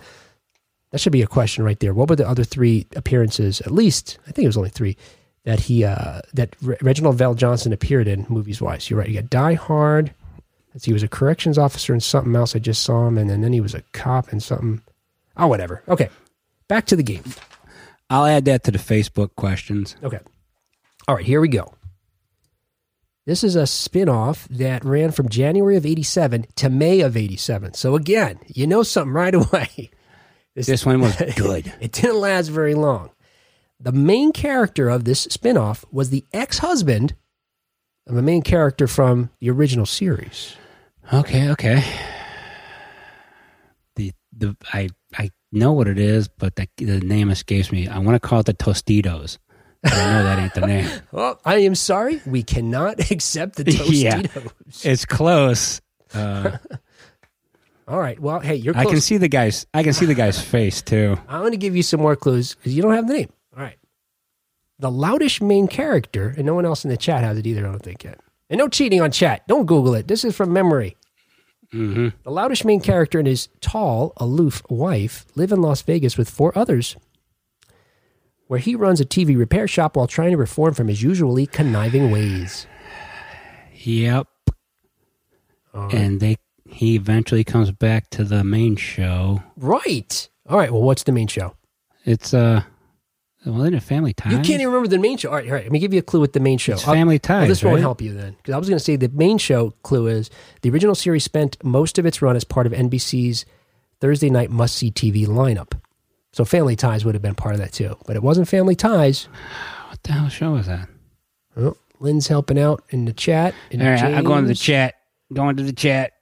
that 0.91 1.01
should 1.01 1.13
be 1.13 1.23
a 1.23 1.27
question 1.27 1.65
right 1.65 1.81
there. 1.81 1.95
What 1.95 2.11
were 2.11 2.17
the 2.17 2.29
other 2.29 2.45
three 2.45 2.87
appearances? 2.95 3.61
At 3.63 3.71
least 3.71 4.19
I 4.27 4.33
think 4.33 4.45
it 4.45 4.49
was 4.49 4.57
only 4.59 4.71
three 4.71 4.97
that 5.45 5.61
he 5.61 5.85
uh, 5.85 6.21
that 6.35 6.55
Re- 6.63 6.77
Reginald 6.83 7.17
VelJohnson 7.19 7.73
appeared 7.73 8.09
in 8.09 8.27
movies 8.29 8.61
wise. 8.61 8.89
You're 8.91 8.99
right. 8.99 9.09
You 9.09 9.21
got 9.21 9.31
Die 9.31 9.55
Hard. 9.55 10.15
He 10.83 10.93
was 10.93 11.03
a 11.03 11.09
corrections 11.09 11.59
officer 11.59 11.93
in 11.93 12.01
something 12.01 12.35
else. 12.37 12.55
I 12.55 12.61
just 12.61 12.83
saw 12.83 13.07
him, 13.09 13.19
and 13.19 13.29
then, 13.29 13.41
then 13.41 13.53
he 13.53 13.61
was 13.61 13.75
a 13.75 13.83
cop 13.93 14.33
in 14.33 14.39
something. 14.39 14.83
Oh, 15.37 15.49
whatever. 15.49 15.83
Okay, 15.89 16.11
back 16.69 16.87
to 16.87 16.97
the 16.97 17.03
game. 17.03 17.25
I'll 18.09 18.27
add 18.27 18.45
that 18.45 18.65
to 18.65 18.71
the 18.71 18.79
Facebook 18.79 19.35
questions. 19.37 19.97
Okay. 20.03 20.21
All 21.09 21.17
right, 21.17 21.25
here 21.25 21.41
we 21.41 21.49
go. 21.49 21.75
This 23.27 23.45
is 23.45 23.55
a 23.57 23.67
spin-off 23.67 24.49
that 24.49 24.85
ran 24.85 25.11
from 25.13 25.29
January 25.29 25.77
of 25.77 25.87
87 25.87 26.47
to 26.57 26.71
May 26.71 27.01
of 27.01 27.17
87. 27.17 27.75
So 27.75 27.95
again, 27.95 28.41
you 28.47 28.67
know 28.67 28.83
something 28.83 29.13
right 29.13 29.35
away. 29.35 29.91
This 30.55 30.85
one 30.85 31.01
was 31.01 31.17
good. 31.37 31.73
It 31.81 31.93
didn't 31.93 32.17
last 32.21 32.49
very 32.49 32.75
long. 32.75 33.11
The 33.81 33.93
main 33.93 34.33
character 34.33 34.89
of 34.91 35.05
this 35.05 35.21
spin-off 35.23 35.85
was 35.91 36.11
the 36.11 36.25
ex-husband 36.33 37.15
of 38.07 38.17
a 38.17 38.23
main 38.23 38.43
character 38.43 38.87
from 38.87 39.31
the 39.41 39.51
original 39.51 39.87
series. 39.87 40.55
Okay, 41.13 41.51
okay. 41.51 41.83
The 43.97 44.13
the 44.37 44.57
I 44.73 44.91
I 45.17 45.31
know 45.51 45.73
what 45.73 45.89
it 45.89 45.99
is, 45.99 46.29
but 46.29 46.57
the, 46.57 46.69
the 46.77 47.01
name 47.01 47.31
escapes 47.31 47.73
me. 47.73 47.89
I 47.89 47.99
want 47.99 48.21
to 48.21 48.21
call 48.21 48.41
it 48.41 48.47
the 48.47 48.55
Tostitos. 48.55 49.39
But 49.83 49.95
I 49.95 50.13
know 50.13 50.25
that 50.25 50.39
ain't 50.39 50.55
the 50.55 50.61
name. 50.67 50.91
Well, 51.13 51.41
I 51.45 51.57
am 51.59 51.75
sorry, 51.75 52.21
we 52.27 52.43
cannot 52.43 53.11
accept 53.11 53.57
the 53.57 53.65
Yeah. 53.91 54.21
Tostitos. 54.23 54.85
It's 54.87 55.05
close. 55.07 55.81
Uh, 56.13 56.59
All 57.89 57.99
right. 57.99 58.21
Well, 58.21 58.41
hey, 58.41 58.57
you're 58.57 58.77
I 58.77 58.85
can 58.85 59.01
see 59.01 59.17
the 59.17 59.29
guy's. 59.29 59.67
I 59.73 59.83
can 59.83 59.93
see 59.95 60.07
the 60.07 60.15
guy's 60.15 60.41
face 60.41 60.83
too. 60.83 61.19
I'm 61.29 61.41
going 61.41 61.53
to 61.53 61.57
give 61.59 61.75
you 61.75 61.83
some 61.83 62.01
more 62.01 62.15
clues 62.15 62.55
because 62.55 62.75
you 62.75 62.83
don't 62.83 62.95
have 62.95 63.09
the 63.09 63.15
name. 63.15 63.31
Right. 64.81 64.91
The 64.91 64.91
loutish 64.91 65.41
main 65.41 65.69
character, 65.69 66.35
and 66.37 66.47
no 66.47 66.55
one 66.55 66.65
else 66.65 66.85
in 66.85 66.91
the 66.91 66.97
chat 66.97 67.23
has 67.25 67.39
it 67.39 67.47
either, 67.47 67.67
I 67.67 67.71
don't 67.71 67.83
think 67.83 68.05
yet. 68.05 68.21
And 68.49 68.59
no 68.59 68.69
cheating 68.69 69.01
on 69.01 69.11
chat. 69.11 69.47
Don't 69.47 69.67
Google 69.67 69.95
it. 69.95 70.09
This 70.09 70.25
is 70.25 70.37
from 70.37 70.53
memory. 70.53 70.97
hmm 71.71 72.09
The 72.25 72.31
loutish 72.31 72.65
main 72.65 72.81
character 72.81 73.19
and 73.19 73.29
his 73.29 73.49
tall, 73.61 74.13
aloof 74.17 74.63
wife 74.69 75.27
live 75.37 75.53
in 75.53 75.61
Las 75.63 75.83
Vegas 75.83 76.17
with 76.17 76.29
four 76.29 76.57
others, 76.59 76.97
where 78.49 78.59
he 78.59 78.75
runs 78.75 79.01
a 79.01 79.05
TV 79.05 79.39
repair 79.39 79.69
shop 79.69 79.97
while 79.97 80.09
trying 80.09 80.33
to 80.33 80.37
reform 80.37 80.75
from 80.75 80.89
his 80.89 81.03
usually 81.03 81.47
conniving 81.47 82.11
ways. 82.11 82.67
Yep. 83.83 84.27
And 85.73 86.21
they 86.21 86.37
he 86.69 86.95
eventually 86.95 87.45
comes 87.45 87.71
back 87.71 88.11
to 88.11 88.25
the 88.25 88.43
main 88.45 88.77
show. 88.77 89.43
Right. 89.57 90.29
All 90.49 90.57
right. 90.59 90.73
Well, 90.73 90.83
what's 90.83 91.03
the 91.05 91.13
main 91.13 91.27
show? 91.29 91.55
It's 92.05 92.33
uh, 92.35 92.63
well, 93.47 93.59
then 93.59 93.75
a 93.75 93.81
family 93.81 94.13
ties. 94.13 94.33
You 94.33 94.39
can't 94.39 94.61
even 94.61 94.67
remember 94.67 94.89
the 94.89 94.99
main 94.99 95.17
show. 95.17 95.31
All 95.31 95.37
right. 95.37 95.47
All 95.47 95.53
right. 95.55 95.63
Let 95.63 95.73
me 95.73 95.79
give 95.79 95.95
you 95.95 96.01
a 96.01 96.03
clue 96.03 96.21
with 96.21 96.35
the 96.35 96.41
main 96.41 96.59
show. 96.59 96.75
It's 96.75 96.85
family 96.85 97.19
ties. 97.19 97.41
Well, 97.41 97.49
this 97.49 97.63
right? 97.63 97.71
won't 97.71 97.83
help 97.83 98.03
you 98.03 98.13
then, 98.13 98.35
because 98.37 98.55
I 98.55 98.59
was 98.59 98.69
going 98.69 98.79
to 98.79 98.85
say 98.85 98.97
the 98.97 99.09
main 99.09 99.39
show 99.39 99.71
clue 99.83 100.09
is 100.09 100.31
the 100.63 100.71
original 100.71 100.95
series 100.95 101.25
spent 101.25 101.57
most 101.65 101.99
of 101.99 102.05
its 102.05 102.21
run 102.21 102.37
as 102.37 102.45
part 102.45 102.67
of 102.67 102.73
NBC's 102.73 103.47
Thursday 104.01 104.31
night 104.31 104.51
must 104.51 104.77
see 104.77 104.91
TV 104.91 105.27
lineup. 105.27 105.79
So 106.33 106.45
Family 106.45 106.77
Ties 106.77 107.05
would 107.05 107.15
have 107.15 107.23
been 107.23 107.35
part 107.35 107.55
of 107.55 107.61
that 107.61 107.73
too, 107.73 107.97
but 108.07 108.15
it 108.15 108.23
wasn't 108.23 108.49
Family 108.49 108.75
Ties. 108.75 109.29
What 109.89 110.03
the 110.03 110.13
hell 110.13 110.29
show 110.29 110.53
was 110.53 110.67
that? 110.67 110.89
Oh, 111.57 111.77
Lynn's 111.99 112.29
helping 112.29 112.59
out 112.59 112.85
in 112.91 113.05
the 113.05 113.13
chat. 113.13 113.55
And 113.71 113.83
All 113.83 113.89
right, 113.89 114.03
I'm 114.03 114.25
going 114.25 114.43
to 114.43 114.49
the 114.49 114.55
chat. 114.55 114.95
Going 115.33 115.57
to 115.57 115.63
the 115.63 115.73
chat. 115.73 116.13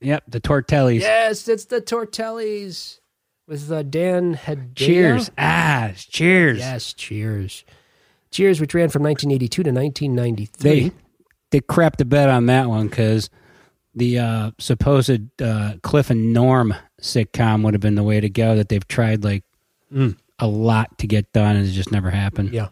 Yep, 0.00 0.24
the 0.28 0.40
Tortellis. 0.40 1.00
Yes, 1.00 1.48
it's 1.48 1.64
the 1.66 1.80
Tortellis 1.80 2.98
with 3.46 3.70
uh, 3.70 3.82
Dan 3.82 4.34
Hedaya. 4.36 4.74
Cheers. 4.74 5.30
Ah, 5.38 5.92
cheers. 5.96 6.58
Yes, 6.58 6.92
cheers. 6.92 7.64
Cheers, 8.30 8.60
which 8.60 8.74
ran 8.74 8.88
from 8.88 9.02
1982 9.02 9.62
to 9.62 9.70
1993. 9.70 10.70
They 10.88 10.92
they 11.50 11.60
crapped 11.60 11.96
the 11.96 12.04
bed 12.04 12.28
on 12.28 12.46
that 12.46 12.68
one 12.68 12.88
because 12.88 13.30
the 13.94 14.18
uh, 14.18 14.50
supposed 14.58 15.40
uh, 15.40 15.74
Cliff 15.82 16.10
and 16.10 16.32
Norm 16.32 16.74
sitcom 17.00 17.62
would 17.64 17.72
have 17.74 17.80
been 17.80 17.94
the 17.94 18.02
way 18.02 18.20
to 18.20 18.28
go. 18.28 18.56
That 18.56 18.68
they've 18.68 18.86
tried 18.86 19.24
like 19.24 19.44
a 20.38 20.46
lot 20.46 20.98
to 20.98 21.06
get 21.06 21.32
done, 21.32 21.56
and 21.56 21.66
it 21.66 21.70
just 21.70 21.92
never 21.92 22.10
happened. 22.10 22.52
yeah. 22.52 22.68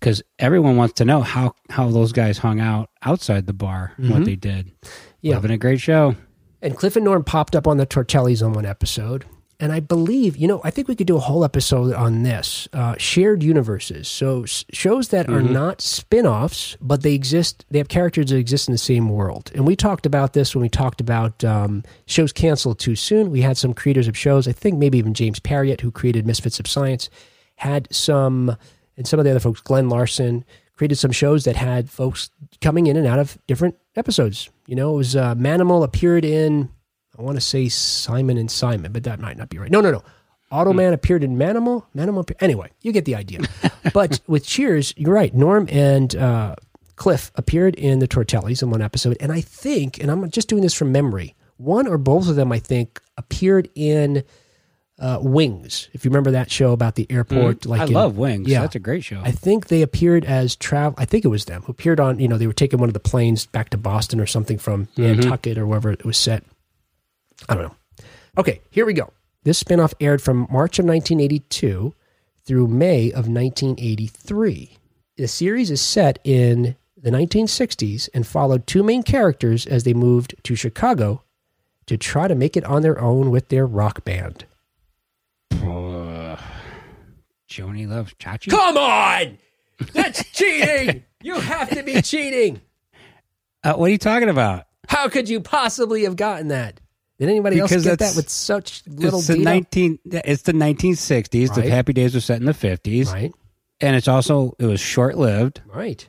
Because 0.00 0.22
everyone 0.38 0.76
wants 0.76 0.94
to 0.94 1.04
know 1.04 1.22
how 1.22 1.54
how 1.70 1.90
those 1.90 2.12
guys 2.12 2.38
hung 2.38 2.60
out 2.60 2.90
outside 3.02 3.46
the 3.46 3.52
bar, 3.52 3.94
and 3.96 4.10
what 4.10 4.24
they 4.24 4.36
did. 4.36 4.66
Mm-hmm. 4.66 4.88
Yeah. 5.22 5.38
Been 5.40 5.50
a 5.50 5.58
great 5.58 5.80
show. 5.80 6.14
And 6.60 6.76
Cliff 6.76 6.96
and 6.96 7.04
Norm 7.04 7.24
popped 7.24 7.54
up 7.54 7.66
on 7.66 7.76
the 7.76 7.86
Tortellis 7.86 8.44
on 8.44 8.52
one 8.52 8.66
episode. 8.66 9.24
And 9.60 9.72
I 9.72 9.80
believe, 9.80 10.36
you 10.36 10.46
know, 10.46 10.60
I 10.62 10.70
think 10.70 10.86
we 10.86 10.94
could 10.94 11.08
do 11.08 11.16
a 11.16 11.20
whole 11.20 11.44
episode 11.44 11.92
on 11.92 12.22
this 12.22 12.68
uh, 12.72 12.94
shared 12.96 13.42
universes. 13.42 14.06
So 14.06 14.44
shows 14.46 15.08
that 15.08 15.28
are 15.28 15.42
not 15.42 15.80
spin 15.80 16.26
offs, 16.26 16.76
but 16.80 17.02
they 17.02 17.12
exist, 17.12 17.64
they 17.68 17.78
have 17.78 17.88
characters 17.88 18.30
that 18.30 18.36
exist 18.36 18.68
in 18.68 18.72
the 18.72 18.78
same 18.78 19.08
world. 19.08 19.50
And 19.56 19.66
we 19.66 19.74
talked 19.74 20.06
about 20.06 20.32
this 20.32 20.54
when 20.54 20.62
we 20.62 20.68
talked 20.68 21.00
about 21.00 21.42
um, 21.42 21.82
shows 22.06 22.32
canceled 22.32 22.78
too 22.78 22.94
soon. 22.94 23.32
We 23.32 23.40
had 23.40 23.56
some 23.56 23.74
creators 23.74 24.06
of 24.06 24.16
shows, 24.16 24.46
I 24.46 24.52
think 24.52 24.78
maybe 24.78 24.96
even 24.98 25.12
James 25.12 25.40
Parriott, 25.40 25.80
who 25.80 25.90
created 25.90 26.24
Misfits 26.24 26.60
of 26.60 26.68
Science, 26.68 27.10
had 27.56 27.92
some, 27.92 28.56
and 28.96 29.08
some 29.08 29.18
of 29.18 29.24
the 29.24 29.32
other 29.32 29.40
folks, 29.40 29.60
Glen 29.60 29.88
Larson, 29.88 30.44
created 30.78 30.96
some 30.96 31.10
shows 31.10 31.44
that 31.44 31.56
had 31.56 31.90
folks 31.90 32.30
coming 32.60 32.86
in 32.86 32.96
and 32.96 33.06
out 33.06 33.18
of 33.18 33.36
different 33.48 33.76
episodes. 33.96 34.48
You 34.66 34.76
know, 34.76 34.94
it 34.94 34.96
was 34.96 35.16
uh, 35.16 35.34
Manimal 35.34 35.82
appeared 35.82 36.24
in, 36.24 36.70
I 37.18 37.22
want 37.22 37.36
to 37.36 37.40
say 37.40 37.68
Simon 37.68 38.38
and 38.38 38.48
Simon, 38.48 38.92
but 38.92 39.02
that 39.02 39.18
might 39.18 39.36
not 39.36 39.48
be 39.48 39.58
right. 39.58 39.70
No, 39.70 39.80
no, 39.80 39.90
no. 39.90 40.04
Automan 40.52 40.92
appeared 40.92 41.24
in 41.24 41.36
Manimal. 41.36 41.84
Manimal. 41.94 42.20
Appear- 42.20 42.36
anyway, 42.40 42.70
you 42.80 42.92
get 42.92 43.04
the 43.04 43.16
idea. 43.16 43.40
but 43.92 44.20
with 44.28 44.46
Cheers, 44.46 44.94
you're 44.96 45.12
right. 45.12 45.34
Norm 45.34 45.68
and 45.70 46.14
uh, 46.14 46.54
Cliff 46.96 47.32
appeared 47.34 47.74
in 47.74 47.98
the 47.98 48.08
Tortellis 48.08 48.62
in 48.62 48.70
one 48.70 48.80
episode, 48.80 49.16
and 49.20 49.32
I 49.32 49.40
think, 49.40 49.98
and 49.98 50.10
I'm 50.10 50.30
just 50.30 50.48
doing 50.48 50.62
this 50.62 50.74
from 50.74 50.92
memory, 50.92 51.34
one 51.56 51.86
or 51.88 51.98
both 51.98 52.28
of 52.28 52.36
them, 52.36 52.52
I 52.52 52.60
think, 52.60 53.00
appeared 53.16 53.68
in 53.74 54.22
uh, 54.98 55.18
Wings. 55.20 55.88
If 55.92 56.04
you 56.04 56.10
remember 56.10 56.32
that 56.32 56.50
show 56.50 56.72
about 56.72 56.96
the 56.96 57.06
airport, 57.10 57.66
like 57.66 57.80
I 57.80 57.84
in- 57.84 57.92
love 57.92 58.16
Wings. 58.18 58.48
yeah. 58.48 58.62
that's 58.62 58.74
a 58.74 58.80
great 58.80 59.04
show. 59.04 59.20
I 59.22 59.30
think 59.30 59.68
they 59.68 59.82
appeared 59.82 60.24
as 60.24 60.56
travel. 60.56 60.94
I 60.98 61.04
think 61.04 61.24
it 61.24 61.28
was 61.28 61.44
them 61.44 61.62
who 61.62 61.72
appeared 61.72 62.00
on. 62.00 62.18
You 62.18 62.28
know, 62.28 62.38
they 62.38 62.46
were 62.46 62.52
taking 62.52 62.80
one 62.80 62.88
of 62.88 62.94
the 62.94 63.00
planes 63.00 63.46
back 63.46 63.70
to 63.70 63.78
Boston 63.78 64.20
or 64.20 64.26
something 64.26 64.58
from 64.58 64.88
Nantucket 64.96 65.56
or 65.58 65.66
wherever 65.66 65.90
it 65.90 66.04
was 66.04 66.16
set. 66.16 66.44
I 67.48 67.54
don't 67.54 67.64
know. 67.64 68.04
Okay, 68.36 68.60
here 68.70 68.86
we 68.86 68.92
go. 68.92 69.12
This 69.44 69.62
spinoff 69.62 69.94
aired 70.00 70.20
from 70.20 70.46
March 70.50 70.78
of 70.78 70.84
1982 70.84 71.94
through 72.44 72.66
May 72.66 73.10
of 73.10 73.28
1983. 73.28 74.76
The 75.16 75.28
series 75.28 75.70
is 75.70 75.80
set 75.80 76.18
in 76.24 76.76
the 76.96 77.10
1960s 77.10 78.08
and 78.12 78.26
followed 78.26 78.66
two 78.66 78.82
main 78.82 79.02
characters 79.02 79.66
as 79.66 79.84
they 79.84 79.94
moved 79.94 80.34
to 80.42 80.56
Chicago 80.56 81.22
to 81.86 81.96
try 81.96 82.28
to 82.28 82.34
make 82.34 82.56
it 82.56 82.64
on 82.64 82.82
their 82.82 83.00
own 83.00 83.30
with 83.30 83.48
their 83.48 83.66
rock 83.66 84.04
band. 84.04 84.44
Uh, 85.52 86.36
Joanie 87.46 87.86
loves 87.86 88.14
Chachi. 88.14 88.50
Come 88.50 88.76
on! 88.76 89.38
That's 89.92 90.24
cheating! 90.32 91.04
You 91.22 91.34
have 91.40 91.70
to 91.70 91.82
be 91.82 92.00
cheating! 92.02 92.60
Uh, 93.64 93.74
what 93.74 93.86
are 93.86 93.92
you 93.92 93.98
talking 93.98 94.28
about? 94.28 94.64
How 94.88 95.08
could 95.08 95.28
you 95.28 95.40
possibly 95.40 96.04
have 96.04 96.16
gotten 96.16 96.48
that? 96.48 96.80
Did 97.18 97.28
anybody 97.28 97.56
Because 97.56 97.72
else 97.72 97.84
get 97.84 97.98
that 97.98 98.16
with 98.16 98.28
such 98.28 98.82
little 98.86 99.18
it's 99.18 99.28
the 99.28 99.34
detail? 99.34 99.44
nineteen. 99.52 99.98
It's 100.04 100.42
the 100.42 100.52
nineteen 100.52 100.94
sixties. 100.94 101.50
Right. 101.50 101.64
The 101.64 101.70
Happy 101.70 101.92
Days 101.92 102.14
were 102.14 102.20
set 102.20 102.38
in 102.38 102.46
the 102.46 102.54
fifties, 102.54 103.10
Right, 103.12 103.32
and 103.80 103.96
it's 103.96 104.06
also 104.08 104.54
it 104.58 104.66
was 104.66 104.80
short 104.80 105.18
lived. 105.18 105.60
right. 105.66 106.08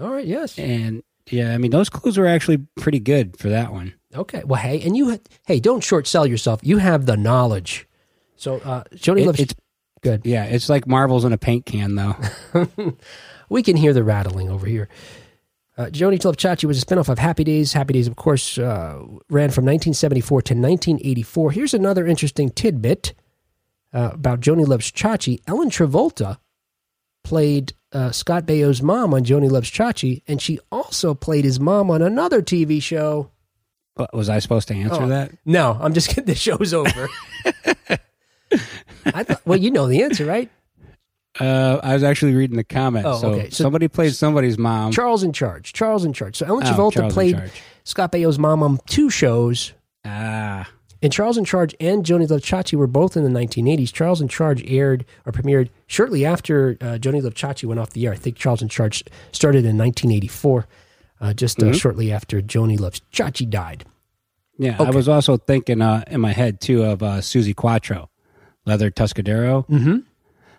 All 0.00 0.10
right, 0.10 0.26
yes. 0.26 0.58
And 0.58 1.02
yeah, 1.30 1.54
I 1.54 1.58
mean 1.58 1.70
those 1.70 1.88
clues 1.88 2.18
were 2.18 2.26
actually 2.26 2.58
pretty 2.76 2.98
good 2.98 3.38
for 3.38 3.48
that 3.50 3.72
one. 3.72 3.94
Okay. 4.14 4.42
Well, 4.44 4.60
hey, 4.60 4.80
and 4.82 4.96
you, 4.96 5.18
hey, 5.46 5.60
don't 5.60 5.82
short 5.82 6.06
sell 6.06 6.26
yourself. 6.26 6.60
You 6.62 6.78
have 6.78 7.06
the 7.06 7.16
knowledge. 7.16 7.85
So, 8.36 8.56
uh, 8.58 8.84
Jody 8.94 9.22
It- 9.22 9.26
loves. 9.26 9.40
it's 9.40 9.54
good. 10.02 10.22
yeah, 10.24 10.44
it's 10.44 10.68
like 10.68 10.86
marbles 10.86 11.24
in 11.24 11.32
a 11.32 11.38
paint 11.38 11.66
can 11.66 11.94
though. 11.94 12.16
We 13.48 13.62
can 13.62 13.76
hear 13.76 13.92
the 13.92 14.02
rattling 14.02 14.50
over 14.50 14.66
here. 14.66 14.88
Uh, 15.78 15.88
Joanie 15.90 16.18
Love 16.18 16.36
Chachi 16.36 16.64
was 16.64 16.82
a 16.82 16.84
spinoff 16.84 17.08
of 17.08 17.20
Happy 17.20 17.44
Days. 17.44 17.74
Happy 17.74 17.92
Days, 17.92 18.08
of 18.08 18.16
course, 18.16 18.58
uh, 18.58 18.96
ran 19.30 19.50
from 19.50 19.64
1974 19.66 20.42
to 20.42 20.54
1984. 20.54 21.52
Here's 21.52 21.72
another 21.72 22.06
interesting 22.08 22.50
tidbit 22.50 23.14
uh, 23.92 24.10
about 24.14 24.40
Joanie 24.40 24.64
Loves 24.64 24.90
Chachi. 24.90 25.38
Ellen 25.46 25.70
Travolta 25.70 26.38
played 27.22 27.72
uh, 27.92 28.10
Scott 28.10 28.46
Baio's 28.46 28.82
mom 28.82 29.14
on 29.14 29.22
Joanie 29.22 29.48
Loves 29.48 29.70
Chachi, 29.70 30.22
and 30.26 30.42
she 30.42 30.58
also 30.72 31.14
played 31.14 31.44
his 31.44 31.60
mom 31.60 31.88
on 31.90 32.02
another 32.02 32.42
TV 32.42 32.82
show. 32.82 33.30
What, 33.94 34.12
was 34.12 34.28
I 34.28 34.40
supposed 34.40 34.66
to 34.68 34.74
answer 34.74 35.02
Oh. 35.02 35.08
that? 35.08 35.30
No, 35.44 35.78
I'm 35.80 35.94
just 35.94 36.08
kidding. 36.08 36.24
The 36.26 36.34
show's 36.34 36.74
over. 36.74 37.08
I 39.06 39.22
thought, 39.22 39.40
well, 39.44 39.58
you 39.58 39.70
know 39.70 39.86
the 39.86 40.02
answer, 40.02 40.24
right? 40.24 40.50
Uh, 41.38 41.80
I 41.82 41.92
was 41.94 42.02
actually 42.02 42.34
reading 42.34 42.56
the 42.56 42.64
comments. 42.64 43.08
Oh, 43.08 43.20
so, 43.20 43.28
okay. 43.32 43.50
So- 43.50 43.64
somebody 43.64 43.88
played 43.88 44.14
somebody's 44.14 44.56
mom. 44.58 44.92
Charles 44.92 45.22
in 45.22 45.32
Charge. 45.32 45.72
Charles 45.72 46.04
in 46.04 46.12
Charge. 46.12 46.36
So 46.36 46.46
Ellen 46.46 46.66
Oh, 46.66 46.70
Travolta 46.70 46.92
Charles 46.94 47.12
played. 47.12 47.50
Scott 47.84 48.10
Baio's 48.12 48.38
mom 48.38 48.62
on 48.62 48.78
two 48.86 49.10
shows. 49.10 49.72
Ah, 50.04 50.68
And 51.02 51.12
Charles 51.12 51.36
in 51.36 51.44
Charge 51.44 51.74
and 51.78 52.06
Joanie 52.06 52.26
Love 52.26 52.40
Chachi 52.40 52.74
were 52.78 52.86
both 52.86 53.16
in 53.18 53.22
the 53.24 53.28
1980s. 53.38 53.92
Charles 53.92 54.20
in 54.22 54.28
Charge 54.28 54.64
aired 54.70 55.04
or 55.26 55.32
premiered 55.32 55.68
shortly 55.86 56.24
after 56.24 56.78
uh, 56.80 56.96
Joanie 56.98 57.20
Love 57.20 57.34
Chachi 57.34 57.64
went 57.64 57.80
off 57.80 57.90
the 57.90 58.06
air. 58.06 58.12
I 58.12 58.16
think 58.16 58.36
Charles 58.36 58.62
in 58.62 58.68
Charge 58.68 59.04
started 59.32 59.66
in 59.66 59.76
1984, 59.76 60.66
uh, 61.20 61.34
just 61.34 61.58
Mm-hmm. 61.58 61.70
uh, 61.70 61.74
shortly 61.74 62.10
after 62.12 62.40
Joanie 62.40 62.78
Love 62.78 62.94
Chachi 63.12 63.48
died. 63.48 63.84
yeah. 64.58 64.76
I 64.80 64.90
was 64.90 65.06
also 65.08 65.36
thinking 65.36 65.82
uh, 65.82 66.02
in 66.10 66.20
my 66.22 66.32
head 66.32 66.60
too 66.62 66.82
of 66.82 67.02
uh, 67.02 67.18
Suzi 67.18 67.54
Quatro, 67.54 68.08
Leather 68.66 68.90
Tuscadero. 68.90 69.66
Mm-hmm. 69.68 69.98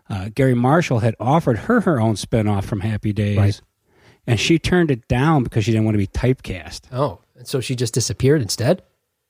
Uh, 0.09 0.29
Garry 0.33 0.53
Marshall 0.55 0.99
had 0.99 1.15
offered 1.19 1.57
her 1.59 1.81
her 1.81 1.99
own 1.99 2.15
spinoff 2.15 2.63
from 2.63 2.79
Happy 2.79 3.11
Days, 3.13 3.37
Right. 3.37 3.61
and 4.25 4.39
she 4.39 4.57
turned 4.57 4.89
it 4.89 5.07
down 5.07 5.43
because 5.43 5.65
she 5.65 5.71
didn't 5.71 5.85
want 5.85 5.95
to 5.95 5.99
be 5.99 6.07
typecast. 6.07 6.81
Oh, 6.91 7.19
and 7.35 7.45
so 7.47 7.59
she 7.59 7.75
just 7.75 7.93
disappeared 7.93 8.41
instead? 8.41 8.81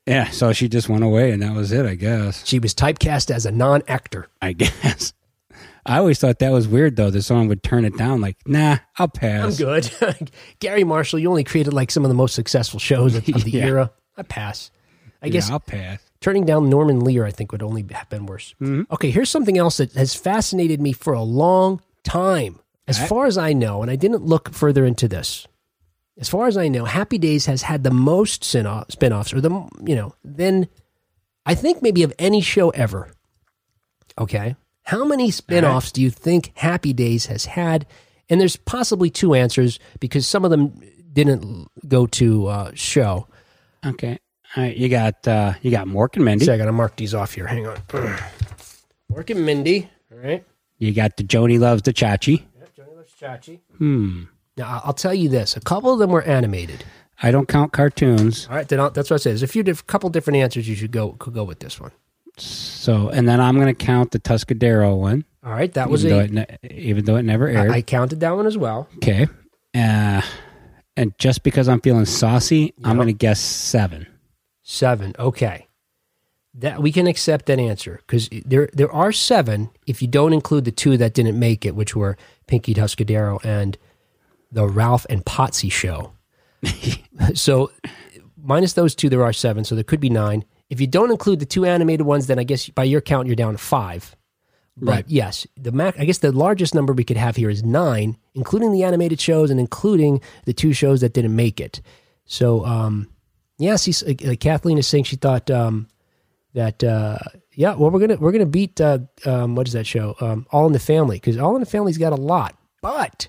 Yeah, 0.05 0.29
so 0.29 0.53
she 0.53 0.69
just 0.69 0.87
went 0.87 1.03
away, 1.03 1.31
and 1.31 1.41
that 1.41 1.53
was 1.55 1.71
it. 1.71 1.85
I 1.85 1.95
guess. 1.95 2.45
She 2.45 2.59
was 2.59 2.73
typecast 2.75 3.29
as 3.31 3.45
a 3.45 3.51
non 3.51 3.81
actor. 3.87 4.27
I 4.41 4.53
guess. 4.53 5.13
I 5.85 5.97
always 5.99 6.19
thought 6.19 6.39
that 6.39 6.51
was 6.51 6.67
weird 6.67 6.95
though 6.97 7.09
that 7.09 7.21
someone 7.23 7.47
would 7.47 7.63
turn 7.63 7.83
it 7.85 7.97
down. 7.97 8.21
Like, 8.21 8.37
nah, 8.45 8.77
I'll 8.97 9.07
pass. 9.07 9.59
I'm 9.59 9.65
good. 9.65 10.31
Garry 10.59 10.83
Marshall, 10.83 11.17
you 11.19 11.29
only 11.29 11.43
created 11.45 11.73
like 11.73 11.91
some 11.91 12.03
of 12.05 12.09
the 12.09 12.15
most 12.15 12.35
successful 12.35 12.79
shows 12.79 13.15
of, 13.15 13.27
of 13.29 13.43
the 13.45 13.51
Yeah. 13.53 13.65
era. 13.65 13.91
I 14.15 14.23
pass. 14.23 14.69
I 15.21 15.27
Yeah, 15.27 15.31
guess 15.31 15.49
I'll 15.49 15.59
pass. 15.61 15.99
Turning 16.21 16.45
down 16.45 16.69
Norman 16.69 16.99
Lear, 16.99 17.25
I 17.25 17.31
think, 17.31 17.51
would 17.51 17.63
only 17.63 17.85
have 17.91 18.09
been 18.09 18.25
worse. 18.25 18.55
Okay, 18.61 19.11
here's 19.11 19.29
something 19.29 19.57
else 19.57 19.77
that 19.77 19.93
has 19.93 20.15
fascinated 20.15 20.81
me 20.81 20.91
for 20.93 21.13
a 21.13 21.21
long 21.21 21.81
time. 22.03 22.59
As 22.87 23.05
far 23.05 23.25
as 23.25 23.37
I 23.37 23.51
know, 23.51 23.81
and 23.81 23.91
I 23.91 23.97
didn't 23.97 24.23
look 24.23 24.53
further 24.53 24.85
into 24.85 25.09
this, 25.09 25.45
as 26.17 26.29
far 26.29 26.47
as 26.47 26.55
I 26.57 26.67
know, 26.69 26.85
Happy 26.85 27.17
Days 27.17 27.45
has 27.45 27.63
had 27.63 27.83
the 27.83 27.91
most 27.91 28.43
spin-off, 28.43 28.91
spin-offs, 28.91 29.33
or 29.33 29.41
the, 29.41 29.49
you 29.85 29.95
know, 29.95 30.15
then 30.23 30.67
I 31.45 31.53
think 31.53 31.81
maybe 31.81 32.03
of 32.03 32.13
any 32.17 32.41
show 32.41 32.69
ever. 32.69 33.11
Okay. 34.17 34.55
How 34.83 35.03
many 35.03 35.31
spin-offs 35.31 35.91
do 35.91 36.01
you 36.01 36.09
think 36.09 36.53
Happy 36.55 36.93
Days 36.93 37.25
has 37.25 37.45
had? 37.45 37.85
And 38.29 38.39
there's 38.39 38.55
possibly 38.55 39.09
two 39.09 39.33
answers 39.33 39.79
because 39.99 40.25
some 40.25 40.45
of 40.45 40.51
them 40.51 40.81
didn't 41.11 41.67
go 41.87 42.07
to 42.07 42.47
uh, 42.47 42.71
show. 42.73 43.27
Okay. 43.85 44.17
All 44.57 44.63
right, 44.63 44.75
you 44.75 44.89
got 44.89 45.27
uh, 45.27 45.53
you 45.61 45.69
got 45.71 45.85
Mork 45.87 46.15
and 46.15 46.25
Mindy. 46.25 46.45
See, 46.45 46.51
I 46.51 46.57
got 46.57 46.65
to 46.65 46.71
mark 46.71 46.95
these 46.95 47.13
off 47.13 47.33
here. 47.33 47.45
Hang 47.45 47.67
on. 47.67 47.77
Mork 49.11 49.29
and 49.29 49.45
Mindy. 49.45 49.89
All 50.11 50.17
right. 50.17 50.43
You 50.79 50.93
got 50.93 51.15
the 51.17 51.23
Joanie 51.23 51.59
loves 51.59 51.83
the 51.83 51.93
Chachi. 51.93 52.43
Johnny 52.75 52.95
Loves 52.95 53.13
Chachi. 53.19 53.59
Hmm. 53.77 54.23
Now, 54.57 54.81
I'll 54.83 54.93
tell 54.93 55.13
you 55.13 55.29
this. 55.29 55.55
A 55.55 55.59
couple 55.61 55.93
of 55.93 55.99
them 55.99 56.09
were 56.09 56.23
animated. 56.23 56.83
I 57.21 57.29
don't 57.31 57.47
count 57.47 57.71
cartoons. 57.71 58.47
All 58.49 58.55
right. 58.55 58.67
Then 58.67 58.79
I'll, 58.79 58.89
that's 58.89 59.09
what 59.11 59.15
I 59.15 59.17
said. 59.17 59.29
There's 59.31 59.43
a 59.43 59.47
few 59.47 59.61
diff- 59.63 59.85
couple 59.87 60.09
different 60.09 60.37
answers 60.37 60.67
you 60.67 60.75
should 60.75 60.91
go 60.91 61.11
could 61.13 61.33
go 61.35 61.43
with 61.43 61.59
this 61.59 61.79
one. 61.79 61.91
So, 62.37 63.09
and 63.09 63.27
then 63.27 63.39
I'm 63.39 63.55
going 63.55 63.67
to 63.67 63.85
count 63.85 64.11
the 64.11 64.19
Tuscadero 64.19 64.95
one, 64.97 65.25
All 65.43 65.51
right. 65.51 65.71
That 65.73 65.89
was 65.89 66.05
even, 66.05 66.35
though 66.35 66.45
it 66.45 66.49
ne- 66.63 66.69
even 66.71 67.05
though 67.05 67.15
it 67.15 67.23
never 67.23 67.47
aired. 67.47 67.71
I, 67.71 67.77
I 67.77 67.81
counted 67.81 68.19
that 68.19 68.35
one 68.35 68.45
as 68.45 68.57
well. 68.57 68.87
okay. 68.97 69.27
Uh, 69.75 70.21
and 70.95 71.17
just 71.19 71.43
because 71.43 71.67
I'm 71.67 71.81
feeling 71.81 72.05
saucy, 72.05 72.73
I'm 72.83 72.95
going 72.95 73.07
to 73.07 73.13
guess 73.13 73.39
seven. 73.39 74.07
Seven. 74.69 75.15
Okay. 75.17 75.65
That 76.53 76.81
we 76.81 76.91
can 76.91 77.07
accept 77.07 77.45
that 77.45 77.57
answer 77.57 78.01
because 78.05 78.27
there 78.45 78.67
there 78.73 78.91
are 78.91 79.13
seven 79.13 79.69
if 79.85 80.01
you 80.01 80.09
don't 80.09 80.33
include 80.33 80.65
the 80.65 80.71
two 80.73 80.97
that 80.97 81.13
didn't 81.13 81.39
make 81.39 81.65
it, 81.65 81.73
which 81.73 81.95
were 81.95 82.17
Pinky 82.47 82.73
Tuscadero 82.73 83.39
and 83.45 83.77
the 84.51 84.67
Ralph 84.67 85.05
and 85.09 85.23
Potsy 85.23 85.71
show. 85.71 86.11
so 87.33 87.71
minus 88.35 88.73
those 88.73 88.93
two, 88.93 89.07
there 89.07 89.23
are 89.23 89.31
seven. 89.31 89.63
So 89.63 89.73
there 89.73 89.85
could 89.85 90.01
be 90.01 90.09
nine. 90.09 90.43
If 90.69 90.81
you 90.81 90.87
don't 90.87 91.11
include 91.11 91.39
the 91.39 91.45
two 91.45 91.63
animated 91.63 92.05
ones, 92.05 92.27
then 92.27 92.37
I 92.37 92.43
guess 92.43 92.67
by 92.67 92.83
your 92.83 92.99
count, 92.99 93.27
you're 93.27 93.37
down 93.37 93.53
to 93.53 93.57
five. 93.57 94.17
But 94.75 94.91
Right. 94.91 95.05
yes, 95.07 95.47
the 95.55 95.71
mac. 95.71 95.97
I 95.97 96.03
guess 96.03 96.17
the 96.17 96.33
largest 96.33 96.75
number 96.75 96.91
we 96.91 97.05
could 97.05 97.17
have 97.17 97.37
here 97.37 97.49
is 97.49 97.63
nine, 97.63 98.17
including 98.35 98.73
the 98.73 98.83
animated 98.83 99.21
shows 99.21 99.49
and 99.49 99.61
including 99.61 100.19
the 100.45 100.53
two 100.53 100.73
shows 100.73 100.99
that 101.01 101.13
didn't 101.13 101.35
make 101.35 101.61
it. 101.61 101.79
So, 102.25 102.65
um, 102.65 103.07
yeah, 103.57 103.77
like 104.23 104.39
Kathleen 104.39 104.77
is 104.77 104.87
saying 104.87 105.05
she 105.05 105.15
thought 105.15 105.49
um, 105.49 105.87
that 106.53 106.83
uh, 106.83 107.17
yeah, 107.53 107.75
well, 107.75 107.89
we're 107.91 107.99
gonna 107.99 108.17
we're 108.17 108.31
gonna 108.31 108.45
beat 108.45 108.79
uh, 108.79 108.99
um, 109.25 109.55
what 109.55 109.67
is 109.67 109.73
that 109.73 109.87
show? 109.87 110.15
Um, 110.21 110.45
All 110.51 110.67
in 110.67 110.73
the 110.73 110.79
Family 110.79 111.17
because 111.17 111.37
All 111.37 111.55
in 111.55 111.61
the 111.61 111.65
Family's 111.69 111.97
got 111.97 112.13
a 112.13 112.17
lot. 112.17 112.55
But 112.81 113.27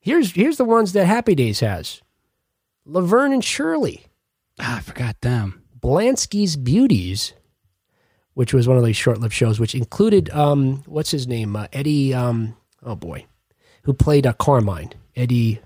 here's 0.00 0.32
here's 0.32 0.56
the 0.56 0.64
ones 0.64 0.92
that 0.92 1.06
Happy 1.06 1.34
Days 1.34 1.60
has: 1.60 2.00
Laverne 2.84 3.32
and 3.32 3.44
Shirley, 3.44 4.06
Ah, 4.58 4.78
I 4.78 4.80
forgot 4.80 5.20
them. 5.20 5.62
Blansky's 5.80 6.56
Beauties, 6.56 7.32
which 8.34 8.52
was 8.52 8.66
one 8.66 8.76
of 8.76 8.82
those 8.82 8.96
short-lived 8.96 9.32
shows, 9.34 9.60
which 9.60 9.74
included 9.74 10.30
um, 10.30 10.82
what's 10.86 11.10
his 11.10 11.26
name, 11.28 11.54
uh, 11.54 11.66
Eddie. 11.72 12.14
Um, 12.14 12.56
oh 12.82 12.96
boy, 12.96 13.26
who 13.82 13.92
played 13.92 14.26
uh, 14.26 14.32
Carmine? 14.34 14.92
Eddie. 15.14 15.60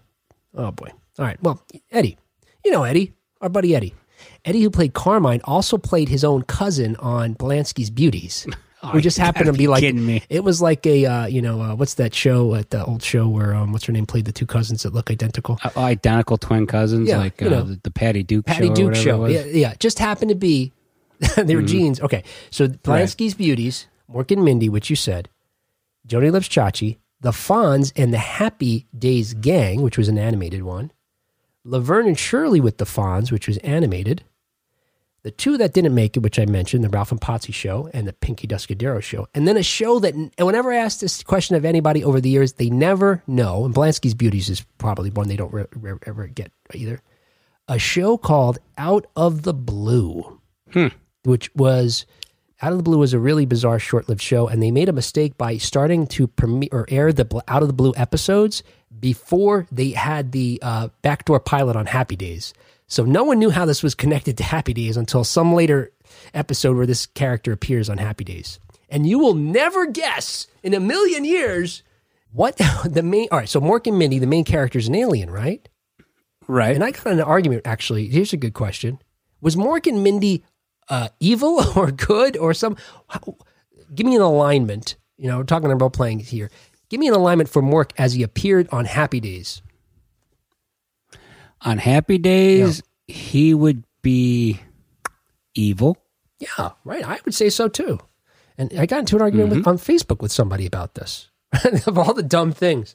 Oh 0.55 0.71
boy. 0.71 0.91
All 1.19 1.25
right. 1.25 1.43
Well, 1.43 1.63
Eddie. 1.91 2.19
You 2.65 2.71
know 2.71 2.85
Eddie, 2.85 3.13
our 3.43 3.49
buddy 3.49 3.75
Eddie. 3.77 3.95
Eddie, 4.45 4.63
who 4.63 4.71
played 4.71 4.95
Carmine, 4.95 5.41
also 5.45 5.77
played 5.79 6.09
his 6.09 6.25
own 6.25 6.43
cousin 6.43 6.97
on 6.97 7.35
Blansky's 7.35 7.91
Beauties. 7.91 8.47
We 8.93 9.01
just 9.01 9.17
happened 9.17 9.47
to 9.47 9.53
be 9.53 9.59
be 9.59 9.69
like 9.69 9.83
kidding 9.83 10.05
me. 10.05 10.25
it 10.29 10.43
was 10.43 10.61
like 10.61 10.85
a 10.89 11.07
uh, 11.07 11.27
you 11.27 11.41
know 11.41 11.61
uh, 11.63 11.77
what's 11.77 11.95
that 11.95 12.13
show 12.13 12.57
at 12.57 12.71
the 12.71 12.85
old 12.85 13.01
show 13.01 13.29
where 13.29 13.55
um, 13.55 13.71
what's 13.73 13.85
her 13.85 13.93
name 13.93 14.07
played 14.07 14.25
the 14.25 14.33
two 14.33 14.45
cousins 14.45 14.83
that 14.83 14.93
look 14.93 15.09
identical 15.09 15.57
Uh, 15.63 15.71
identical 15.77 16.37
twin 16.37 16.67
cousins, 16.67 17.09
Yeah, 17.09 17.19
like 17.19 17.41
you 17.41 17.47
uh, 17.47 17.51
know. 17.51 17.63
the, 17.63 17.79
the 17.85 17.93
Patty 17.93 18.25
Duke 18.25 18.45
Patty 18.47 18.67
show. 18.67 18.75
Duke 18.75 18.97
show. 18.97 19.27
Yeah, 19.27 19.45
yeah. 19.45 19.75
Just 19.79 20.01
happened 20.01 20.31
to 20.31 20.35
be 20.35 20.73
they 21.37 21.55
were 21.55 21.63
genes. 21.63 22.01
Okay. 22.01 22.25
So 22.51 22.67
Blansky's 22.67 23.35
Beauties, 23.35 23.87
Mork 24.13 24.33
and 24.33 24.45
Mindy, 24.45 24.69
which 24.69 24.91
you 24.91 24.97
said, 24.97 25.29
Joanie 26.05 26.31
Loves 26.31 26.49
Chachi, 26.49 26.97
The 27.21 27.31
Fonz 27.31 27.93
and 27.95 28.13
the 28.13 28.19
Happy 28.19 28.87
Days 28.99 29.33
Gang, 29.35 29.83
which 29.83 29.97
was 29.97 30.09
an 30.09 30.19
animated 30.19 30.65
one, 30.65 30.91
Laverne 31.65 32.09
and 32.09 32.19
Shirley 32.19 32.61
with 32.61 32.79
the 32.79 32.85
Fonz, 32.85 33.31
which 33.31 33.47
was 33.47 33.59
animated. 33.59 34.25
The 35.23 35.31
two 35.31 35.57
that 35.59 35.73
didn't 35.73 35.95
make 35.95 36.17
it, 36.17 36.21
which 36.21 36.41
I 36.41 36.47
mentioned, 36.47 36.83
the 36.83 36.89
Ralph 36.89 37.13
and 37.13 37.21
Potsy 37.21 37.55
show 37.55 37.89
and 37.95 38.09
the 38.09 38.13
Pinky 38.13 38.49
Tuscadero 38.49 39.01
show. 39.01 39.29
And 39.35 39.47
then 39.47 39.57
a 39.57 39.63
show 39.63 40.01
that, 40.01 40.15
and 40.15 40.33
whenever 40.41 40.73
I 40.73 40.79
ask 40.79 40.99
this 40.99 41.23
question 41.23 41.55
of 41.55 41.65
anybody 41.65 42.03
over 42.03 42.21
the 42.21 42.29
years, 42.29 42.55
they 42.55 42.71
never 42.71 43.23
know. 43.29 43.65
And 43.65 43.73
Blansky's 43.73 44.15
Beauties 44.15 44.49
is 44.49 44.67
probably 44.79 45.11
one 45.11 45.29
they 45.29 45.37
don't 45.37 45.53
re- 45.53 45.67
re- 45.77 45.99
ever 46.07 46.27
get 46.27 46.51
either 46.75 47.01
a 47.69 47.79
show 47.79 48.19
called 48.19 48.59
Out 48.77 49.07
of 49.17 49.43
the 49.43 49.55
Blue, 49.55 50.41
hmm. 50.73 50.89
which 51.25 51.55
was 51.55 52.07
Out 52.63 52.71
of 52.71 52.79
the 52.79 52.85
Blue 52.85 52.99
was 52.99 53.13
a 53.13 53.19
really 53.19 53.45
bizarre 53.45 53.81
short-lived 53.81 54.23
show, 54.23 54.47
and 54.47 54.63
they 54.63 54.71
made 54.71 54.89
a 54.89 54.93
mistake 54.93 55.37
by 55.37 55.57
starting 55.57 56.07
to 56.09 56.29
premiere 56.29 56.69
or 56.71 56.87
air 56.89 57.13
the 57.13 57.43
Out 57.49 57.63
of 57.63 57.69
the 57.69 57.75
Blue 57.75 57.93
episodes 57.97 58.63
before 59.01 59.67
they 59.73 59.91
had 59.91 60.31
the 60.31 60.61
uh, 60.63 60.89
backdoor 61.03 61.41
pilot 61.41 61.75
on 61.75 61.87
Happy 61.87 62.15
Days. 62.15 62.55
So 62.87 63.05
no 63.05 63.25
one 63.25 63.41
knew 63.41 63.51
how 63.51 63.65
this 63.65 63.83
was 63.83 63.97
connected 63.97 64.37
to 64.39 64.45
Happy 64.45 64.73
Days 64.73 64.97
until 64.97 65.25
some 65.25 65.55
later 65.55 65.91
episode 66.35 66.77
where 66.77 66.87
this 66.87 67.07
character 67.07 67.51
appears 67.51 67.91
on 67.91 67.99
Happy 67.99 68.23
Days, 68.23 68.61
and 68.89 69.09
you 69.09 69.19
will 69.19 69.35
never 69.35 69.87
guess 69.87 70.47
in 70.63 70.73
a 70.73 70.79
million 70.79 71.25
years 71.25 71.83
what 72.31 72.57
the 72.85 73.03
main. 73.03 73.27
All 73.33 73.39
right, 73.39 73.49
so 73.49 73.61
Mork 73.61 73.89
and 73.89 73.99
Mindy, 73.99 74.21
the 74.21 74.27
main 74.29 74.45
character 74.45 74.79
is 74.79 74.87
an 74.87 74.95
alien, 74.95 75.31
right? 75.31 75.69
Right. 76.47 76.75
And 76.75 76.85
I 76.85 76.91
got 76.93 77.07
an 77.07 77.21
argument 77.21 77.63
actually. 77.65 78.07
Here's 78.07 78.33
a 78.33 78.37
good 78.37 78.55
question: 78.55 79.01
Was 79.41 79.57
Mork 79.57 79.89
and 79.89 80.05
Mindy 80.05 80.45
uh, 80.89 81.09
evil 81.21 81.61
or 81.77 81.91
good 81.91 82.37
or 82.37 82.55
some? 82.55 82.77
How, 83.09 83.37
give 83.95 84.07
me 84.07 84.17
an 84.17 84.23
alignment. 84.23 84.97
You 85.17 85.29
know, 85.29 85.39
we're 85.39 85.45
talking 85.45 85.71
about 85.71 85.93
playing 85.93 86.21
here. 86.21 86.51
Give 86.89 87.01
me 87.01 87.09
an 87.09 87.15
alignment 87.15 87.49
for 87.49 87.63
Mork 87.63 87.93
as 87.97 88.13
he 88.13 88.23
appeared 88.23 88.69
on 88.71 88.85
Happy 88.85 89.21
Days. 89.21 89.63
On 91.63 91.79
Happy 91.79 92.19
Days, 92.19 92.83
he 93.07 93.55
would 93.55 93.85
be 94.03 94.61
evil. 95.55 95.97
Yeah, 96.39 96.71
right. 96.85 97.07
I 97.07 97.21
would 97.25 97.35
say 97.35 97.51
so 97.51 97.69
too. 97.69 98.01
And 98.59 98.79
I 98.79 98.87
got 98.87 99.01
into 99.01 99.17
an 99.17 99.23
argument 99.23 99.51
with, 99.51 99.67
on 99.67 99.79
Facebook 99.79 100.21
with 100.21 100.33
somebody 100.33 100.67
about 100.67 100.95
this 100.95 101.31
of 101.87 101.97
all 101.97 102.15
the 102.15 102.23
dumb 102.23 102.53
things. 102.53 102.95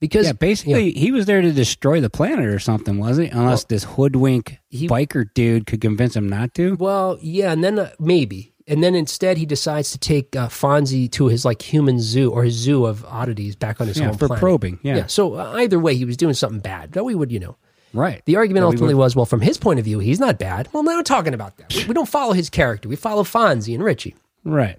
Because 0.00 0.26
Yeah, 0.26 0.32
basically, 0.32 0.92
he 0.92 1.10
was 1.12 1.26
there 1.26 1.40
to 1.40 1.52
destroy 1.52 2.00
the 2.00 2.10
planet 2.10 2.46
or 2.46 2.58
something, 2.58 2.98
wasn't 2.98 3.32
he? 3.32 3.38
Unless 3.38 3.64
this 3.64 3.84
hoodwink 3.84 4.58
he- 4.70 4.88
biker 4.88 5.26
dude 5.34 5.66
could 5.66 5.80
convince 5.80 6.14
him 6.16 6.28
not 6.28 6.54
to. 6.54 6.76
Well, 6.76 7.18
yeah, 7.22 7.52
and 7.52 7.62
then 7.64 7.78
uh, 7.78 7.90
maybe, 7.98 8.54
and 8.66 8.82
then 8.82 8.94
instead 8.94 9.36
he 9.38 9.46
decides 9.46 9.92
to 9.92 9.98
take 9.98 10.34
uh, 10.36 10.48
Fonzie 10.48 11.10
to 11.12 11.28
his 11.28 11.44
like 11.44 11.62
human 11.62 11.98
zoo 12.00 12.30
or 12.30 12.44
his 12.44 12.54
zoo 12.54 12.84
of 12.86 13.04
oddities 13.06 13.56
back 13.56 13.80
on 13.80 13.86
his 13.88 13.98
Yeah, 13.98 14.06
home 14.08 14.16
for 14.18 14.26
planet. 14.28 14.40
probing. 14.40 14.78
Yeah, 14.82 14.96
yeah 14.96 15.06
So 15.06 15.34
uh, 15.34 15.52
either 15.56 15.78
way, 15.78 15.94
he 15.96 16.04
was 16.04 16.16
doing 16.16 16.34
something 16.34 16.60
bad. 16.60 16.92
That 16.92 17.04
we 17.04 17.14
would, 17.14 17.30
you 17.32 17.40
know. 17.40 17.56
right. 17.92 18.22
The 18.26 18.36
argument 18.36 18.62
Yeah, 18.62 18.66
ultimately 18.66 18.94
would- 18.94 19.00
was, 19.04 19.16
well, 19.16 19.26
from 19.26 19.40
his 19.42 19.56
point 19.58 19.78
of 19.78 19.84
view, 19.84 19.98
he's 20.00 20.18
not 20.20 20.38
bad. 20.38 20.68
Well, 20.72 20.82
we're 20.84 20.96
not 20.96 21.06
talking 21.06 21.34
about 21.34 21.56
that. 21.58 21.74
We, 21.74 21.84
we 21.86 21.94
don't 21.94 22.08
follow 22.08 22.32
his 22.32 22.50
character. 22.50 22.88
We 22.88 22.96
follow 22.96 23.22
Fonzie 23.22 23.74
and 23.74 23.82
Richie. 23.84 24.14
right. 24.44 24.78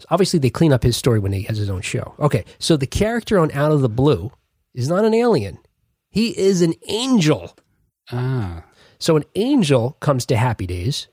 So 0.00 0.06
obviously, 0.10 0.38
they 0.38 0.50
clean 0.50 0.72
up 0.72 0.82
his 0.82 0.96
story 0.96 1.18
when 1.18 1.32
he 1.32 1.42
has 1.42 1.58
his 1.58 1.70
own 1.70 1.82
show. 1.82 2.14
Okay, 2.18 2.44
so 2.58 2.76
the 2.76 2.86
character 2.86 3.38
on 3.38 3.50
Out 3.52 3.70
of 3.72 3.80
the 3.82 3.88
Blue 3.88 4.32
is 4.74 4.88
not 4.88 5.04
an 5.04 5.14
alien. 5.14 5.58
He 6.10 6.36
is 6.38 6.62
an 6.62 6.74
angel. 6.88 7.56
Ah, 8.10 8.64
So 8.98 9.16
an 9.16 9.24
angel 9.36 9.96
comes 10.00 10.26
to 10.26 10.36
Happy 10.36 10.66
Days, 10.66 11.06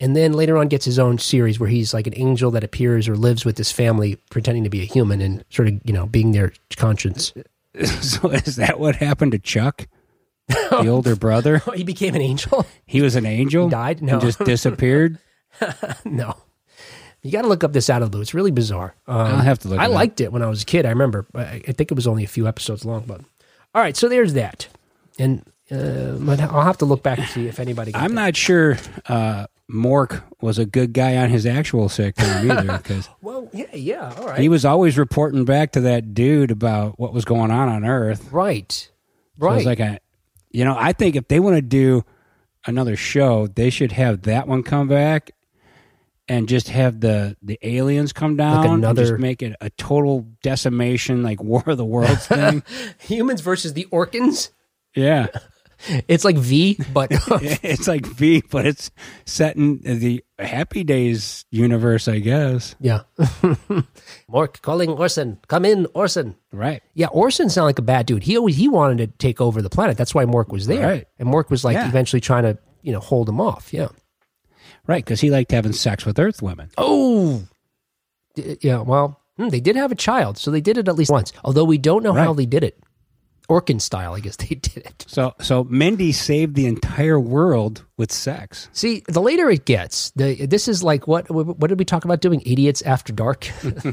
and 0.00 0.14
then 0.16 0.32
later 0.32 0.58
on 0.58 0.68
gets 0.68 0.84
his 0.84 0.98
own 0.98 1.18
series 1.18 1.58
where 1.60 1.68
he's 1.68 1.94
like 1.94 2.06
an 2.06 2.12
angel 2.16 2.50
that 2.50 2.64
appears 2.64 3.08
or 3.08 3.16
lives 3.16 3.44
with 3.44 3.56
his 3.56 3.72
family, 3.72 4.16
pretending 4.30 4.64
to 4.64 4.70
be 4.70 4.82
a 4.82 4.84
human 4.84 5.20
and 5.20 5.44
sort 5.48 5.68
of 5.68 5.80
you 5.84 5.92
know 5.92 6.06
being 6.06 6.32
their 6.32 6.52
conscience. 6.76 7.32
so 8.00 8.28
is 8.30 8.56
that 8.56 8.78
what 8.78 8.96
happened 8.96 9.32
to 9.32 9.38
Chuck, 9.38 9.86
the 10.48 10.88
older 10.88 11.16
brother? 11.16 11.62
he 11.74 11.84
became 11.84 12.14
an 12.14 12.20
angel. 12.22 12.66
He 12.84 13.00
was 13.00 13.14
an 13.16 13.24
angel. 13.26 13.66
He 13.66 13.70
died? 13.70 14.02
No. 14.02 14.14
and 14.14 14.20
just 14.22 14.40
disappeared. 14.40 15.18
no, 16.04 16.36
you 17.22 17.30
got 17.32 17.42
to 17.42 17.48
look 17.48 17.62
up 17.64 17.72
this 17.72 17.88
Out 17.88 18.02
of 18.02 18.08
the 18.08 18.10
Blue. 18.12 18.20
It's 18.22 18.34
really 18.34 18.50
bizarre. 18.50 18.94
Um, 19.06 19.16
I'll 19.16 19.36
have 19.38 19.58
to 19.60 19.68
look. 19.68 19.78
I 19.78 19.84
it 19.84 19.88
up. 19.88 19.94
liked 19.94 20.20
it 20.20 20.32
when 20.32 20.42
I 20.42 20.46
was 20.48 20.62
a 20.62 20.66
kid. 20.66 20.86
I 20.86 20.90
remember. 20.90 21.26
I, 21.34 21.62
I 21.68 21.72
think 21.72 21.90
it 21.90 21.94
was 21.94 22.06
only 22.06 22.24
a 22.24 22.28
few 22.28 22.46
episodes 22.48 22.84
long, 22.84 23.04
but 23.06 23.20
all 23.74 23.82
right. 23.82 23.96
So 23.96 24.08
there's 24.08 24.32
that, 24.34 24.66
and 25.18 25.42
uh, 25.70 26.16
I'll 26.50 26.62
have 26.62 26.78
to 26.78 26.84
look 26.84 27.02
back 27.02 27.18
and 27.18 27.28
see 27.28 27.46
if 27.46 27.60
anybody. 27.60 27.92
Got 27.92 28.02
I'm 28.02 28.14
that. 28.14 28.20
not 28.22 28.36
sure 28.36 28.76
uh, 29.08 29.46
Mork 29.70 30.22
was 30.40 30.58
a 30.58 30.66
good 30.66 30.92
guy 30.92 31.16
on 31.16 31.30
his 31.30 31.46
actual 31.46 31.88
sitcom 31.88 32.50
either, 32.50 32.76
because 32.78 33.08
Well, 33.22 33.48
yeah, 33.52 33.74
yeah. 33.74 34.14
All 34.18 34.26
right. 34.26 34.40
he 34.40 34.48
was 34.48 34.64
always 34.64 34.98
reporting 34.98 35.44
back 35.44 35.72
to 35.72 35.80
that 35.82 36.12
dude 36.14 36.50
about 36.50 36.98
what 36.98 37.14
was 37.14 37.24
going 37.24 37.50
on 37.50 37.68
on 37.68 37.84
Earth. 37.84 38.30
right. 38.32 38.70
So 38.72 38.88
Right. 39.46 39.56
it's 39.56 39.66
like 39.66 39.80
a, 39.80 39.98
you 40.50 40.64
know, 40.64 40.76
I 40.78 40.92
think 40.92 41.16
if 41.16 41.26
they 41.28 41.40
want 41.40 41.56
to 41.56 41.62
do 41.62 42.04
another 42.66 42.94
show, 42.96 43.46
they 43.46 43.70
should 43.70 43.92
have 43.92 44.22
that 44.22 44.46
one 44.46 44.62
come 44.62 44.88
back 44.88 45.30
and 46.32 46.48
just 46.48 46.68
have 46.68 47.00
the 47.00 47.36
the 47.42 47.58
aliens 47.62 48.12
come 48.12 48.36
down 48.36 48.64
and 48.64 48.74
another- 48.74 49.02
just 49.06 49.20
make 49.20 49.42
it 49.42 49.54
a 49.60 49.70
total 49.70 50.26
decimation, 50.42 51.22
like 51.22 51.42
War 51.50 51.62
of 51.66 51.76
the 51.76 51.84
Worlds 51.84 52.26
thing. 52.26 52.62
Humans 53.00 53.40
versus 53.40 53.72
the 53.74 53.86
Orkans. 53.92 54.50
yeah, 54.96 55.26
It's 56.06 56.24
like 56.24 56.36
V, 56.36 56.78
but 56.92 57.08
it's 57.10 57.88
like 57.88 58.06
V, 58.06 58.42
but 58.50 58.66
it's 58.66 58.92
set 59.26 59.56
in 59.56 59.80
the 59.82 60.22
Happy 60.38 60.84
Days 60.84 61.44
universe, 61.50 62.06
I 62.06 62.20
guess. 62.20 62.76
yeah. 62.80 63.00
Mork 64.30 64.62
calling 64.62 64.90
Orson. 64.90 65.38
Come 65.48 65.64
in, 65.64 65.86
Orson. 65.94 66.36
Right. 66.52 66.82
Yeah, 66.94 67.08
Orson 67.08 67.48
sounded 67.50 67.66
like 67.66 67.78
a 67.78 67.82
bad 67.82 68.06
dude. 68.06 68.22
He 68.22 68.36
always 68.36 68.56
he 68.56 68.68
wanted 68.68 68.98
to 68.98 69.06
take 69.18 69.40
over 69.40 69.60
the 69.60 69.70
planet. 69.70 69.96
That's 69.96 70.14
why 70.14 70.24
Mork 70.24 70.48
was 70.52 70.66
there. 70.66 70.86
Right. 70.86 71.06
And 71.18 71.28
Mork 71.28 71.50
was 71.50 71.64
like 71.64 71.74
Yeah. 71.74 71.88
eventually 71.88 72.20
trying 72.20 72.44
to, 72.44 72.58
you 72.82 72.92
know, 72.92 73.00
hold 73.00 73.28
him 73.28 73.40
off. 73.40 73.72
Yeah. 73.72 73.88
Right, 74.86 75.04
because 75.04 75.20
he 75.20 75.30
liked 75.30 75.52
having 75.52 75.72
sex 75.72 76.04
with 76.04 76.18
Earth 76.18 76.42
women. 76.42 76.70
Oh. 76.76 77.42
D- 78.34 78.56
Yeah, 78.62 78.80
well, 78.80 79.20
hmm, 79.36 79.48
they 79.48 79.60
did 79.60 79.76
have 79.76 79.92
a 79.92 79.96
child, 79.96 80.38
so 80.38 80.50
they 80.50 80.60
did 80.60 80.76
it 80.78 80.88
at 80.88 80.96
least 80.96 81.10
once. 81.10 81.32
Although 81.44 81.64
we 81.64 81.78
don't 81.78 82.02
know 82.02 82.12
how 82.14 82.32
they 82.32 82.46
did 82.46 82.64
it. 82.64 82.78
Orkan 83.48 83.80
style, 83.80 84.14
I 84.14 84.20
guess 84.20 84.36
they 84.44 84.54
did 84.54 84.78
it. 84.78 85.04
So, 85.08 85.34
so 85.40 85.64
Mindy 85.64 86.12
saved 86.12 86.54
the 86.54 86.66
entire 86.66 87.18
world 87.20 87.84
with 87.98 88.10
sex. 88.12 88.68
See, 88.72 89.02
the 89.08 89.20
later 89.20 89.50
it 89.50 89.66
gets, 89.66 90.10
the 90.12 90.46
this 90.46 90.68
is 90.68 90.82
like 90.82 91.06
what 91.06 91.28
what 91.30 91.66
did 91.68 91.78
we 91.78 91.84
talk 91.84 92.04
about 92.04 92.20
doing? 92.20 92.40
Idiots 92.46 92.82
after 92.82 93.12
dark. 93.12 93.48
all 93.84 93.92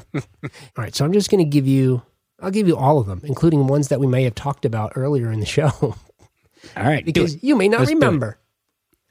right, 0.77 0.95
so 0.95 1.03
I'm 1.03 1.13
just 1.13 1.29
going 1.29 1.43
to 1.43 1.49
give 1.49 1.67
you 1.67 2.01
I'll 2.41 2.51
give 2.51 2.67
you 2.67 2.77
all 2.77 2.99
of 2.99 3.07
them, 3.07 3.21
including 3.25 3.67
ones 3.67 3.89
that 3.89 3.99
we 3.99 4.07
may 4.07 4.23
have 4.23 4.35
talked 4.35 4.65
about 4.65 4.93
earlier 4.95 5.29
in 5.31 5.39
the 5.41 5.45
show 5.45 5.71
All 5.81 5.95
right, 6.77 7.03
do 7.05 7.11
because 7.11 7.35
it. 7.35 7.43
you 7.43 7.55
may 7.55 7.67
not 7.67 7.79
Let's 7.81 7.91
do 7.91 7.97
it. 7.97 7.99
remember. 7.99 8.37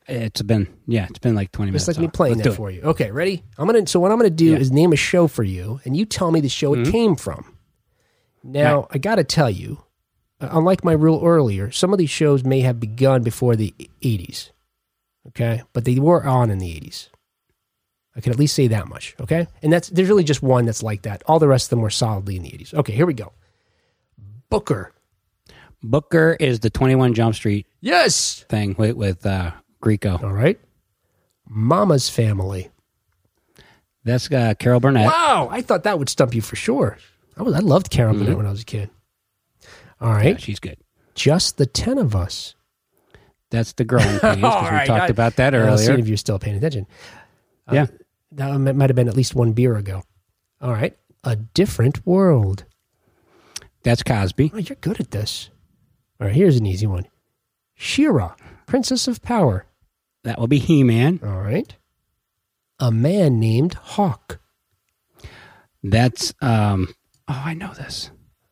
It's 0.09 0.41
been 0.43 0.67
yeah, 0.87 1.07
it's 1.11 1.19
been 1.19 1.35
like 1.35 1.53
twenty 1.53 1.71
minutes. 1.71 1.85
Just 1.87 1.99
like 1.99 2.03
me 2.03 2.11
playing 2.11 2.37
Let's 2.39 2.49
that 2.51 2.55
for 2.57 2.71
you. 2.71 2.81
Okay, 2.83 3.11
ready? 3.11 3.45
I'm 3.59 3.67
gonna. 3.67 3.87
So 3.87 4.01
what 4.01 4.11
I'm 4.11 4.17
gonna 4.19 4.31
do 4.31 4.47
Yeah. 4.47 4.53
Mm-hmm. 4.55 4.63
is 4.63 4.73
name 4.73 4.93
a 4.93 4.97
show 4.97 5.27
for 5.29 5.43
you, 5.43 5.81
and 5.85 5.97
you 5.97 6.05
tell 6.07 6.31
me 6.31 6.41
the 6.41 6.49
show 6.49 6.75
it 6.75 6.91
came 6.91 7.15
from. 7.15 7.55
Now 8.43 8.87
I 8.91 8.99
got 8.99 9.17
to 9.17 9.25
tell 9.25 9.51
you, 9.51 9.83
uh, 10.41 10.49
unlike 10.53 10.83
my 10.85 10.93
rule 10.93 11.21
earlier, 11.25 11.71
some 11.71 11.93
of 11.93 11.99
these 11.99 12.09
shows 12.11 12.43
may 12.45 12.61
have 12.61 12.81
begun 12.81 13.23
before 13.23 13.55
the 13.57 13.75
80s. 14.01 14.51
Okay, 15.29 15.63
but 15.75 15.85
they 15.85 15.99
were 15.99 16.25
on 16.25 16.51
in 16.51 16.59
the 16.59 16.73
80s. 16.81 17.09
I 18.17 18.21
can 18.21 18.33
at 18.33 18.39
least 18.39 18.55
say 18.55 18.69
that 18.69 18.89
much. 18.89 19.15
Okay, 19.21 19.47
and 19.63 19.71
that's 19.73 19.91
there's 19.91 20.09
really 20.09 20.25
just 20.25 20.43
one 20.43 20.65
that's 20.65 20.83
like 20.83 21.03
that. 21.03 21.23
All 21.27 21.39
the 21.39 21.49
rest 21.49 21.67
of 21.67 21.71
them 21.71 21.81
were 21.83 21.91
solidly 21.91 22.37
in 22.37 22.43
the 22.45 22.51
80s. 22.51 22.73
Okay, 22.73 22.93
here 22.95 23.05
we 23.07 23.13
go. 23.15 23.33
Booker. 24.49 24.93
Booker 25.83 26.37
is 26.41 26.61
the 26.61 26.71
Twenty 26.71 26.95
One 26.95 27.13
Jump 27.15 27.35
Street 27.35 27.67
Yes. 27.81 28.45
thing 28.49 28.75
with 28.79 28.97
with 28.97 29.27
uh, 29.27 29.51
Grieco. 29.83 30.23
All 30.23 30.33
right. 30.33 30.59
Mama's 31.49 32.09
Family. 32.09 32.71
That's 34.05 34.31
uh, 34.31 34.55
Carol 34.59 34.81
Burnett. 34.81 35.07
Wow, 35.07 35.49
I 35.51 35.61
thought 35.61 35.85
that 35.85 35.99
would 35.99 36.09
stump 36.09 36.35
you 36.35 36.41
for 36.41 36.57
sure. 36.57 36.97
I 37.37 37.43
was 37.43 37.55
I 37.55 37.59
loved 37.61 37.91
Carol 37.91 38.15
Burnett 38.15 38.37
when 38.37 38.47
I 38.47 38.51
was 38.51 38.63
a 38.63 38.65
kid. 38.67 38.91
All 40.01 40.09
Mm-hmm. 40.15 40.29
Yeah, 40.29 40.37
she's 40.37 40.61
good. 40.61 40.79
just 41.15 41.57
the 41.59 41.67
ten 41.67 41.99
of 41.99 42.15
us. 42.17 42.55
That's 43.51 43.73
the 43.73 43.85
girl 43.85 44.01
in 44.03 44.19
Queens, 44.21 44.21
'cause 44.41 44.43
All 44.45 44.63
we 44.63 44.69
right, 44.69 44.87
talked 44.87 45.03
I- 45.03 45.07
about 45.09 45.37
that 45.37 45.55
I'll 45.55 45.77
see 45.79 45.87
earlier. 45.89 45.99
if 46.01 46.09
you're 46.09 46.17
still 46.17 46.39
paying 46.39 46.57
attention. 46.57 46.87
yeah, 47.73 47.87
That 48.33 48.57
might 48.59 48.91
have 48.91 48.97
been 48.97 49.09
at 49.09 49.17
least 49.17 49.35
one 49.35 49.53
beer 49.53 49.77
ago. 49.77 50.03
All 50.61 50.73
right, 50.73 50.97
a 51.25 51.37
different 51.37 52.07
world. 52.07 52.65
that's 53.83 54.03
Cosby. 54.03 54.51
Oh, 54.55 54.59
you're 54.59 54.77
good 54.81 55.01
at 55.01 55.11
this. 55.11 55.51
All 56.21 56.27
right, 56.27 56.37
here's 56.37 56.57
an 56.57 56.67
easy 56.67 56.87
one. 56.87 57.07
She-Ra, 57.75 58.35
Princess 58.67 59.09
of 59.09 59.23
Power. 59.23 59.65
That 60.29 60.39
will 60.39 60.47
be 60.47 60.59
He 60.59 60.85
Man. 60.85 61.21
All 61.25 61.41
right, 61.41 61.75
a 62.79 62.93
man 62.93 63.41
named 63.41 63.73
Hawk. 63.73 64.39
That's 65.83 66.35
um. 66.43 66.89
Oh, 67.27 67.43
I 67.47 67.55
know 67.55 67.73
this. 67.73 68.11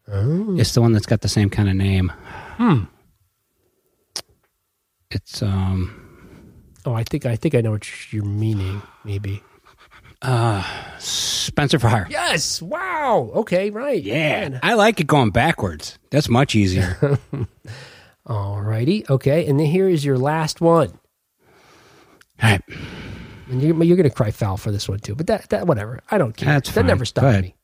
Oh. 0.08 0.56
It's 0.58 0.72
the 0.72 0.80
one 0.80 0.94
that's 0.94 1.04
got 1.04 1.20
the 1.20 1.28
same 1.28 1.50
kind 1.50 1.68
of 1.68 1.74
name. 1.74 2.10
Hmm. 2.56 2.84
It's 5.10 5.42
um. 5.42 6.40
Oh, 6.86 6.94
I 6.94 7.04
think 7.04 7.26
I 7.26 7.36
think 7.36 7.54
I 7.54 7.60
know 7.60 7.72
what 7.72 8.10
you're 8.10 8.24
meaning. 8.24 8.80
Maybe. 9.04 9.42
Uh, 10.22 10.64
Spencer 10.98 11.78
for 11.78 11.88
Hire. 11.88 12.06
Yes. 12.08 12.62
Wow. 12.62 13.32
Okay. 13.34 13.68
Right. 13.68 14.02
Yeah, 14.02 14.48
Man. 14.48 14.60
I 14.62 14.72
like 14.72 14.98
it 14.98 15.06
going 15.06 15.28
backwards. 15.28 15.98
That's 16.08 16.30
much 16.30 16.54
easier. 16.54 17.18
All 18.26 18.62
righty. 18.62 19.04
Okay. 19.10 19.46
And 19.46 19.60
then 19.60 19.66
here 19.66 19.90
is 19.90 20.06
your 20.06 20.16
last 20.16 20.62
one. 20.62 20.98
All 22.42 22.50
right, 22.50 22.62
And 23.48 23.62
you're, 23.62 23.82
you're 23.82 23.96
going 23.96 24.08
to 24.08 24.14
cry 24.14 24.30
foul 24.30 24.56
for 24.56 24.70
this 24.70 24.88
one 24.88 24.98
too. 25.00 25.14
But 25.14 25.26
that, 25.28 25.48
that 25.50 25.66
whatever. 25.66 26.00
I 26.10 26.18
don't 26.18 26.36
care. 26.36 26.48
That's 26.52 26.68
that 26.70 26.74
fine. 26.82 26.86
never 26.86 27.04
stopped 27.04 27.42
me. 27.42 27.54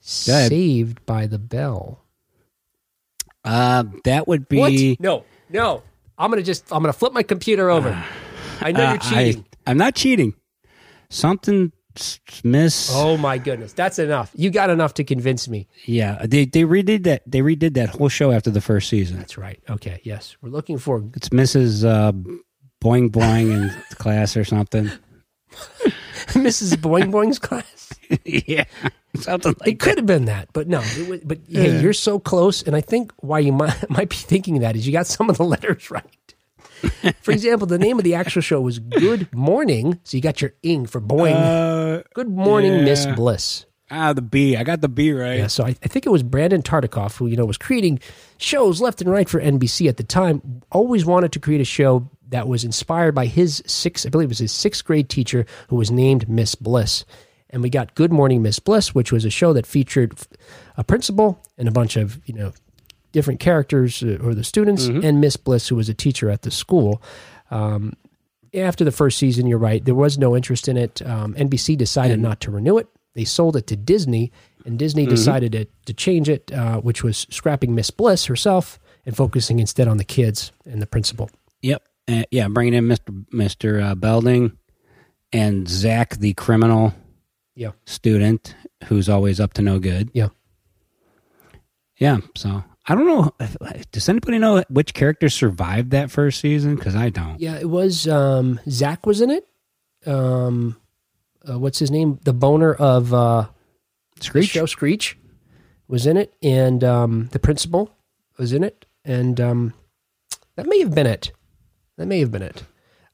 Saved 0.00 1.04
by 1.06 1.26
the 1.26 1.38
Bell. 1.38 2.04
uh, 3.44 3.84
that 4.04 4.26
would 4.28 4.48
be. 4.48 4.58
What? 4.58 5.00
No. 5.00 5.24
No. 5.48 5.82
I'm 6.18 6.30
going 6.30 6.42
to 6.42 6.46
just, 6.46 6.70
I'm 6.72 6.82
going 6.82 6.92
to 6.92 6.98
flip 6.98 7.12
my 7.12 7.22
computer 7.22 7.70
over. 7.70 8.04
I 8.60 8.72
know 8.72 8.84
Uh, 8.84 8.90
you're 8.90 8.98
cheating. 8.98 9.44
I, 9.66 9.70
I'm 9.70 9.78
not 9.78 9.94
cheating. 9.94 10.34
Something 11.08 11.72
miss. 12.44 12.90
oh 12.92 13.16
my 13.16 13.38
goodness. 13.38 13.72
That's 13.72 13.98
enough. 13.98 14.30
You 14.34 14.50
got 14.50 14.70
enough 14.70 14.94
to 14.94 15.04
convince 15.04 15.46
me. 15.48 15.68
Yeah, 15.84 16.24
they 16.26 16.46
they 16.46 16.62
redid 16.62 17.04
that. 17.04 17.22
They 17.26 17.40
redid 17.40 17.74
that 17.74 17.90
whole 17.90 18.08
show 18.08 18.30
after 18.32 18.50
the 18.50 18.60
first 18.62 18.88
season. 18.88 19.18
That's 19.18 19.36
right. 19.36 19.60
Okay. 19.68 20.00
Yes. 20.02 20.36
We're 20.40 20.48
looking 20.50 20.78
for 20.78 21.04
It's 21.14 21.28
Mrs. 21.30 21.84
Uh, 21.84 22.12
Boing 22.82 23.10
Boing 23.10 23.52
in 23.52 23.70
class 23.96 24.36
or 24.36 24.44
something. 24.44 24.90
Mrs. 26.28 26.74
Boing 26.76 27.10
Boing's 27.12 27.38
class. 27.38 27.92
yeah, 28.24 28.64
something 29.16 29.54
It 29.64 29.78
could 29.78 29.96
have 29.98 30.06
been 30.06 30.26
that, 30.26 30.48
but 30.52 30.68
no. 30.68 30.80
It 30.82 31.08
was, 31.08 31.20
but 31.20 31.38
hey, 31.48 31.80
you're 31.80 31.92
so 31.92 32.18
close, 32.18 32.62
and 32.62 32.74
I 32.76 32.80
think 32.80 33.12
why 33.18 33.38
you 33.38 33.52
might 33.52 33.88
might 33.90 34.08
be 34.08 34.16
thinking 34.16 34.60
that 34.60 34.76
is 34.76 34.86
you 34.86 34.92
got 34.92 35.06
some 35.06 35.30
of 35.30 35.36
the 35.38 35.44
letters 35.44 35.90
right. 35.90 36.04
For 37.22 37.30
example, 37.30 37.66
the 37.66 37.78
name 37.78 37.98
of 37.98 38.04
the 38.04 38.14
actual 38.14 38.42
show 38.42 38.60
was 38.60 38.78
Good 38.80 39.32
Morning, 39.34 40.00
so 40.02 40.16
you 40.16 40.22
got 40.22 40.40
your 40.42 40.52
ing 40.62 40.86
for 40.86 41.00
boing. 41.00 41.34
Uh, 41.34 42.02
Good 42.14 42.28
Morning, 42.28 42.84
Miss. 42.84 43.06
Bliss. 43.06 43.66
ah, 43.90 44.12
the 44.12 44.22
B. 44.22 44.56
I 44.56 44.64
got 44.64 44.80
the 44.80 44.88
B 44.88 45.12
right. 45.12 45.38
Yeah, 45.38 45.46
so 45.46 45.64
I, 45.64 45.68
I 45.68 45.88
think 45.88 46.06
it 46.06 46.10
was 46.10 46.22
Brandon 46.24 46.60
Tartikoff 46.62 47.16
who 47.18 47.26
you 47.28 47.36
know 47.36 47.44
was 47.44 47.58
creating 47.58 48.00
shows 48.38 48.80
left 48.80 49.00
and 49.00 49.10
right 49.10 49.28
for 49.28 49.40
NBC 49.40 49.88
at 49.88 49.96
the 49.96 50.02
time. 50.02 50.62
Always 50.72 51.04
wanted 51.06 51.32
to 51.32 51.38
create 51.40 51.60
a 51.60 51.64
show 51.64 52.10
that 52.32 52.48
was 52.48 52.64
inspired 52.64 53.14
by 53.14 53.26
his 53.26 53.62
sixth, 53.66 54.06
I 54.06 54.10
believe 54.10 54.26
it 54.26 54.30
was 54.30 54.38
his 54.38 54.52
sixth 54.52 54.84
grade 54.84 55.08
teacher 55.08 55.46
who 55.68 55.76
was 55.76 55.90
named 55.90 56.28
Miss 56.28 56.54
Bliss. 56.54 57.04
And 57.50 57.62
we 57.62 57.68
got 57.68 57.94
Good 57.94 58.10
Morning 58.10 58.42
Miss 58.42 58.58
Bliss, 58.58 58.94
which 58.94 59.12
was 59.12 59.26
a 59.26 59.30
show 59.30 59.52
that 59.52 59.66
featured 59.66 60.18
a 60.76 60.82
principal 60.82 61.38
and 61.58 61.68
a 61.68 61.70
bunch 61.70 61.96
of 61.96 62.20
you 62.26 62.34
know 62.34 62.52
different 63.12 63.40
characters 63.40 64.02
uh, 64.02 64.16
or 64.22 64.34
the 64.34 64.42
students, 64.44 64.86
and 65.04 65.20
Miss 65.20 65.36
Bliss, 65.36 65.68
who 65.68 65.76
was 65.76 65.90
a 65.90 65.94
teacher 65.94 66.30
at 66.30 66.42
the 66.42 66.50
school. 66.50 67.02
Um, 67.50 67.92
after 68.54 68.84
the 68.84 68.92
first 68.92 69.18
season, 69.18 69.46
you're 69.46 69.58
right, 69.58 69.84
there 69.84 69.94
was 69.94 70.16
no 70.16 70.34
interest 70.34 70.66
in 70.68 70.78
it. 70.78 71.02
Um, 71.06 71.34
NBC 71.34 71.76
decided 71.76 72.20
not 72.20 72.40
to 72.40 72.50
renew 72.50 72.78
it. 72.78 72.86
They 73.14 73.24
sold 73.24 73.56
it 73.56 73.66
to 73.66 73.76
Disney, 73.76 74.32
and 74.64 74.78
Disney 74.78 75.04
decided 75.04 75.52
to, 75.52 75.66
to 75.84 75.92
change 75.92 76.30
it, 76.30 76.50
uh, 76.52 76.80
which 76.80 77.02
was 77.04 77.26
scrapping 77.28 77.74
Miss 77.74 77.90
Bliss 77.90 78.24
herself 78.24 78.78
and 79.04 79.14
focusing 79.14 79.58
instead 79.58 79.88
on 79.88 79.98
the 79.98 80.04
kids 80.04 80.52
and 80.64 80.80
the 80.80 80.86
principal. 80.86 81.28
Yep. 81.60 81.82
Uh, 82.08 82.24
yeah, 82.30 82.48
bringing 82.48 82.74
in 82.74 82.86
Mr. 82.86 83.24
Mr. 83.32 83.82
Uh, 83.82 83.94
Belding 83.94 84.56
and 85.32 85.68
Zach, 85.68 86.16
the 86.16 86.34
criminal 86.34 86.92
Yeah. 87.54 87.70
student 87.86 88.54
who's 88.84 89.08
always 89.08 89.38
up 89.40 89.52
to 89.54 89.62
no 89.62 89.78
good. 89.78 90.10
Yeah. 90.12 90.28
Yeah. 91.98 92.18
So 92.36 92.64
I 92.86 92.94
don't 92.94 93.06
know. 93.06 93.32
if- 93.40 93.90
Does 93.92 94.08
anybody 94.08 94.38
know 94.38 94.62
which 94.68 94.94
character 94.94 95.28
survived 95.28 95.90
that 95.92 96.10
first 96.10 96.40
season? 96.40 96.74
Because 96.74 96.96
I 96.96 97.10
don't. 97.10 97.38
Yeah, 97.40 97.56
it 97.58 97.70
was 97.70 98.08
um, 98.08 98.58
Zach 98.68 99.06
was 99.06 99.20
in 99.20 99.30
it. 99.30 99.46
Um, 100.04 100.76
uh, 101.48 101.58
what's 101.58 101.78
his 101.78 101.90
name? 101.92 102.18
The 102.24 102.32
boner 102.32 102.74
of 102.74 103.14
uh, 103.14 103.46
Screech. 104.20 104.48
show 104.48 104.66
Screech 104.66 105.16
was 105.86 106.06
in 106.06 106.16
it, 106.16 106.34
and 106.42 106.82
um, 106.82 107.28
the 107.32 107.38
principal 107.38 107.94
was 108.38 108.52
in 108.52 108.64
it, 108.64 108.84
and 109.04 109.40
um, 109.40 109.74
that 110.56 110.66
may 110.66 110.80
have 110.80 110.92
been 110.94 111.06
it. 111.06 111.30
That 112.02 112.08
may 112.08 112.18
have 112.18 112.32
been 112.32 112.42
it. 112.42 112.64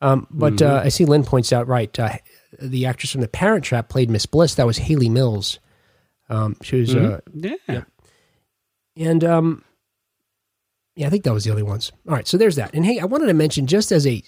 Um, 0.00 0.26
but 0.30 0.62
uh, 0.62 0.80
I 0.82 0.88
see 0.88 1.04
Lynn 1.04 1.24
points 1.24 1.52
out 1.52 1.66
right. 1.68 1.96
Uh, 1.98 2.14
the 2.58 2.86
actress 2.86 3.12
from 3.12 3.20
The 3.20 3.28
Parent 3.28 3.64
Trap 3.64 3.90
played 3.90 4.08
Miss 4.08 4.24
Bliss. 4.24 4.54
That 4.54 4.64
was 4.66 4.78
Hayley 4.78 5.10
Mills. 5.10 5.58
Um, 6.30 6.56
she 6.62 6.80
was, 6.80 6.94
uh, 6.94 7.20
Yeah. 7.34 7.82
and 8.96 9.22
um, 9.24 9.62
yeah, 10.96 11.06
I 11.06 11.10
think 11.10 11.24
that 11.24 11.34
was 11.34 11.44
the 11.44 11.50
only 11.50 11.62
ones. 11.62 11.92
All 12.08 12.14
right, 12.14 12.26
so 12.26 12.38
there's 12.38 12.56
that. 12.56 12.70
And 12.74 12.86
hey, 12.86 12.98
I 12.98 13.04
wanted 13.04 13.26
to 13.26 13.34
mention 13.34 13.66
just 13.66 13.92
as 13.92 14.06
a 14.06 14.22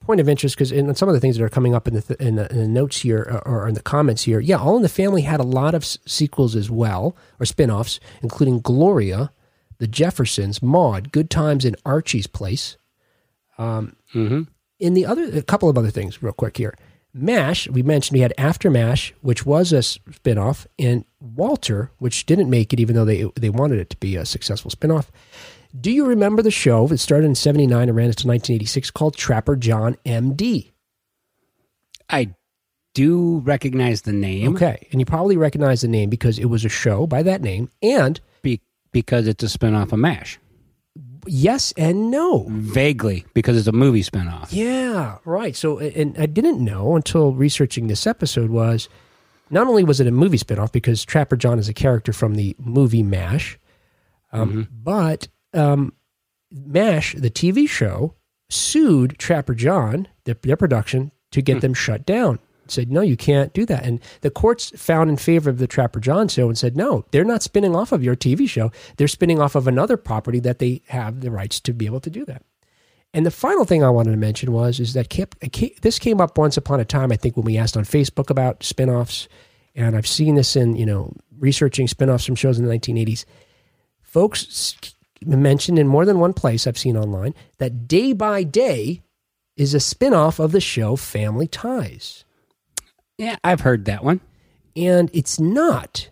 point 0.00 0.20
of 0.20 0.28
interest 0.28 0.54
because 0.56 0.70
in 0.72 0.94
some 0.94 1.08
of 1.08 1.14
the 1.14 1.20
things 1.20 1.38
that 1.38 1.44
are 1.44 1.48
coming 1.48 1.74
up 1.74 1.88
in 1.88 1.94
the 1.94 2.02
th- 2.02 2.20
in, 2.20 2.36
the, 2.36 2.50
in 2.50 2.58
the 2.58 2.68
notes 2.68 3.00
here 3.00 3.26
uh, 3.46 3.48
or 3.48 3.66
in 3.68 3.74
the 3.74 3.80
comments 3.82 4.24
here, 4.24 4.38
yeah, 4.40 4.56
All 4.58 4.76
in 4.76 4.82
the 4.82 4.88
Family 4.90 5.22
had 5.22 5.40
a 5.40 5.44
lot 5.44 5.74
of 5.74 5.82
s- 5.82 5.96
sequels 6.06 6.54
as 6.56 6.70
well 6.70 7.16
or 7.40 7.46
spin-offs, 7.46 8.00
including 8.22 8.60
Gloria, 8.60 9.32
The 9.78 9.86
Jeffersons, 9.88 10.62
Maude, 10.62 11.10
Good 11.12 11.30
Times, 11.30 11.64
and 11.64 11.76
Archie's 11.86 12.26
Place. 12.26 12.76
Mm-hmm. 13.58 14.42
In 14.80 14.94
the 14.94 15.06
other, 15.06 15.24
a 15.24 15.42
couple 15.42 15.68
of 15.68 15.78
other 15.78 15.90
things, 15.90 16.22
real 16.22 16.32
quick 16.32 16.56
here. 16.56 16.74
MASH, 17.14 17.68
we 17.68 17.82
mentioned 17.82 18.16
we 18.16 18.22
had 18.22 18.34
After 18.36 18.70
MASH, 18.70 19.14
which 19.20 19.46
was 19.46 19.72
a 19.72 19.78
spinoff, 19.78 20.66
and 20.78 21.04
Walter, 21.20 21.92
which 21.98 22.26
didn't 22.26 22.50
make 22.50 22.72
it, 22.72 22.80
even 22.80 22.96
though 22.96 23.04
they 23.04 23.30
they 23.36 23.50
wanted 23.50 23.78
it 23.78 23.90
to 23.90 23.96
be 23.98 24.16
a 24.16 24.26
successful 24.26 24.70
spinoff. 24.70 25.06
Do 25.80 25.90
you 25.90 26.04
remember 26.06 26.42
the 26.42 26.50
show? 26.50 26.86
It 26.88 26.98
started 26.98 27.26
in 27.26 27.36
'79 27.36 27.88
and 27.88 27.96
ran 27.96 28.06
until 28.08 28.28
1986, 28.28 28.90
called 28.90 29.16
Trapper 29.16 29.54
John 29.54 29.96
M.D. 30.04 30.72
I 32.10 32.34
do 32.94 33.38
recognize 33.44 34.02
the 34.02 34.12
name 34.12 34.54
Okay, 34.54 34.88
and 34.90 35.00
you 35.00 35.06
probably 35.06 35.36
recognize 35.36 35.82
the 35.82 35.88
name 35.88 36.10
because 36.10 36.38
it 36.38 36.46
was 36.46 36.64
a 36.64 36.68
show 36.68 37.06
by 37.06 37.22
that 37.22 37.42
name, 37.42 37.70
and 37.80 38.20
be, 38.42 38.60
because 38.92 39.28
it's 39.28 39.42
a 39.44 39.46
spinoff 39.46 39.92
of 39.92 40.00
MASH. 40.00 40.38
Yes 41.26 41.72
and 41.76 42.10
no. 42.10 42.46
Vaguely, 42.48 43.24
because 43.34 43.56
it's 43.56 43.66
a 43.66 43.72
movie 43.72 44.02
spinoff. 44.02 44.48
Yeah, 44.50 45.18
right. 45.24 45.54
So, 45.56 45.78
and 45.78 46.16
I 46.18 46.26
didn't 46.26 46.62
know 46.64 46.96
until 46.96 47.32
researching 47.32 47.86
this 47.86 48.06
episode 48.06 48.50
was 48.50 48.88
not 49.50 49.66
only 49.66 49.84
was 49.84 50.00
it 50.00 50.06
a 50.06 50.10
movie 50.10 50.38
spinoff 50.38 50.72
because 50.72 51.04
Trapper 51.04 51.36
John 51.36 51.58
is 51.58 51.68
a 51.68 51.74
character 51.74 52.12
from 52.12 52.34
the 52.34 52.56
movie 52.58 53.02
MASH, 53.02 53.58
um, 54.32 54.68
but 54.70 55.28
um, 55.52 55.92
MASH, 56.50 57.14
the 57.14 57.30
TV 57.30 57.68
show, 57.68 58.14
sued 58.48 59.18
Trapper 59.18 59.54
John, 59.54 60.08
their, 60.24 60.36
their 60.42 60.56
production, 60.56 61.12
to 61.32 61.42
get 61.42 61.60
them 61.60 61.74
shut 61.74 62.06
down. 62.06 62.38
Said, 62.66 62.90
no, 62.90 63.00
you 63.00 63.16
can't 63.16 63.52
do 63.52 63.66
that. 63.66 63.84
And 63.84 64.00
the 64.22 64.30
courts 64.30 64.72
found 64.76 65.10
in 65.10 65.16
favor 65.16 65.50
of 65.50 65.58
the 65.58 65.66
Trapper 65.66 66.00
John 66.00 66.28
show 66.28 66.48
and 66.48 66.56
said, 66.56 66.76
no, 66.76 67.04
they're 67.10 67.24
not 67.24 67.42
spinning 67.42 67.76
off 67.76 67.92
of 67.92 68.02
your 68.02 68.16
TV 68.16 68.48
show. 68.48 68.72
They're 68.96 69.08
spinning 69.08 69.40
off 69.40 69.54
of 69.54 69.68
another 69.68 69.96
property 69.96 70.40
that 70.40 70.58
they 70.58 70.82
have 70.88 71.20
the 71.20 71.30
rights 71.30 71.60
to 71.60 71.72
be 71.72 71.86
able 71.86 72.00
to 72.00 72.10
do 72.10 72.24
that. 72.24 72.42
And 73.12 73.24
the 73.24 73.30
final 73.30 73.64
thing 73.64 73.84
I 73.84 73.90
wanted 73.90 74.10
to 74.10 74.16
mention 74.16 74.52
was 74.52 74.80
is 74.80 74.94
that 74.94 75.08
this 75.82 75.98
came 76.00 76.20
up 76.20 76.36
once 76.36 76.56
upon 76.56 76.80
a 76.80 76.84
time. 76.84 77.12
I 77.12 77.16
think 77.16 77.36
when 77.36 77.44
we 77.44 77.56
asked 77.56 77.76
on 77.76 77.84
Facebook 77.84 78.28
about 78.28 78.60
spinoffs, 78.60 79.28
and 79.76 79.96
I've 79.96 80.06
seen 80.06 80.34
this 80.34 80.56
in 80.56 80.74
you 80.74 80.84
know 80.84 81.12
researching 81.38 81.86
spinoffs 81.86 82.26
from 82.26 82.34
shows 82.34 82.58
in 82.58 82.66
the 82.66 82.74
1980s. 82.74 83.24
Folks 84.02 84.74
mentioned 85.24 85.78
in 85.78 85.86
more 85.86 86.04
than 86.04 86.18
one 86.18 86.32
place 86.32 86.66
I've 86.66 86.78
seen 86.78 86.96
online 86.96 87.34
that 87.58 87.86
Day 87.86 88.12
by 88.12 88.42
Day 88.42 89.02
is 89.56 89.74
a 89.74 89.78
spinoff 89.78 90.38
of 90.38 90.52
the 90.52 90.60
show 90.60 90.96
Family 90.96 91.46
Ties, 91.46 92.23
Yeah, 93.18 93.36
I've 93.44 93.60
heard 93.60 93.84
that 93.86 94.02
one. 94.04 94.20
and 94.76 95.10
it's 95.12 95.38
not. 95.38 96.10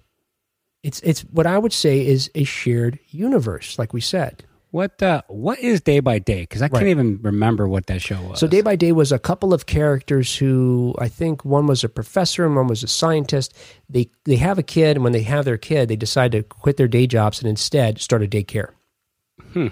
It's 0.82 1.00
it's 1.00 1.20
what 1.22 1.46
I 1.46 1.58
would 1.58 1.72
say 1.72 2.04
is 2.06 2.30
a 2.34 2.44
shared 2.44 2.98
universe, 3.10 3.78
like 3.78 3.92
we 3.92 4.00
said. 4.00 4.44
What 4.72 5.02
uh, 5.02 5.22
what 5.28 5.58
is 5.60 5.80
Day 5.82 6.00
by 6.00 6.18
Day? 6.18 6.40
Because 6.42 6.62
I 6.62 6.68
can't 6.68 6.82
Right. 6.82 6.88
even 6.90 7.20
remember 7.22 7.68
what 7.68 7.86
that 7.86 8.00
show 8.00 8.20
was. 8.22 8.40
So 8.40 8.46
Day 8.46 8.62
by 8.62 8.74
Day 8.74 8.90
was 8.92 9.12
a 9.12 9.18
couple 9.18 9.52
of 9.52 9.66
characters 9.66 10.34
who 10.34 10.94
I 10.98 11.08
think 11.08 11.44
one 11.44 11.66
was 11.66 11.84
a 11.84 11.88
professor 11.88 12.46
and 12.46 12.56
one 12.56 12.68
was 12.68 12.82
a 12.82 12.88
scientist. 12.88 13.54
They 13.88 14.10
they 14.24 14.36
have 14.36 14.58
a 14.58 14.62
kid, 14.62 14.96
and 14.96 15.04
when 15.04 15.12
they 15.12 15.22
have 15.22 15.44
their 15.44 15.58
kid, 15.58 15.88
they 15.88 15.96
decide 15.96 16.32
to 16.32 16.42
quit 16.42 16.78
their 16.78 16.88
day 16.88 17.06
jobs 17.06 17.38
and 17.40 17.48
instead 17.48 18.00
start 18.00 18.22
a 18.22 18.26
daycare. 18.26 18.70
Hmm. 19.52 19.68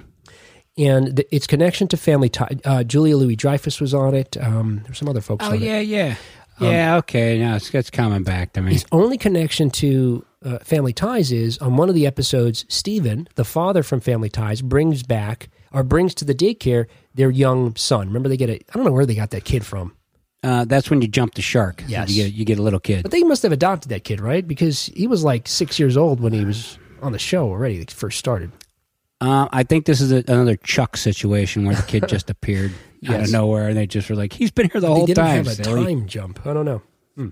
And 0.78 1.16
the, 1.16 1.35
its 1.35 1.47
connection 1.47 1.89
to 1.89 1.97
family 1.97 2.28
tie. 2.28 2.57
Uh, 2.64 2.85
Julia 2.85 3.16
Louis 3.16 3.37
Dreyfus 3.37 3.81
was 3.81 3.93
on 3.93 4.14
it. 4.14 4.37
Um, 4.41 4.76
there 4.83 4.91
were 4.91 4.95
some 4.95 5.09
other 5.09 5.20
folks 5.20 5.45
oh 5.45 5.51
on 5.51 5.55
it. 5.57 5.61
yeah, 5.87 6.14
yeah, 6.61 6.70
yeah. 6.70 6.96
Okay, 6.96 7.38
now 7.38 7.56
it's, 7.56 7.72
it's 7.74 7.90
coming 7.90 8.22
back 8.22 8.52
to 8.54 8.62
me. 8.62 8.72
His 8.72 8.84
only 8.92 9.18
connection 9.18 9.70
to 9.70 10.24
uh, 10.44 10.58
Family 10.61 10.92
Ties 10.92 11.32
is 11.32 11.58
on 11.58 11.76
one 11.76 11.88
of 11.88 11.94
the 11.94 12.06
episodes, 12.06 12.64
Stephen, 12.68 13.28
the 13.34 13.44
father 13.44 13.82
from 13.82 14.00
Family 14.00 14.28
Ties, 14.28 14.62
brings 14.62 15.02
back 15.02 15.48
or 15.72 15.82
brings 15.82 16.14
to 16.16 16.24
the 16.24 16.34
daycare 16.34 16.86
their 17.14 17.30
young 17.30 17.76
son. 17.76 18.08
Remember, 18.08 18.28
they 18.28 18.36
get 18.36 18.50
a, 18.50 18.54
I 18.54 18.72
don't 18.74 18.84
know 18.84 18.92
where 18.92 19.06
they 19.06 19.14
got 19.14 19.30
that 19.30 19.44
kid 19.44 19.64
from. 19.64 19.94
Uh, 20.42 20.64
that's 20.64 20.88
when 20.88 21.02
you 21.02 21.08
jump 21.08 21.34
the 21.34 21.42
shark. 21.42 21.84
Yes. 21.86 22.11
you 22.11 22.24
get 22.24 22.32
you 22.32 22.44
get 22.46 22.58
a 22.58 22.62
little 22.62 22.80
kid. 22.80 23.02
But 23.02 23.11
they 23.11 23.22
must 23.22 23.42
have 23.42 23.52
adopted 23.52 23.90
that 23.90 24.04
kid, 24.04 24.20
right? 24.20 24.46
Because 24.46 24.86
he 24.86 25.06
was 25.06 25.22
like 25.22 25.46
six 25.46 25.78
years 25.78 25.96
old 25.96 26.20
when 26.20 26.32
he 26.32 26.44
was 26.44 26.78
on 27.02 27.12
the 27.12 27.18
show 27.18 27.48
already, 27.48 27.78
like 27.78 27.90
first 27.90 28.18
started. 28.18 28.50
Uh, 29.20 29.48
I 29.52 29.62
think 29.64 29.84
this 29.86 30.00
is 30.00 30.12
a, 30.12 30.24
another 30.28 30.56
Chuck 30.56 30.96
situation 30.96 31.66
where 31.66 31.74
the 31.76 31.82
kid 31.82 32.04
just 32.08 32.30
appeared 32.30 32.72
out 33.08 33.20
of 33.20 33.30
nowhere, 33.30 33.68
and 33.68 33.76
they 33.76 33.86
just 33.86 34.08
were 34.08 34.16
like, 34.16 34.32
"He's 34.32 34.50
been 34.50 34.70
here 34.70 34.80
the 34.80 34.86
They 34.86 34.92
whole 34.92 35.06
didn't 35.06 35.24
time." 35.24 35.36
have 35.44 35.46
a 35.48 35.62
silly." 35.62 35.84
time 35.96 36.06
jump. 36.06 36.46
I 36.46 36.52
don't 36.52 36.64
know. 36.64 36.82
Hmm. 37.16 37.28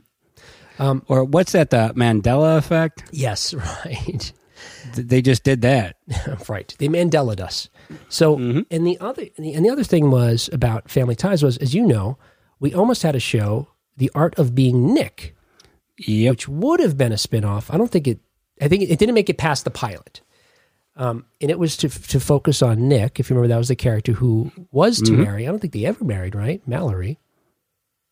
Um, 0.78 1.02
or 1.08 1.24
what's 1.24 1.52
that? 1.52 1.70
The 1.70 1.92
Mandela 1.96 2.58
effect? 2.58 3.04
Yes, 3.10 3.54
right. 3.86 4.32
They 4.94 5.22
just 5.22 5.44
did 5.44 5.62
that. 5.62 5.96
right. 6.48 6.74
They 6.78 6.88
Mandelaed 6.88 7.40
us. 7.40 7.68
So, 8.08 8.36
mm-hmm. 8.36 8.60
and 8.70 8.86
the 8.86 8.98
other 9.00 9.22
and 9.36 9.46
the, 9.46 9.54
and 9.54 9.64
the 9.64 9.70
other 9.70 9.84
thing 9.84 10.10
was 10.10 10.50
about 10.52 10.90
Family 10.90 11.14
Ties 11.14 11.42
was, 11.42 11.56
as 11.58 11.74
you 11.74 11.86
know, 11.86 12.18
we 12.60 12.74
almost 12.74 13.02
had 13.02 13.16
a 13.16 13.20
show, 13.20 13.68
The 13.96 14.10
Art 14.14 14.38
of 14.38 14.54
Being 14.54 14.92
Nick, 14.92 15.34
Yep. 15.98 16.30
which 16.32 16.48
would 16.48 16.80
have 16.80 16.96
been 16.98 17.12
a 17.12 17.16
spinoff. 17.16 17.72
I 17.72 17.78
don't 17.78 17.90
think 17.90 18.06
it. 18.06 18.20
I 18.60 18.68
think 18.68 18.82
it 18.82 18.98
didn't 18.98 19.14
make 19.14 19.30
it 19.30 19.38
past 19.38 19.64
the 19.64 19.70
pilot. 19.70 20.20
Um, 20.98 21.24
and 21.40 21.50
it 21.50 21.58
was 21.58 21.76
to 21.78 21.88
to 21.88 22.18
focus 22.20 22.60
on 22.60 22.88
Nick. 22.88 23.20
If 23.20 23.30
you 23.30 23.36
remember, 23.36 23.54
that 23.54 23.58
was 23.58 23.68
the 23.68 23.76
character 23.76 24.12
who 24.12 24.50
was 24.72 25.00
to 25.02 25.12
marry. 25.12 25.46
I 25.46 25.50
don't 25.50 25.60
think 25.60 25.72
they 25.72 25.84
ever 25.86 26.04
married, 26.04 26.34
right? 26.34 26.60
Mallory. 26.66 27.18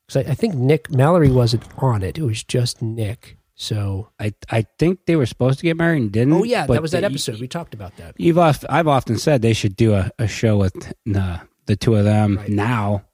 Because 0.07 0.24
I, 0.24 0.30
I 0.30 0.34
think 0.34 0.55
Nick 0.55 0.89
Mallory 0.91 1.30
wasn't 1.30 1.64
on 1.78 2.03
it. 2.05 2.16
It 2.16 2.22
was 2.22 2.45
just 2.45 2.80
Nick. 2.80 3.39
So, 3.57 4.11
I 4.20 4.34
I 4.51 4.66
think 4.78 5.07
they 5.07 5.16
were 5.16 5.26
supposed 5.26 5.59
to 5.59 5.64
get 5.64 5.76
married 5.76 6.03
and 6.03 6.12
didn't. 6.12 6.32
oh 6.34 6.45
yeah, 6.45 6.66
that 6.66 6.80
was 6.82 6.93
that 6.93 7.03
episode. 7.05 7.41
We 7.41 7.49
talked 7.49 7.74
about 7.74 7.97
that. 7.97 8.14
You've 8.18 8.39
oft, 8.39 8.64
I've 8.68 8.87
often 8.87 9.16
said 9.18 9.41
they 9.43 9.55
should 9.55 9.74
do 9.76 9.95
a, 9.95 10.11
a 10.18 10.28
show 10.28 10.57
with 10.59 10.74
the 11.07 11.41
the 11.64 11.74
two 11.74 11.95
of 11.97 12.05
them 12.05 12.37
Right. 12.37 12.49
now, 12.51 13.05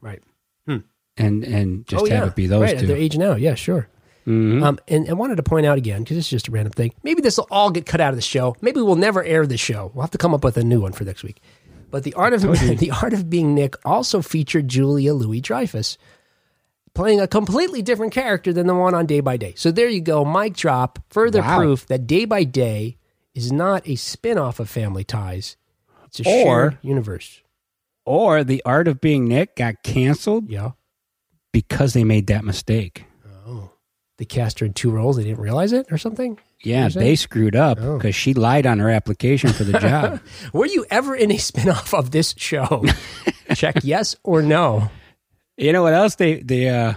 Right. 0.00 0.22
and 1.18 1.42
and 1.44 1.84
just 1.86 2.02
oh 2.02 2.06
have 2.06 2.14
yeah, 2.22 2.26
it 2.28 2.36
be 2.36 2.46
those 2.46 2.62
right, 2.62 2.74
At 2.76 2.80
two. 2.80 2.86
their 2.86 2.96
age 2.96 3.18
now, 3.18 3.34
yeah, 3.34 3.54
sure. 3.56 3.88
Mhm. 4.28 4.62
Um, 4.62 4.78
and 4.88 5.08
I 5.08 5.14
wanted 5.14 5.36
to 5.36 5.42
point 5.42 5.64
out 5.66 5.78
again 5.78 6.02
because 6.02 6.16
it's 6.18 6.28
just 6.28 6.48
a 6.48 6.50
random 6.50 6.72
thing. 6.72 6.92
Maybe 7.02 7.22
this 7.22 7.38
will 7.38 7.46
all 7.50 7.70
get 7.70 7.86
cut 7.86 8.00
out 8.00 8.10
of 8.10 8.16
the 8.16 8.22
show. 8.22 8.54
Maybe 8.60 8.80
we'll 8.82 8.96
never 8.96 9.24
air 9.24 9.46
the 9.46 9.56
show. 9.56 9.90
We'll 9.94 10.02
have 10.02 10.10
to 10.10 10.18
come 10.18 10.34
up 10.34 10.44
with 10.44 10.56
a 10.58 10.62
new 10.64 10.80
one 10.82 10.92
for 10.92 11.04
next 11.04 11.22
week. 11.22 11.40
But 11.90 12.04
the 12.04 12.12
art 12.14 12.34
of 12.34 12.42
the 12.78 12.92
art 13.02 13.14
of 13.14 13.30
being 13.30 13.54
Nick 13.54 13.74
also 13.86 14.20
featured 14.20 14.68
Julia 14.68 15.14
Louis 15.14 15.40
Dreyfus 15.40 15.96
playing 16.94 17.20
a 17.20 17.28
completely 17.28 17.80
different 17.80 18.12
character 18.12 18.52
than 18.52 18.66
the 18.66 18.74
one 18.74 18.94
on 18.94 19.06
Day 19.06 19.20
by 19.20 19.36
Day. 19.36 19.54
So 19.56 19.70
there 19.70 19.88
you 19.88 20.00
go, 20.00 20.24
mic 20.24 20.54
drop. 20.56 20.98
Further 21.10 21.40
Wow. 21.40 21.56
proof 21.58 21.86
that 21.86 22.06
Day 22.06 22.24
by 22.26 22.44
Day 22.44 22.98
is 23.34 23.50
not 23.52 23.86
a 23.88 23.94
spin-off 23.94 24.58
of 24.60 24.68
Family 24.68 25.04
Ties. 25.04 25.56
It's 26.06 26.20
a 26.20 26.24
Or- 26.24 26.44
shared 26.70 26.78
universe. 26.82 27.40
Or 28.04 28.42
the 28.42 28.60
art 28.66 28.88
of 28.88 29.00
being 29.00 29.26
Nick 29.26 29.54
got 29.56 29.82
canceled 29.84 30.50
Yeah. 30.50 30.72
because 31.52 31.92
they 31.92 32.04
made 32.04 32.26
that 32.26 32.44
mistake. 32.44 33.04
Oh. 34.18 34.20
they 34.20 34.24
cast 34.24 34.58
her 34.60 34.66
in 34.66 34.72
two 34.72 34.90
roles. 34.90 35.16
They 35.16 35.22
didn't 35.24 35.40
realize 35.40 35.72
it 35.72 35.86
or 35.90 35.98
something. 35.98 36.38
Yeah, 36.62 36.88
they 36.88 37.14
screwed 37.14 37.54
up 37.54 37.78
Oh. 37.80 37.96
because 37.98 38.14
she 38.16 38.34
lied 38.34 38.66
on 38.66 38.78
her 38.80 38.90
application 38.90 39.52
for 39.52 39.62
the 39.64 39.78
job. 39.78 40.20
Were 40.52 40.66
you 40.66 40.84
ever 40.90 41.14
in 41.14 41.30
a 41.30 41.36
spinoff 41.36 41.96
of 41.96 42.10
this 42.10 42.34
show? 42.36 42.84
Check 43.54 43.76
yes 43.84 44.16
or 44.24 44.42
no. 44.42 44.90
you 45.56 45.72
know 45.72 45.82
what 45.82 45.94
else 45.94 46.16
they 46.16 46.42
they 46.42 46.68
uh, 46.68 46.94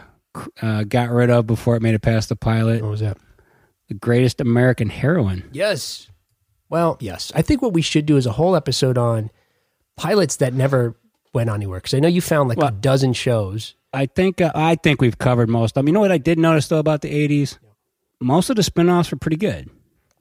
uh, 0.61 0.83
got 0.83 1.09
rid 1.09 1.29
of 1.29 1.45
before 1.47 1.75
it 1.75 1.81
made 1.81 1.93
it 1.93 2.01
past 2.01 2.29
the 2.29 2.35
pilot? 2.35 2.81
What 2.81 2.91
was 2.91 2.99
that? 3.01 3.17
The 3.87 3.93
greatest 3.95 4.41
American 4.41 4.89
heroine. 4.89 5.47
Yes. 5.51 6.07
Well, 6.69 6.97
yes. 7.01 7.31
I 7.35 7.41
think 7.41 7.61
what 7.61 7.73
we 7.73 7.81
should 7.81 8.05
do 8.05 8.15
is 8.17 8.25
a 8.25 8.31
whole 8.31 8.55
episode 8.55 8.97
on 8.97 9.29
pilots 9.97 10.37
that 10.37 10.53
never 10.53 10.95
went 11.33 11.49
anywhere. 11.49 11.79
Because 11.79 11.93
I 11.93 11.99
know 11.99 12.07
you 12.07 12.21
found 12.21 12.47
like 12.49 12.57
a 12.61 12.71
dozen 12.71 13.11
shows. 13.13 13.75
I 13.93 14.05
think 14.05 14.39
uh, 14.41 14.51
I 14.55 14.75
think 14.75 15.01
we've 15.01 15.17
covered 15.17 15.49
most. 15.49 15.71
of 15.71 15.73
them. 15.75 15.87
You 15.87 15.93
know 15.93 15.99
what 15.99 16.11
I 16.11 16.17
did 16.17 16.39
notice 16.39 16.67
though 16.67 16.79
about 16.79 17.01
the 17.01 17.09
'80s? 17.27 17.57
Most 18.19 18.49
of 18.49 18.55
the 18.55 18.63
spin-offs 18.63 19.11
were 19.11 19.17
pretty 19.17 19.37
good. 19.37 19.69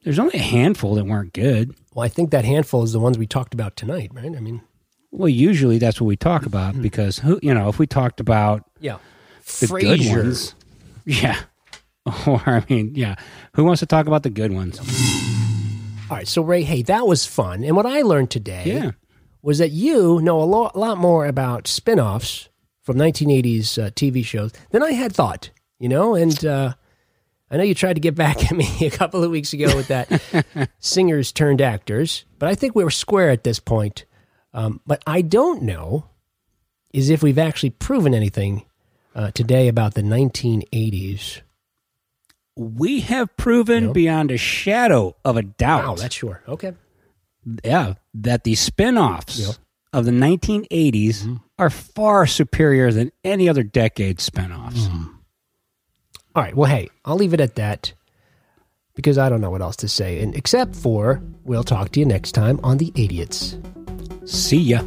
There's 0.05 0.18
only 0.18 0.35
a 0.39 0.43
handful 0.43 0.95
that 0.95 1.05
weren't 1.05 1.33
good. 1.35 1.75
Well, 1.95 2.05
I 2.05 2.09
think 2.09 2.31
that 2.31 2.45
handful 2.47 2.83
is 2.83 2.93
the 2.93 2.99
ones 3.01 3.18
we 3.18 3.27
talked 3.27 3.53
about 3.53 3.77
tonight, 3.77 4.11
right? 4.14 4.35
I 4.35 4.41
mean, 4.41 4.62
Well, 5.11 5.29
usually 5.29 5.77
that's 5.79 6.01
what 6.01 6.07
we 6.07 6.16
talk 6.16 6.47
about 6.47 6.73
Mm-hmm. 6.73 6.83
because 6.83 7.18
who 7.18 7.39
you 7.43 7.53
know 7.55 7.68
if 7.68 7.79
we 7.79 7.87
talked 7.87 8.18
about 8.21 8.64
yeah. 8.81 8.97
the 9.61 9.66
good 9.66 10.01
ones, 10.09 10.55
yeah. 11.05 11.41
Or 12.27 12.41
I 12.47 12.64
mean, 12.68 12.95
yeah. 12.95 13.16
Who 13.55 13.64
wants 13.64 13.81
to 13.81 13.87
talk 13.87 14.07
about 14.07 14.23
the 14.23 14.31
good 14.31 14.53
ones? 14.53 14.81
All 16.11 16.16
right. 16.16 16.27
So, 16.27 16.43
Ray, 16.43 16.62
hey, 16.62 16.83
that 16.83 17.07
was 17.07 17.25
fun. 17.27 17.62
And 17.62 17.77
what 17.77 17.87
I 17.87 18.03
learned 18.03 18.31
today 18.31 18.64
Yeah. 18.66 18.91
was 19.43 19.59
that 19.59 19.71
you 19.71 20.21
know 20.23 20.41
a 20.41 20.45
lot, 20.45 20.77
lot 20.77 20.99
more 20.99 21.27
about 21.27 21.68
spin 21.68 22.01
offs 22.01 22.49
from 22.91 22.99
1980s 22.99 23.80
uh, 23.80 23.91
TV 23.91 24.24
shows 24.24 24.51
than 24.72 24.82
I 24.82 24.91
had 24.91 25.12
thought, 25.12 25.51
you 25.78 25.88
know? 25.88 26.16
And 26.16 26.45
uh, 26.45 26.74
I 27.49 27.57
know 27.57 27.62
you 27.62 27.72
tried 27.72 27.93
to 27.93 28.01
get 28.01 28.16
back 28.16 28.51
at 28.51 28.57
me 28.57 28.66
a 28.80 28.91
couple 28.91 29.22
of 29.22 29.30
weeks 29.30 29.53
ago 29.53 29.76
with 29.76 29.86
that 29.88 30.70
singers 30.80 31.30
turned 31.30 31.61
actors, 31.61 32.24
but 32.41 32.49
I 32.49 32.57
think 32.57 32.74
we 32.74 32.82
were 32.82 32.91
square 32.91 33.30
at 33.30 33.45
this 33.45 33.61
point. 33.61 34.07
Um, 34.53 34.80
but 34.88 35.05
I 35.07 35.22
don't 35.22 35.62
know 35.62 36.07
is 36.93 37.11
if 37.11 37.22
we've 37.22 37.38
actually 37.38 37.70
proven 37.70 38.12
anything 38.12 38.66
uh, 39.14 39.30
today 39.30 39.68
about 39.68 39.95
the 39.95 40.03
1980s. 40.03 41.43
We 42.57 43.01
have 43.03 43.36
proven 43.36 43.93
beyond 43.93 44.32
a 44.32 44.36
shadow 44.36 45.14
of 45.24 45.36
a 45.36 45.43
doubt. 45.43 45.86
Wow, 45.86 45.95
that's 45.95 46.16
sure. 46.16 46.43
Okay. 46.49 46.72
yeah, 47.64 47.95
that 48.14 48.43
the 48.43 48.57
spin-offs 48.57 49.38
Yep. 49.38 49.57
Of 49.93 50.05
the 50.05 50.11
1980s 50.12 51.22
Mm-hmm. 51.22 51.36
are 51.59 51.70
far 51.70 52.26
superior 52.26 52.93
than 52.93 53.11
any 53.24 53.49
other 53.49 53.62
decade 53.62 54.20
spin-offs. 54.20 54.86
Mm-hmm. 54.86 55.05
All 56.36 56.43
right. 56.43 56.55
Well, 56.55 56.70
hey, 56.70 56.88
I'll 57.05 57.16
leave 57.16 57.34
it 57.34 57.41
at 57.41 57.57
that 57.57 57.93
because 58.95 59.18
I 59.18 59.28
don't 59.28 59.41
know 59.41 59.51
what 59.51 59.62
else 59.62 59.76
to 59.76 59.88
say. 59.88 60.22
And 60.22 60.34
except 60.36 60.76
for 60.76 61.20
we'll 61.45 61.64
talk 61.64 61.91
to 61.93 62.01
you 62.01 62.07
next 62.07 62.32
time 62.32 62.61
on 62.62 62.78
the 62.78 62.93
Idiots. 62.95 63.57
See 64.26 64.59
ya. 64.61 64.82